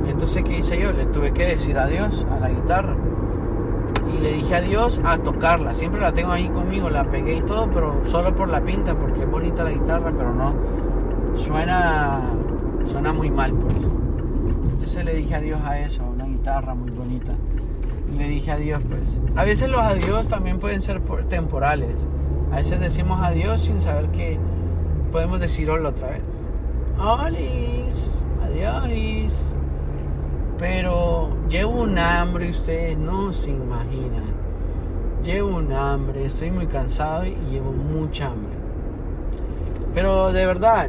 Entonces, 0.06 0.44
¿qué 0.44 0.58
hice 0.58 0.78
yo? 0.78 0.92
Le 0.92 1.06
tuve 1.06 1.32
que 1.32 1.46
decir 1.46 1.78
adiós 1.78 2.26
a 2.30 2.38
la 2.38 2.50
guitarra. 2.50 2.94
Y 4.14 4.20
le 4.20 4.34
dije 4.34 4.54
adiós 4.54 5.00
a 5.02 5.16
tocarla. 5.16 5.72
Siempre 5.72 6.02
la 6.02 6.12
tengo 6.12 6.32
ahí 6.32 6.50
conmigo, 6.50 6.90
la 6.90 7.04
pegué 7.04 7.36
y 7.36 7.40
todo, 7.40 7.70
pero 7.70 8.02
solo 8.08 8.36
por 8.36 8.50
la 8.50 8.60
pinta, 8.60 8.98
porque 8.98 9.20
es 9.20 9.30
bonita 9.30 9.64
la 9.64 9.70
guitarra, 9.70 10.12
pero 10.14 10.34
no. 10.34 10.52
Suena, 11.36 12.20
suena 12.84 13.14
muy 13.14 13.30
mal, 13.30 13.54
pues. 13.54 13.76
Entonces 14.72 15.04
le 15.06 15.14
dije 15.14 15.36
adiós 15.36 15.62
a 15.64 15.78
eso, 15.80 16.02
a 16.02 16.06
una 16.06 16.26
guitarra 16.26 16.74
muy 16.74 16.90
bonita. 16.90 17.32
Le 18.16 18.28
dije 18.28 18.50
adiós, 18.50 18.82
pues. 18.88 19.22
A 19.36 19.44
veces 19.44 19.68
los 19.68 19.80
adiós 19.80 20.28
también 20.28 20.58
pueden 20.58 20.80
ser 20.80 21.00
temporales. 21.28 22.08
A 22.52 22.56
veces 22.56 22.80
decimos 22.80 23.20
adiós 23.22 23.60
sin 23.60 23.80
saber 23.80 24.08
que 24.10 24.38
podemos 25.12 25.40
decir 25.40 25.70
otra 25.70 26.08
vez. 26.08 26.52
Olis, 26.98 28.24
adiós. 28.42 29.56
Pero 30.58 31.28
llevo 31.48 31.82
un 31.82 31.98
hambre, 31.98 32.48
ustedes 32.48 32.96
no 32.96 33.32
se 33.32 33.50
imaginan. 33.50 34.34
Llevo 35.22 35.56
un 35.56 35.72
hambre, 35.72 36.24
estoy 36.24 36.50
muy 36.50 36.66
cansado 36.66 37.26
y 37.26 37.36
llevo 37.50 37.72
mucha 37.72 38.28
hambre. 38.28 38.54
Pero 39.94 40.32
de 40.32 40.46
verdad, 40.46 40.88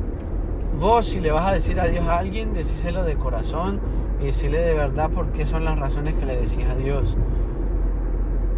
vos 0.80 1.06
si 1.08 1.20
le 1.20 1.32
vas 1.32 1.48
a 1.48 1.54
decir 1.54 1.80
adiós 1.80 2.06
a 2.08 2.20
alguien, 2.20 2.54
decíselo 2.54 3.04
de 3.04 3.16
corazón 3.16 3.82
y 4.20 4.26
decirle 4.26 4.62
de 4.62 4.74
verdad 4.74 5.10
por 5.10 5.28
qué 5.28 5.46
son 5.46 5.66
las 5.66 5.78
razones 5.78 6.16
que 6.16 6.26
le 6.26 6.36
decís 6.36 6.66
adiós. 6.70 7.16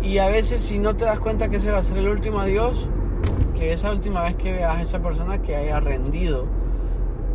Y 0.01 0.17
a 0.19 0.29
veces 0.29 0.61
si 0.61 0.79
no 0.79 0.95
te 0.95 1.05
das 1.05 1.19
cuenta 1.19 1.49
que 1.49 1.57
ese 1.57 1.71
va 1.71 1.79
a 1.79 1.83
ser 1.83 1.97
el 1.97 2.07
último 2.07 2.39
adiós, 2.39 2.87
que 3.55 3.73
esa 3.73 3.91
última 3.91 4.21
vez 4.21 4.35
que 4.35 4.53
veas 4.53 4.77
a 4.77 4.81
esa 4.81 4.99
persona 4.99 5.41
que 5.41 5.55
haya 5.55 5.79
rendido 5.79 6.45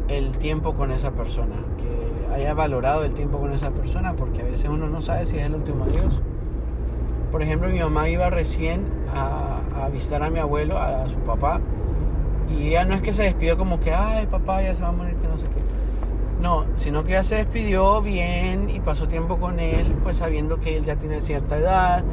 el 0.08 0.38
tiempo 0.38 0.74
con 0.74 0.90
esa 0.90 1.10
persona, 1.10 1.56
que 1.76 2.34
haya 2.34 2.54
valorado 2.54 3.04
el 3.04 3.12
tiempo 3.12 3.38
con 3.38 3.52
esa 3.52 3.70
persona, 3.70 4.14
porque 4.14 4.40
a 4.40 4.44
veces 4.44 4.70
uno 4.70 4.88
no 4.88 5.02
sabe 5.02 5.26
si 5.26 5.36
es 5.36 5.44
el 5.44 5.54
último 5.54 5.84
adiós. 5.84 6.20
Por 7.30 7.42
ejemplo, 7.42 7.68
mi 7.68 7.80
mamá 7.80 8.08
iba 8.08 8.30
recién 8.30 8.84
a, 9.14 9.60
a 9.84 9.88
visitar 9.90 10.22
a 10.22 10.30
mi 10.30 10.38
abuelo, 10.38 10.78
a 10.78 11.06
su 11.08 11.16
papá, 11.16 11.60
y 12.50 12.68
ella 12.68 12.84
no 12.84 12.94
es 12.94 13.02
que 13.02 13.12
se 13.12 13.24
despidió 13.24 13.58
como 13.58 13.80
que, 13.80 13.92
ay 13.92 14.26
papá, 14.26 14.62
ya 14.62 14.74
se 14.74 14.82
va 14.82 14.88
a 14.88 14.92
morir, 14.92 15.14
que 15.16 15.28
no 15.28 15.36
sé 15.36 15.46
qué. 15.46 15.73
No, 16.44 16.66
sino 16.76 17.04
que 17.04 17.12
ella 17.12 17.22
se 17.22 17.36
despidió 17.36 18.02
bien 18.02 18.68
y 18.68 18.78
pasó 18.78 19.08
tiempo 19.08 19.38
con 19.38 19.58
él, 19.58 19.96
pues 20.02 20.18
sabiendo 20.18 20.60
que 20.60 20.76
él 20.76 20.84
ya 20.84 20.94
tiene 20.94 21.22
cierta 21.22 21.56
edad 21.56 22.04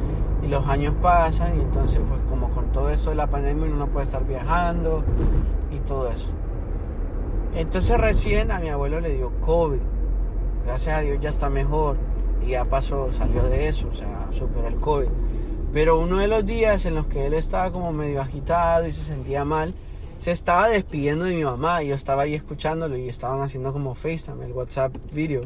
y 0.42 0.48
los 0.48 0.66
años 0.68 0.94
pasan 1.02 1.58
y 1.58 1.60
entonces 1.60 2.00
pues 2.08 2.18
como 2.30 2.48
con 2.48 2.72
todo 2.72 2.88
eso 2.88 3.10
de 3.10 3.16
la 3.16 3.26
pandemia 3.26 3.66
uno 3.66 3.76
no 3.76 3.88
puede 3.88 4.04
estar 4.06 4.26
viajando 4.26 5.04
y 5.70 5.80
todo 5.80 6.08
eso. 6.08 6.30
Entonces 7.54 7.98
recién 7.98 8.50
a 8.52 8.58
mi 8.58 8.70
abuelo 8.70 9.00
le 9.00 9.10
dio 9.10 9.32
COVID. 9.42 9.80
Gracias 10.64 10.96
a 10.96 11.00
Dios 11.02 11.18
ya 11.20 11.28
está 11.28 11.50
mejor 11.50 11.98
y 12.42 12.52
ya 12.52 12.64
pasó, 12.64 13.12
salió 13.12 13.42
de 13.42 13.68
eso, 13.68 13.88
o 13.92 13.94
sea, 13.94 14.28
superó 14.30 14.66
el 14.66 14.76
COVID. 14.76 15.08
Pero 15.74 16.00
uno 16.00 16.16
de 16.16 16.28
los 16.28 16.46
días 16.46 16.86
en 16.86 16.94
los 16.94 17.04
que 17.04 17.26
él 17.26 17.34
estaba 17.34 17.70
como 17.70 17.92
medio 17.92 18.22
agitado 18.22 18.86
y 18.86 18.92
se 18.92 19.02
sentía 19.02 19.44
mal, 19.44 19.74
se 20.22 20.30
estaba 20.30 20.68
despidiendo 20.68 21.24
de 21.24 21.34
mi 21.34 21.42
mamá 21.42 21.82
y 21.82 21.88
yo 21.88 21.96
estaba 21.96 22.22
ahí 22.22 22.34
escuchándolo 22.34 22.96
y 22.96 23.08
estaban 23.08 23.42
haciendo 23.42 23.72
como 23.72 23.96
FaceTime, 23.96 24.44
el 24.44 24.52
WhatsApp 24.52 24.94
video. 25.12 25.42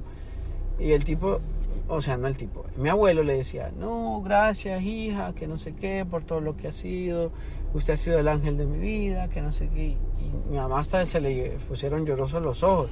Y 0.78 0.92
el 0.92 1.02
tipo, 1.02 1.40
o 1.88 2.02
sea, 2.02 2.18
no 2.18 2.28
el 2.28 2.36
tipo, 2.36 2.66
mi 2.76 2.90
abuelo 2.90 3.22
le 3.22 3.38
decía, 3.38 3.72
no, 3.74 4.20
gracias 4.20 4.82
hija, 4.82 5.34
que 5.34 5.46
no 5.46 5.56
sé 5.56 5.74
qué, 5.74 6.04
por 6.04 6.24
todo 6.24 6.42
lo 6.42 6.58
que 6.58 6.68
ha 6.68 6.72
sido, 6.72 7.32
usted 7.72 7.94
ha 7.94 7.96
sido 7.96 8.18
el 8.18 8.28
ángel 8.28 8.58
de 8.58 8.66
mi 8.66 8.76
vida, 8.76 9.28
que 9.30 9.40
no 9.40 9.50
sé 9.50 9.70
qué. 9.70 9.96
Y 10.20 10.50
mi 10.50 10.58
mamá 10.58 10.80
hasta 10.80 11.06
se 11.06 11.22
le 11.22 11.56
pusieron 11.68 12.04
llorosos 12.04 12.42
los 12.42 12.62
ojos. 12.62 12.90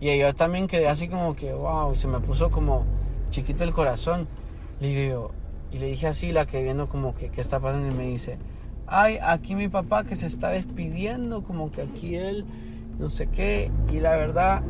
Y 0.00 0.16
yo 0.18 0.34
también 0.34 0.66
quedé 0.66 0.88
así 0.88 1.08
como 1.08 1.36
que, 1.36 1.52
wow, 1.52 1.94
se 1.94 2.08
me 2.08 2.20
puso 2.20 2.50
como 2.50 2.86
chiquito 3.28 3.64
el 3.64 3.74
corazón. 3.74 4.28
Y, 4.80 5.08
yo, 5.08 5.32
y 5.70 5.78
le 5.78 5.88
dije 5.88 6.06
así, 6.06 6.32
la 6.32 6.46
que 6.46 6.62
viendo 6.62 6.88
como 6.88 7.14
que 7.14 7.28
qué 7.28 7.42
está 7.42 7.60
pasando 7.60 7.86
y 7.86 7.94
me 7.94 8.04
dice, 8.04 8.38
ay, 8.90 9.18
aquí 9.22 9.54
mi 9.54 9.68
papá 9.68 10.04
que 10.04 10.16
se 10.16 10.26
está 10.26 10.50
despidiendo, 10.50 11.42
como 11.42 11.70
que 11.70 11.82
aquí 11.82 12.16
él, 12.16 12.44
no 12.98 13.08
sé 13.08 13.26
qué, 13.28 13.70
y 13.92 14.00
la 14.00 14.16
verdad, 14.16 14.62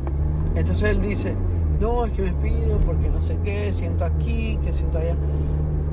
entonces 0.55 0.89
él 0.91 1.01
dice, 1.01 1.35
no, 1.79 2.05
es 2.05 2.11
que 2.11 2.21
me 2.21 2.31
despido 2.31 2.77
porque 2.79 3.09
no 3.09 3.21
sé 3.21 3.37
qué, 3.43 3.71
siento 3.71 4.05
aquí, 4.05 4.59
que 4.63 4.73
siento 4.73 4.99
allá. 4.99 5.15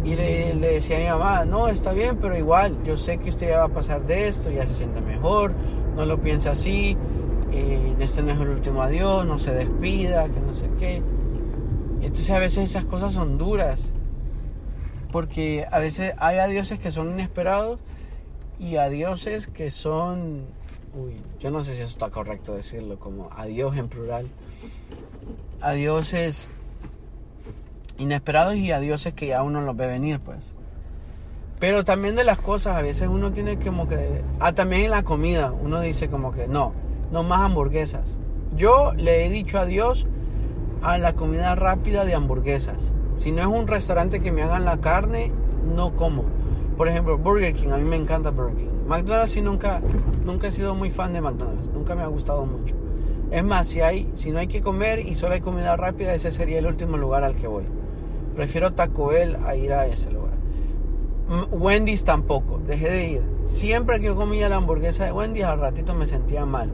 Y 0.05 0.15
le, 0.15 0.55
decía 0.55 0.97
a 0.97 1.01
mi 1.01 1.07
mamá, 1.07 1.45
no, 1.45 1.69
está 1.69 1.93
bien, 1.93 2.19
pero 2.21 2.37
igual, 2.37 2.77
yo 2.85 2.97
sé 2.97 3.19
que 3.19 3.31
usted 3.31 3.49
ya 3.49 3.59
va 3.59 3.65
a 3.65 3.69
pasar 3.69 4.03
de 4.03 4.29
esto, 4.29 4.51
ya 4.51 4.67
se 4.67 4.75
siente 4.75 5.01
mejor, 5.01 5.53
no 5.97 6.05
lo 6.05 6.21
piensa 6.21 6.53
así, 6.53 6.97
eh, 7.53 7.95
este 7.99 8.23
no 8.23 8.33
es 8.33 8.41
el 8.41 8.49
último 8.49 8.83
adiós, 8.83 9.27
no 9.27 9.39
se 9.39 9.53
despida, 9.53 10.29
que 10.29 10.41
no 10.41 10.55
sé 10.55 10.69
qué. 10.79 11.03
Entonces 12.03 12.31
a 12.31 12.39
veces 12.39 12.71
esas 12.71 12.85
cosas 12.85 13.13
son 13.13 13.39
duras, 13.39 13.89
porque 15.11 15.67
a 15.71 15.79
veces 15.79 16.15
hay 16.19 16.39
adioses 16.39 16.79
que 16.79 16.91
son 16.91 17.11
inesperados 17.11 17.81
y 18.59 18.77
a 18.77 18.89
dioses 18.89 19.47
que 19.47 19.71
son, 19.71 20.47
uy, 20.95 21.21
yo 21.41 21.51
no 21.51 21.65
sé 21.65 21.75
si 21.75 21.83
eso 21.83 21.91
está 21.91 22.11
correcto 22.11 22.55
decirlo, 22.55 22.99
como 22.99 23.31
adiós 23.33 23.77
en 23.77 23.89
plural, 23.89 24.29
a 25.61 25.73
dioses 25.73 26.49
inesperados 27.99 28.55
y 28.57 28.73
a 28.73 28.81
dioses 28.81 29.15
que 29.15 29.29
ya 29.29 29.43
uno 29.43 29.61
los 29.61 29.77
ve 29.77 29.87
venir, 29.87 30.21
pues. 30.21 30.53
Pero 31.59 31.85
también 31.85 32.17
de 32.17 32.25
las 32.25 32.39
cosas, 32.39 32.77
a 32.77 32.83
veces 32.83 33.09
uno 33.09 33.33
tiene 33.33 33.59
como 33.59 33.89
que, 33.89 34.23
ah, 34.41 34.53
también 34.53 34.83
en 34.83 34.91
la 34.91 35.03
comida, 35.03 35.53
uno 35.53 35.81
dice 35.81 36.09
como 36.09 36.33
que 36.33 36.49
no, 36.49 36.73
no 37.11 37.23
más 37.23 37.41
hamburguesas. 37.41 38.19
Yo 38.55 38.93
le 38.95 39.27
he 39.27 39.31
dicho 39.31 39.59
adiós 39.59 40.07
a 40.83 40.99
la 40.99 41.15
comida 41.15 41.55
rápida 41.55 42.05
de 42.05 42.15
hamburguesas. 42.15 42.93
Si 43.15 43.33
no 43.33 43.41
es 43.41 43.47
un 43.47 43.67
restaurante 43.67 44.21
que 44.21 44.33
me 44.33 44.43
hagan 44.43 44.67
la 44.67 44.79
carne, 44.79 45.33
no 45.75 45.97
como. 45.97 46.25
Por 46.77 46.89
ejemplo, 46.89 47.17
Burger 47.17 47.55
King, 47.55 47.71
a 47.71 47.79
mí 47.79 47.85
me 47.85 47.97
encanta 47.97 48.31
Burger 48.31 48.57
King. 48.57 48.67
McDonald's 48.87 49.33
sí 49.33 49.41
nunca, 49.41 49.81
nunca 50.25 50.49
he 50.49 50.53
sido 50.53 50.75
muy 50.75 50.91
fan 50.91 51.13
de 51.13 51.21
McDonald's, 51.21 51.69
nunca 51.73 51.95
me 51.95 52.03
ha 52.03 52.07
gustado 52.07 52.45
mucho. 52.45 52.75
Es 53.31 53.43
más, 53.43 53.67
si, 53.67 53.81
hay, 53.81 54.11
si 54.15 54.31
no 54.31 54.39
hay 54.39 54.47
que 54.47 54.61
comer 54.61 55.01
y 55.01 55.15
solo 55.15 55.35
hay 55.35 55.41
comida 55.41 55.75
rápida, 55.77 56.15
ese 56.15 56.31
sería 56.31 56.59
el 56.59 56.67
último 56.67 56.97
lugar 56.97 57.25
al 57.25 57.35
que 57.35 57.47
voy. 57.47 57.65
Prefiero 58.37 58.73
Taco 58.75 59.07
Bell 59.07 59.39
a 59.47 59.57
ir 59.57 59.73
a 59.73 59.87
ese 59.87 60.11
lugar. 60.11 60.35
Wendy's 61.51 62.05
tampoco, 62.05 62.61
dejé 62.65 62.91
de 62.91 63.09
ir. 63.09 63.23
Siempre 63.43 64.01
que 64.01 64.15
comía 64.15 64.49
la 64.49 64.57
hamburguesa 64.57 65.07
de 65.07 65.13
Wendy's, 65.13 65.45
al 65.45 65.59
ratito 65.59 65.95
me 65.95 66.07
sentía 66.07 66.45
mal. 66.45 66.71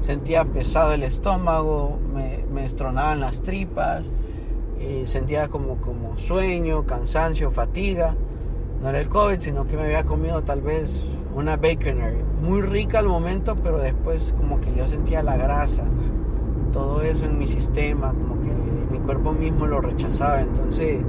Sentía 0.00 0.44
pesado 0.44 0.92
el 0.92 1.02
estómago, 1.02 1.98
me, 2.14 2.44
me 2.52 2.64
estronaban 2.64 3.20
las 3.20 3.40
tripas, 3.40 4.04
y 4.78 4.84
eh, 4.84 5.06
sentía 5.06 5.48
como, 5.48 5.78
como 5.78 6.16
sueño, 6.18 6.84
cansancio, 6.84 7.50
fatiga 7.50 8.14
no 8.82 8.88
era 8.88 9.00
el 9.00 9.08
COVID, 9.08 9.38
sino 9.38 9.66
que 9.66 9.76
me 9.76 9.84
había 9.84 10.04
comido 10.04 10.42
tal 10.42 10.60
vez 10.60 11.08
una 11.34 11.56
baconer, 11.56 12.24
muy 12.42 12.62
rica 12.62 12.98
al 12.98 13.08
momento, 13.08 13.56
pero 13.56 13.78
después 13.78 14.34
como 14.36 14.60
que 14.60 14.74
yo 14.74 14.86
sentía 14.86 15.22
la 15.22 15.36
grasa, 15.36 15.84
todo 16.72 17.02
eso 17.02 17.24
en 17.24 17.38
mi 17.38 17.46
sistema, 17.46 18.08
como 18.08 18.40
que 18.40 18.50
mi 18.90 18.98
cuerpo 19.00 19.32
mismo 19.32 19.66
lo 19.66 19.80
rechazaba, 19.80 20.40
entonces 20.40 21.00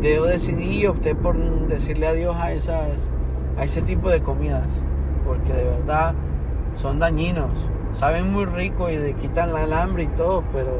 yo 0.00 0.24
decidí 0.24 0.82
y 0.82 0.86
opté 0.86 1.14
por 1.14 1.36
decirle 1.66 2.06
adiós 2.06 2.36
a 2.36 2.52
esas 2.52 3.08
a 3.56 3.64
ese 3.64 3.82
tipo 3.82 4.08
de 4.08 4.22
comidas, 4.22 4.66
porque 5.26 5.52
de 5.52 5.64
verdad 5.64 6.14
son 6.72 7.00
dañinos, 7.00 7.50
saben 7.92 8.30
muy 8.30 8.44
rico 8.44 8.88
y 8.88 8.96
le 8.96 9.14
quitan 9.14 9.52
la 9.52 9.82
hambre 9.82 10.04
y 10.04 10.08
todo, 10.08 10.44
pero 10.52 10.70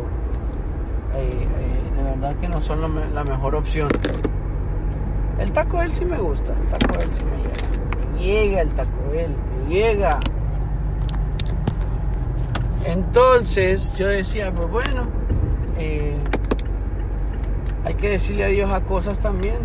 eh, 1.16 1.32
eh, 1.32 1.96
de 1.96 2.02
verdad 2.02 2.36
que 2.36 2.48
no 2.48 2.60
son 2.60 2.80
la 3.12 3.24
mejor 3.24 3.56
opción. 3.56 3.88
El 5.38 5.52
Taco 5.52 5.78
Bell 5.78 5.92
sí 5.92 6.04
me 6.04 6.18
gusta, 6.18 6.52
el 6.52 6.66
Taco 6.68 6.98
Bell 6.98 7.12
sí 7.12 7.22
me 7.24 7.36
llega. 7.36 8.12
Me 8.12 8.18
llega 8.18 8.60
el 8.60 8.68
Taco 8.70 9.10
Bell, 9.12 9.36
me 9.36 9.74
llega. 9.74 10.20
Entonces 12.84 13.96
yo 13.96 14.08
decía, 14.08 14.52
pues 14.52 14.68
bueno, 14.68 15.06
eh, 15.78 16.16
hay 17.84 17.94
que 17.94 18.10
decirle 18.10 18.44
adiós 18.44 18.70
a 18.72 18.80
cosas 18.80 19.20
también, 19.20 19.58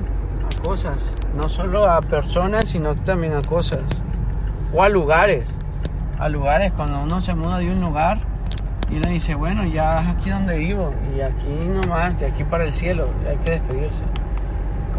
a 0.45 0.61
cosas, 0.61 1.15
no 1.36 1.49
solo 1.49 1.89
a 1.89 2.01
personas, 2.01 2.69
sino 2.69 2.95
también 2.95 3.34
a 3.34 3.41
cosas, 3.41 3.82
o 4.74 4.84
a 4.84 4.89
lugares, 4.89 5.57
a 6.19 6.30
lugares, 6.30 6.71
cuando 6.74 7.01
uno 7.01 7.21
se 7.21 7.34
muda 7.34 7.57
de 7.57 7.71
un 7.71 7.82
lugar 7.82 8.19
y 8.89 8.97
uno 8.97 9.09
dice, 9.09 9.36
bueno, 9.36 9.63
ya 9.63 10.01
es 10.01 10.07
aquí 10.09 10.30
donde 10.30 10.57
vivo, 10.57 10.93
y 11.15 11.21
aquí 11.21 11.47
nomás, 11.47 12.19
de 12.19 12.28
aquí 12.28 12.43
para 12.43 12.65
el 12.65 12.71
cielo, 12.71 13.07
hay 13.28 13.38
que 13.38 13.51
despedirse. 13.51 14.03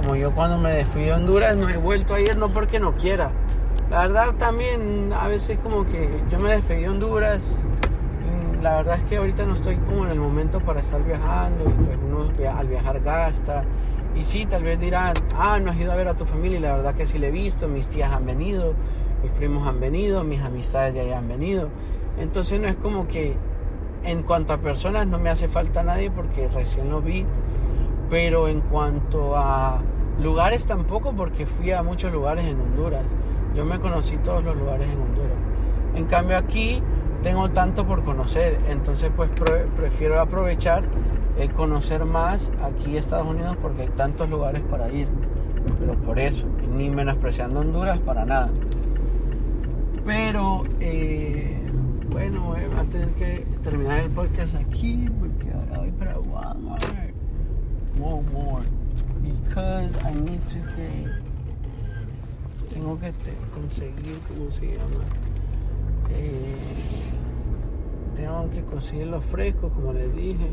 Como 0.04 0.16
yo 0.16 0.34
cuando 0.34 0.58
me 0.58 0.84
fui 0.84 1.08
a 1.08 1.16
Honduras 1.16 1.56
no 1.56 1.66
he 1.66 1.78
vuelto 1.78 2.12
a 2.12 2.20
ir 2.20 2.36
no 2.36 2.50
porque 2.50 2.78
no 2.78 2.92
quiera. 2.94 3.30
La 3.90 4.00
verdad 4.00 4.34
también 4.34 5.14
a 5.18 5.28
veces 5.28 5.58
como 5.62 5.86
que 5.86 6.20
yo 6.30 6.38
me 6.40 6.50
despedí 6.50 6.82
de 6.82 6.90
Honduras. 6.90 7.56
la 8.60 8.76
verdad 8.76 8.98
es 8.98 9.04
que 9.04 9.16
ahorita 9.16 9.46
no 9.46 9.54
estoy 9.54 9.76
como 9.76 10.04
en 10.04 10.10
el 10.10 10.18
momento 10.18 10.60
para 10.60 10.80
estar 10.80 11.02
viajando 11.02 11.64
y 11.64 11.72
pues 11.84 11.98
uno 12.06 12.28
al 12.54 12.68
viajar 12.68 13.00
gasta. 13.00 13.64
Y 14.14 14.24
sí, 14.24 14.44
tal 14.44 14.62
vez 14.62 14.78
dirán, 14.78 15.14
ah, 15.38 15.58
no 15.58 15.70
has 15.70 15.78
ido 15.78 15.90
a 15.90 15.96
ver 15.96 16.08
a 16.08 16.14
tu 16.14 16.26
familia. 16.26 16.58
Y 16.58 16.60
la 16.60 16.76
verdad 16.76 16.94
que 16.94 17.06
sí 17.06 17.18
le 17.18 17.28
he 17.28 17.30
visto, 17.30 17.66
mis 17.66 17.88
tías 17.88 18.12
han 18.12 18.26
venido, 18.26 18.74
mis 19.22 19.32
primos 19.32 19.66
han 19.66 19.80
venido, 19.80 20.22
mis 20.22 20.42
amistades 20.42 20.92
de 20.92 21.00
allá 21.00 21.16
han 21.16 21.28
venido. 21.28 21.70
Entonces 22.18 22.60
no 22.60 22.68
es 22.68 22.76
como 22.76 23.08
que 23.08 23.36
en 24.04 24.22
cuanto 24.22 24.52
a 24.52 24.58
personas 24.58 25.06
no 25.06 25.18
me 25.18 25.30
hace 25.30 25.48
falta 25.48 25.82
nadie 25.82 26.10
porque 26.10 26.46
recién 26.48 26.90
lo 26.90 27.00
vi 27.00 27.24
pero 28.10 28.48
en 28.48 28.60
cuanto 28.60 29.36
a 29.36 29.80
lugares 30.20 30.66
tampoco, 30.66 31.12
porque 31.14 31.46
fui 31.46 31.72
a 31.72 31.82
muchos 31.82 32.12
lugares 32.12 32.46
en 32.46 32.60
Honduras. 32.60 33.04
Yo 33.54 33.64
me 33.64 33.78
conocí 33.78 34.16
todos 34.18 34.42
los 34.44 34.56
lugares 34.56 34.88
en 34.88 35.00
Honduras. 35.00 35.38
En 35.94 36.06
cambio 36.06 36.36
aquí 36.36 36.82
tengo 37.22 37.50
tanto 37.50 37.86
por 37.86 38.04
conocer, 38.04 38.58
entonces 38.68 39.10
pues 39.14 39.30
prefiero 39.76 40.20
aprovechar 40.20 40.84
el 41.38 41.52
conocer 41.52 42.04
más 42.04 42.52
aquí 42.62 42.96
Estados 42.96 43.26
Unidos 43.26 43.56
porque 43.60 43.82
hay 43.82 43.88
tantos 43.88 44.28
lugares 44.28 44.62
para 44.62 44.90
ir. 44.90 45.08
Pero 45.80 45.94
por 45.94 46.18
eso, 46.18 46.46
ni 46.76 46.90
menospreciando 46.90 47.60
Honduras 47.60 47.98
para 47.98 48.24
nada. 48.24 48.50
Pero 50.04 50.64
eh, 50.80 51.62
bueno, 52.10 52.42
voy 52.42 52.60
a 52.60 52.82
tener 52.90 53.08
que 53.14 53.46
terminar 53.62 54.00
el 54.00 54.10
podcast 54.10 54.54
aquí 54.56 55.08
porque 55.18 55.50
ahora 55.50 55.78
voy 55.78 55.90
para 55.92 56.18
Walmart. 56.18 57.03
Walmart. 57.98 58.66
Because 59.22 59.96
I 60.04 60.12
need 60.12 60.50
to 60.50 60.58
get 60.76 61.24
tengo 62.74 62.98
que 62.98 63.12
conseguir, 63.54 64.18
¿cómo 64.28 64.50
se 64.50 64.66
llama? 64.66 65.04
Eh, 66.10 66.56
tengo 68.16 68.50
que 68.50 68.62
conseguir 68.62 69.06
los 69.06 69.24
frescos, 69.24 69.72
como 69.72 69.92
les 69.92 70.14
dije. 70.14 70.50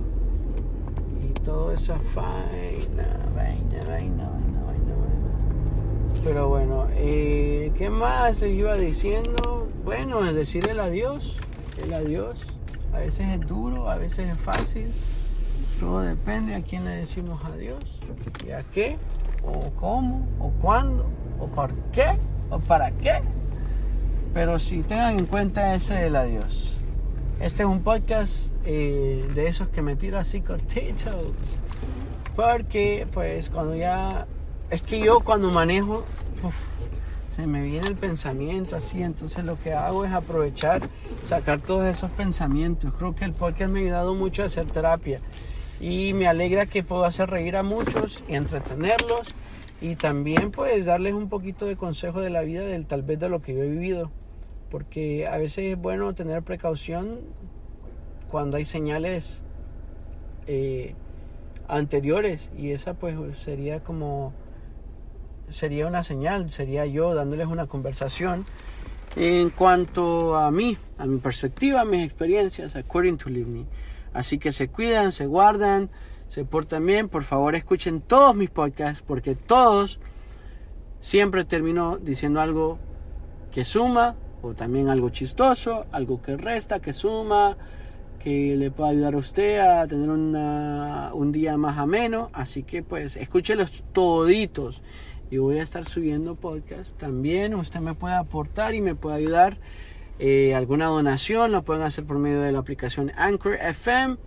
Y 1.23 1.33
toda 1.41 1.73
esa 1.73 1.99
vaina, 2.15 3.07
vaina, 3.35 3.83
vaina, 3.87 4.29
vaina, 4.29 4.63
vaina, 4.65 4.95
vaina. 4.95 6.21
Pero 6.23 6.49
bueno, 6.49 6.87
eh, 6.91 7.71
¿qué 7.75 7.89
más 7.89 8.41
les 8.41 8.53
iba 8.53 8.75
diciendo? 8.75 9.67
Bueno, 9.83 10.23
es 10.23 10.35
decir 10.35 10.69
el 10.69 10.79
adiós, 10.79 11.37
el 11.83 11.93
adiós. 11.93 12.45
A 12.93 12.99
veces 12.99 13.27
es 13.29 13.47
duro, 13.47 13.89
a 13.89 13.95
veces 13.95 14.29
es 14.29 14.37
fácil. 14.37 14.91
Todo 15.81 16.01
depende 16.01 16.53
a 16.53 16.61
quién 16.61 16.85
le 16.85 16.91
decimos 16.91 17.41
adiós 17.43 17.83
y 18.45 18.51
a 18.51 18.61
qué, 18.61 18.97
o 19.43 19.71
cómo, 19.71 20.27
o 20.37 20.51
cuándo 20.61 21.07
o 21.39 21.47
por 21.47 21.73
qué 21.91 22.05
o 22.51 22.59
para 22.59 22.91
qué. 22.91 23.19
Pero 24.31 24.59
si 24.59 24.83
tengan 24.83 25.17
en 25.17 25.25
cuenta 25.25 25.73
ese 25.73 25.95
del 25.95 26.17
adiós. 26.17 26.75
Este 27.39 27.63
es 27.63 27.67
un 27.67 27.81
podcast 27.81 28.53
eh, 28.63 29.27
de 29.33 29.47
esos 29.47 29.69
que 29.69 29.81
me 29.81 29.95
tiro 29.95 30.19
así 30.19 30.41
cortitos. 30.41 31.15
Porque 32.35 33.07
pues 33.11 33.49
cuando 33.49 33.75
ya... 33.75 34.27
Es 34.69 34.83
que 34.83 34.99
yo 34.99 35.21
cuando 35.21 35.49
manejo... 35.49 36.05
se 37.35 37.47
me 37.47 37.63
viene 37.63 37.87
el 37.87 37.95
pensamiento 37.95 38.75
así, 38.75 39.01
entonces 39.01 39.43
lo 39.43 39.55
que 39.55 39.73
hago 39.73 40.05
es 40.05 40.11
aprovechar, 40.11 40.79
sacar 41.23 41.59
todos 41.59 41.85
esos 41.87 42.11
pensamientos. 42.11 42.93
Creo 42.99 43.15
que 43.15 43.25
el 43.25 43.33
podcast 43.33 43.71
me 43.71 43.79
ha 43.79 43.83
ayudado 43.83 44.13
mucho 44.13 44.43
a 44.43 44.45
hacer 44.45 44.67
terapia 44.67 45.19
y 45.81 46.13
me 46.13 46.27
alegra 46.27 46.67
que 46.67 46.83
puedo 46.83 47.03
hacer 47.03 47.29
reír 47.29 47.57
a 47.57 47.63
muchos 47.63 48.23
y 48.29 48.35
entretenerlos 48.35 49.27
y 49.81 49.95
también 49.95 50.51
pues 50.51 50.85
darles 50.85 51.15
un 51.15 51.27
poquito 51.27 51.65
de 51.65 51.75
consejo 51.75 52.21
de 52.21 52.29
la 52.29 52.41
vida, 52.41 52.61
del 52.61 52.85
tal 52.85 53.01
vez 53.01 53.19
de 53.19 53.29
lo 53.29 53.41
que 53.41 53.55
yo 53.55 53.63
he 53.63 53.69
vivido, 53.69 54.11
porque 54.69 55.27
a 55.27 55.37
veces 55.37 55.73
es 55.73 55.77
bueno 55.77 56.13
tener 56.13 56.43
precaución 56.43 57.21
cuando 58.29 58.57
hay 58.57 58.65
señales 58.65 59.41
eh, 60.45 60.93
anteriores 61.67 62.51
y 62.55 62.71
esa 62.71 62.93
pues 62.93 63.15
sería 63.39 63.83
como 63.83 64.33
sería 65.49 65.87
una 65.87 66.03
señal, 66.03 66.51
sería 66.51 66.85
yo 66.85 67.15
dándoles 67.15 67.47
una 67.47 67.65
conversación 67.65 68.45
en 69.15 69.49
cuanto 69.49 70.35
a 70.35 70.51
mí, 70.51 70.77
a 70.99 71.05
mi 71.05 71.17
perspectiva, 71.17 71.81
a 71.81 71.85
mis 71.85 72.05
experiencias, 72.05 72.75
according 72.75 73.17
to 73.17 73.29
live 73.29 73.47
me. 73.47 73.65
Así 74.13 74.37
que 74.37 74.51
se 74.51 74.67
cuidan, 74.67 75.11
se 75.11 75.25
guardan, 75.25 75.89
se 76.27 76.45
portan 76.45 76.85
bien, 76.85 77.09
por 77.09 77.23
favor 77.23 77.55
escuchen 77.55 78.01
todos 78.01 78.35
mis 78.35 78.49
podcasts 78.49 79.03
porque 79.05 79.35
todos 79.35 79.99
siempre 80.99 81.43
termino 81.45 81.97
diciendo 81.97 82.39
algo 82.39 82.77
que 83.51 83.65
suma 83.65 84.15
o 84.41 84.53
también 84.53 84.89
algo 84.89 85.09
chistoso, 85.09 85.85
algo 85.91 86.21
que 86.21 86.37
resta, 86.37 86.79
que 86.79 86.93
suma, 86.93 87.57
que 88.23 88.55
le 88.55 88.71
pueda 88.71 88.91
ayudar 88.91 89.15
a 89.15 89.17
usted 89.17 89.59
a 89.59 89.87
tener 89.87 90.09
un 90.09 91.31
día 91.31 91.57
más 91.57 91.77
ameno. 91.77 92.29
Así 92.33 92.63
que 92.63 92.81
pues 92.83 93.17
escúchelos 93.17 93.83
toditos 93.91 94.81
y 95.29 95.37
voy 95.37 95.59
a 95.59 95.63
estar 95.63 95.85
subiendo 95.85 96.35
podcasts 96.35 96.93
también. 96.93 97.55
Usted 97.55 97.79
me 97.79 97.93
puede 97.93 98.15
aportar 98.15 98.73
y 98.73 98.81
me 98.81 98.95
puede 98.95 99.17
ayudar. 99.17 99.57
Eh, 100.23 100.53
alguna 100.53 100.85
donación 100.85 101.51
lo 101.51 101.63
pueden 101.63 101.81
hacer 101.81 102.05
por 102.05 102.19
medio 102.19 102.41
de 102.41 102.51
la 102.51 102.59
aplicación 102.59 103.11
Anchor 103.17 103.55
FM 103.55 104.17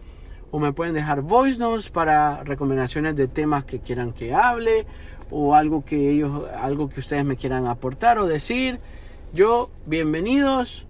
o 0.50 0.58
me 0.58 0.72
pueden 0.72 0.92
dejar 0.92 1.20
voice 1.20 1.60
notes 1.60 1.88
para 1.88 2.42
recomendaciones 2.42 3.14
de 3.14 3.28
temas 3.28 3.64
que 3.64 3.78
quieran 3.78 4.10
que 4.12 4.34
hable 4.34 4.86
o 5.30 5.54
algo 5.54 5.84
que 5.84 6.10
ellos 6.10 6.50
algo 6.58 6.88
que 6.88 6.98
ustedes 6.98 7.24
me 7.24 7.36
quieran 7.36 7.68
aportar 7.68 8.18
o 8.18 8.26
decir. 8.26 8.80
Yo 9.32 9.70
bienvenidos 9.86 10.88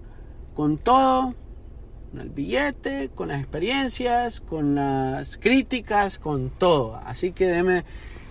con 0.55 0.79
todo, 0.79 1.35
con 2.11 2.23
el 2.23 2.31
billete, 2.31 3.11
con 3.15 3.29
las 3.29 3.41
experiencias, 3.41 4.41
con 4.41 4.75
las 4.75 5.37
críticas, 5.37 6.19
con 6.19 6.49
todo. 6.49 6.97
Así 7.05 7.33
que 7.33 7.45
denme, 7.45 7.85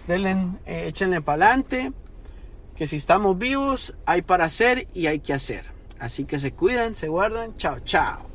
denle, 0.08 0.32
eh, 0.66 0.88
échenle 0.88 1.22
para 1.22 1.46
adelante, 1.46 1.94
que 2.76 2.88
si 2.88 2.96
estamos 2.96 3.38
vivos 3.38 3.94
hay 4.08 4.24
para 4.24 4.46
hacer 4.46 4.88
y 4.96 5.06
hay 5.06 5.20
que 5.20 5.34
hacer. 5.34 5.83
Así 6.04 6.26
que 6.26 6.38
se 6.38 6.52
cuidan, 6.52 6.96
se 6.96 7.08
guardan. 7.08 7.56
Chao, 7.56 7.80
chao. 7.80 8.33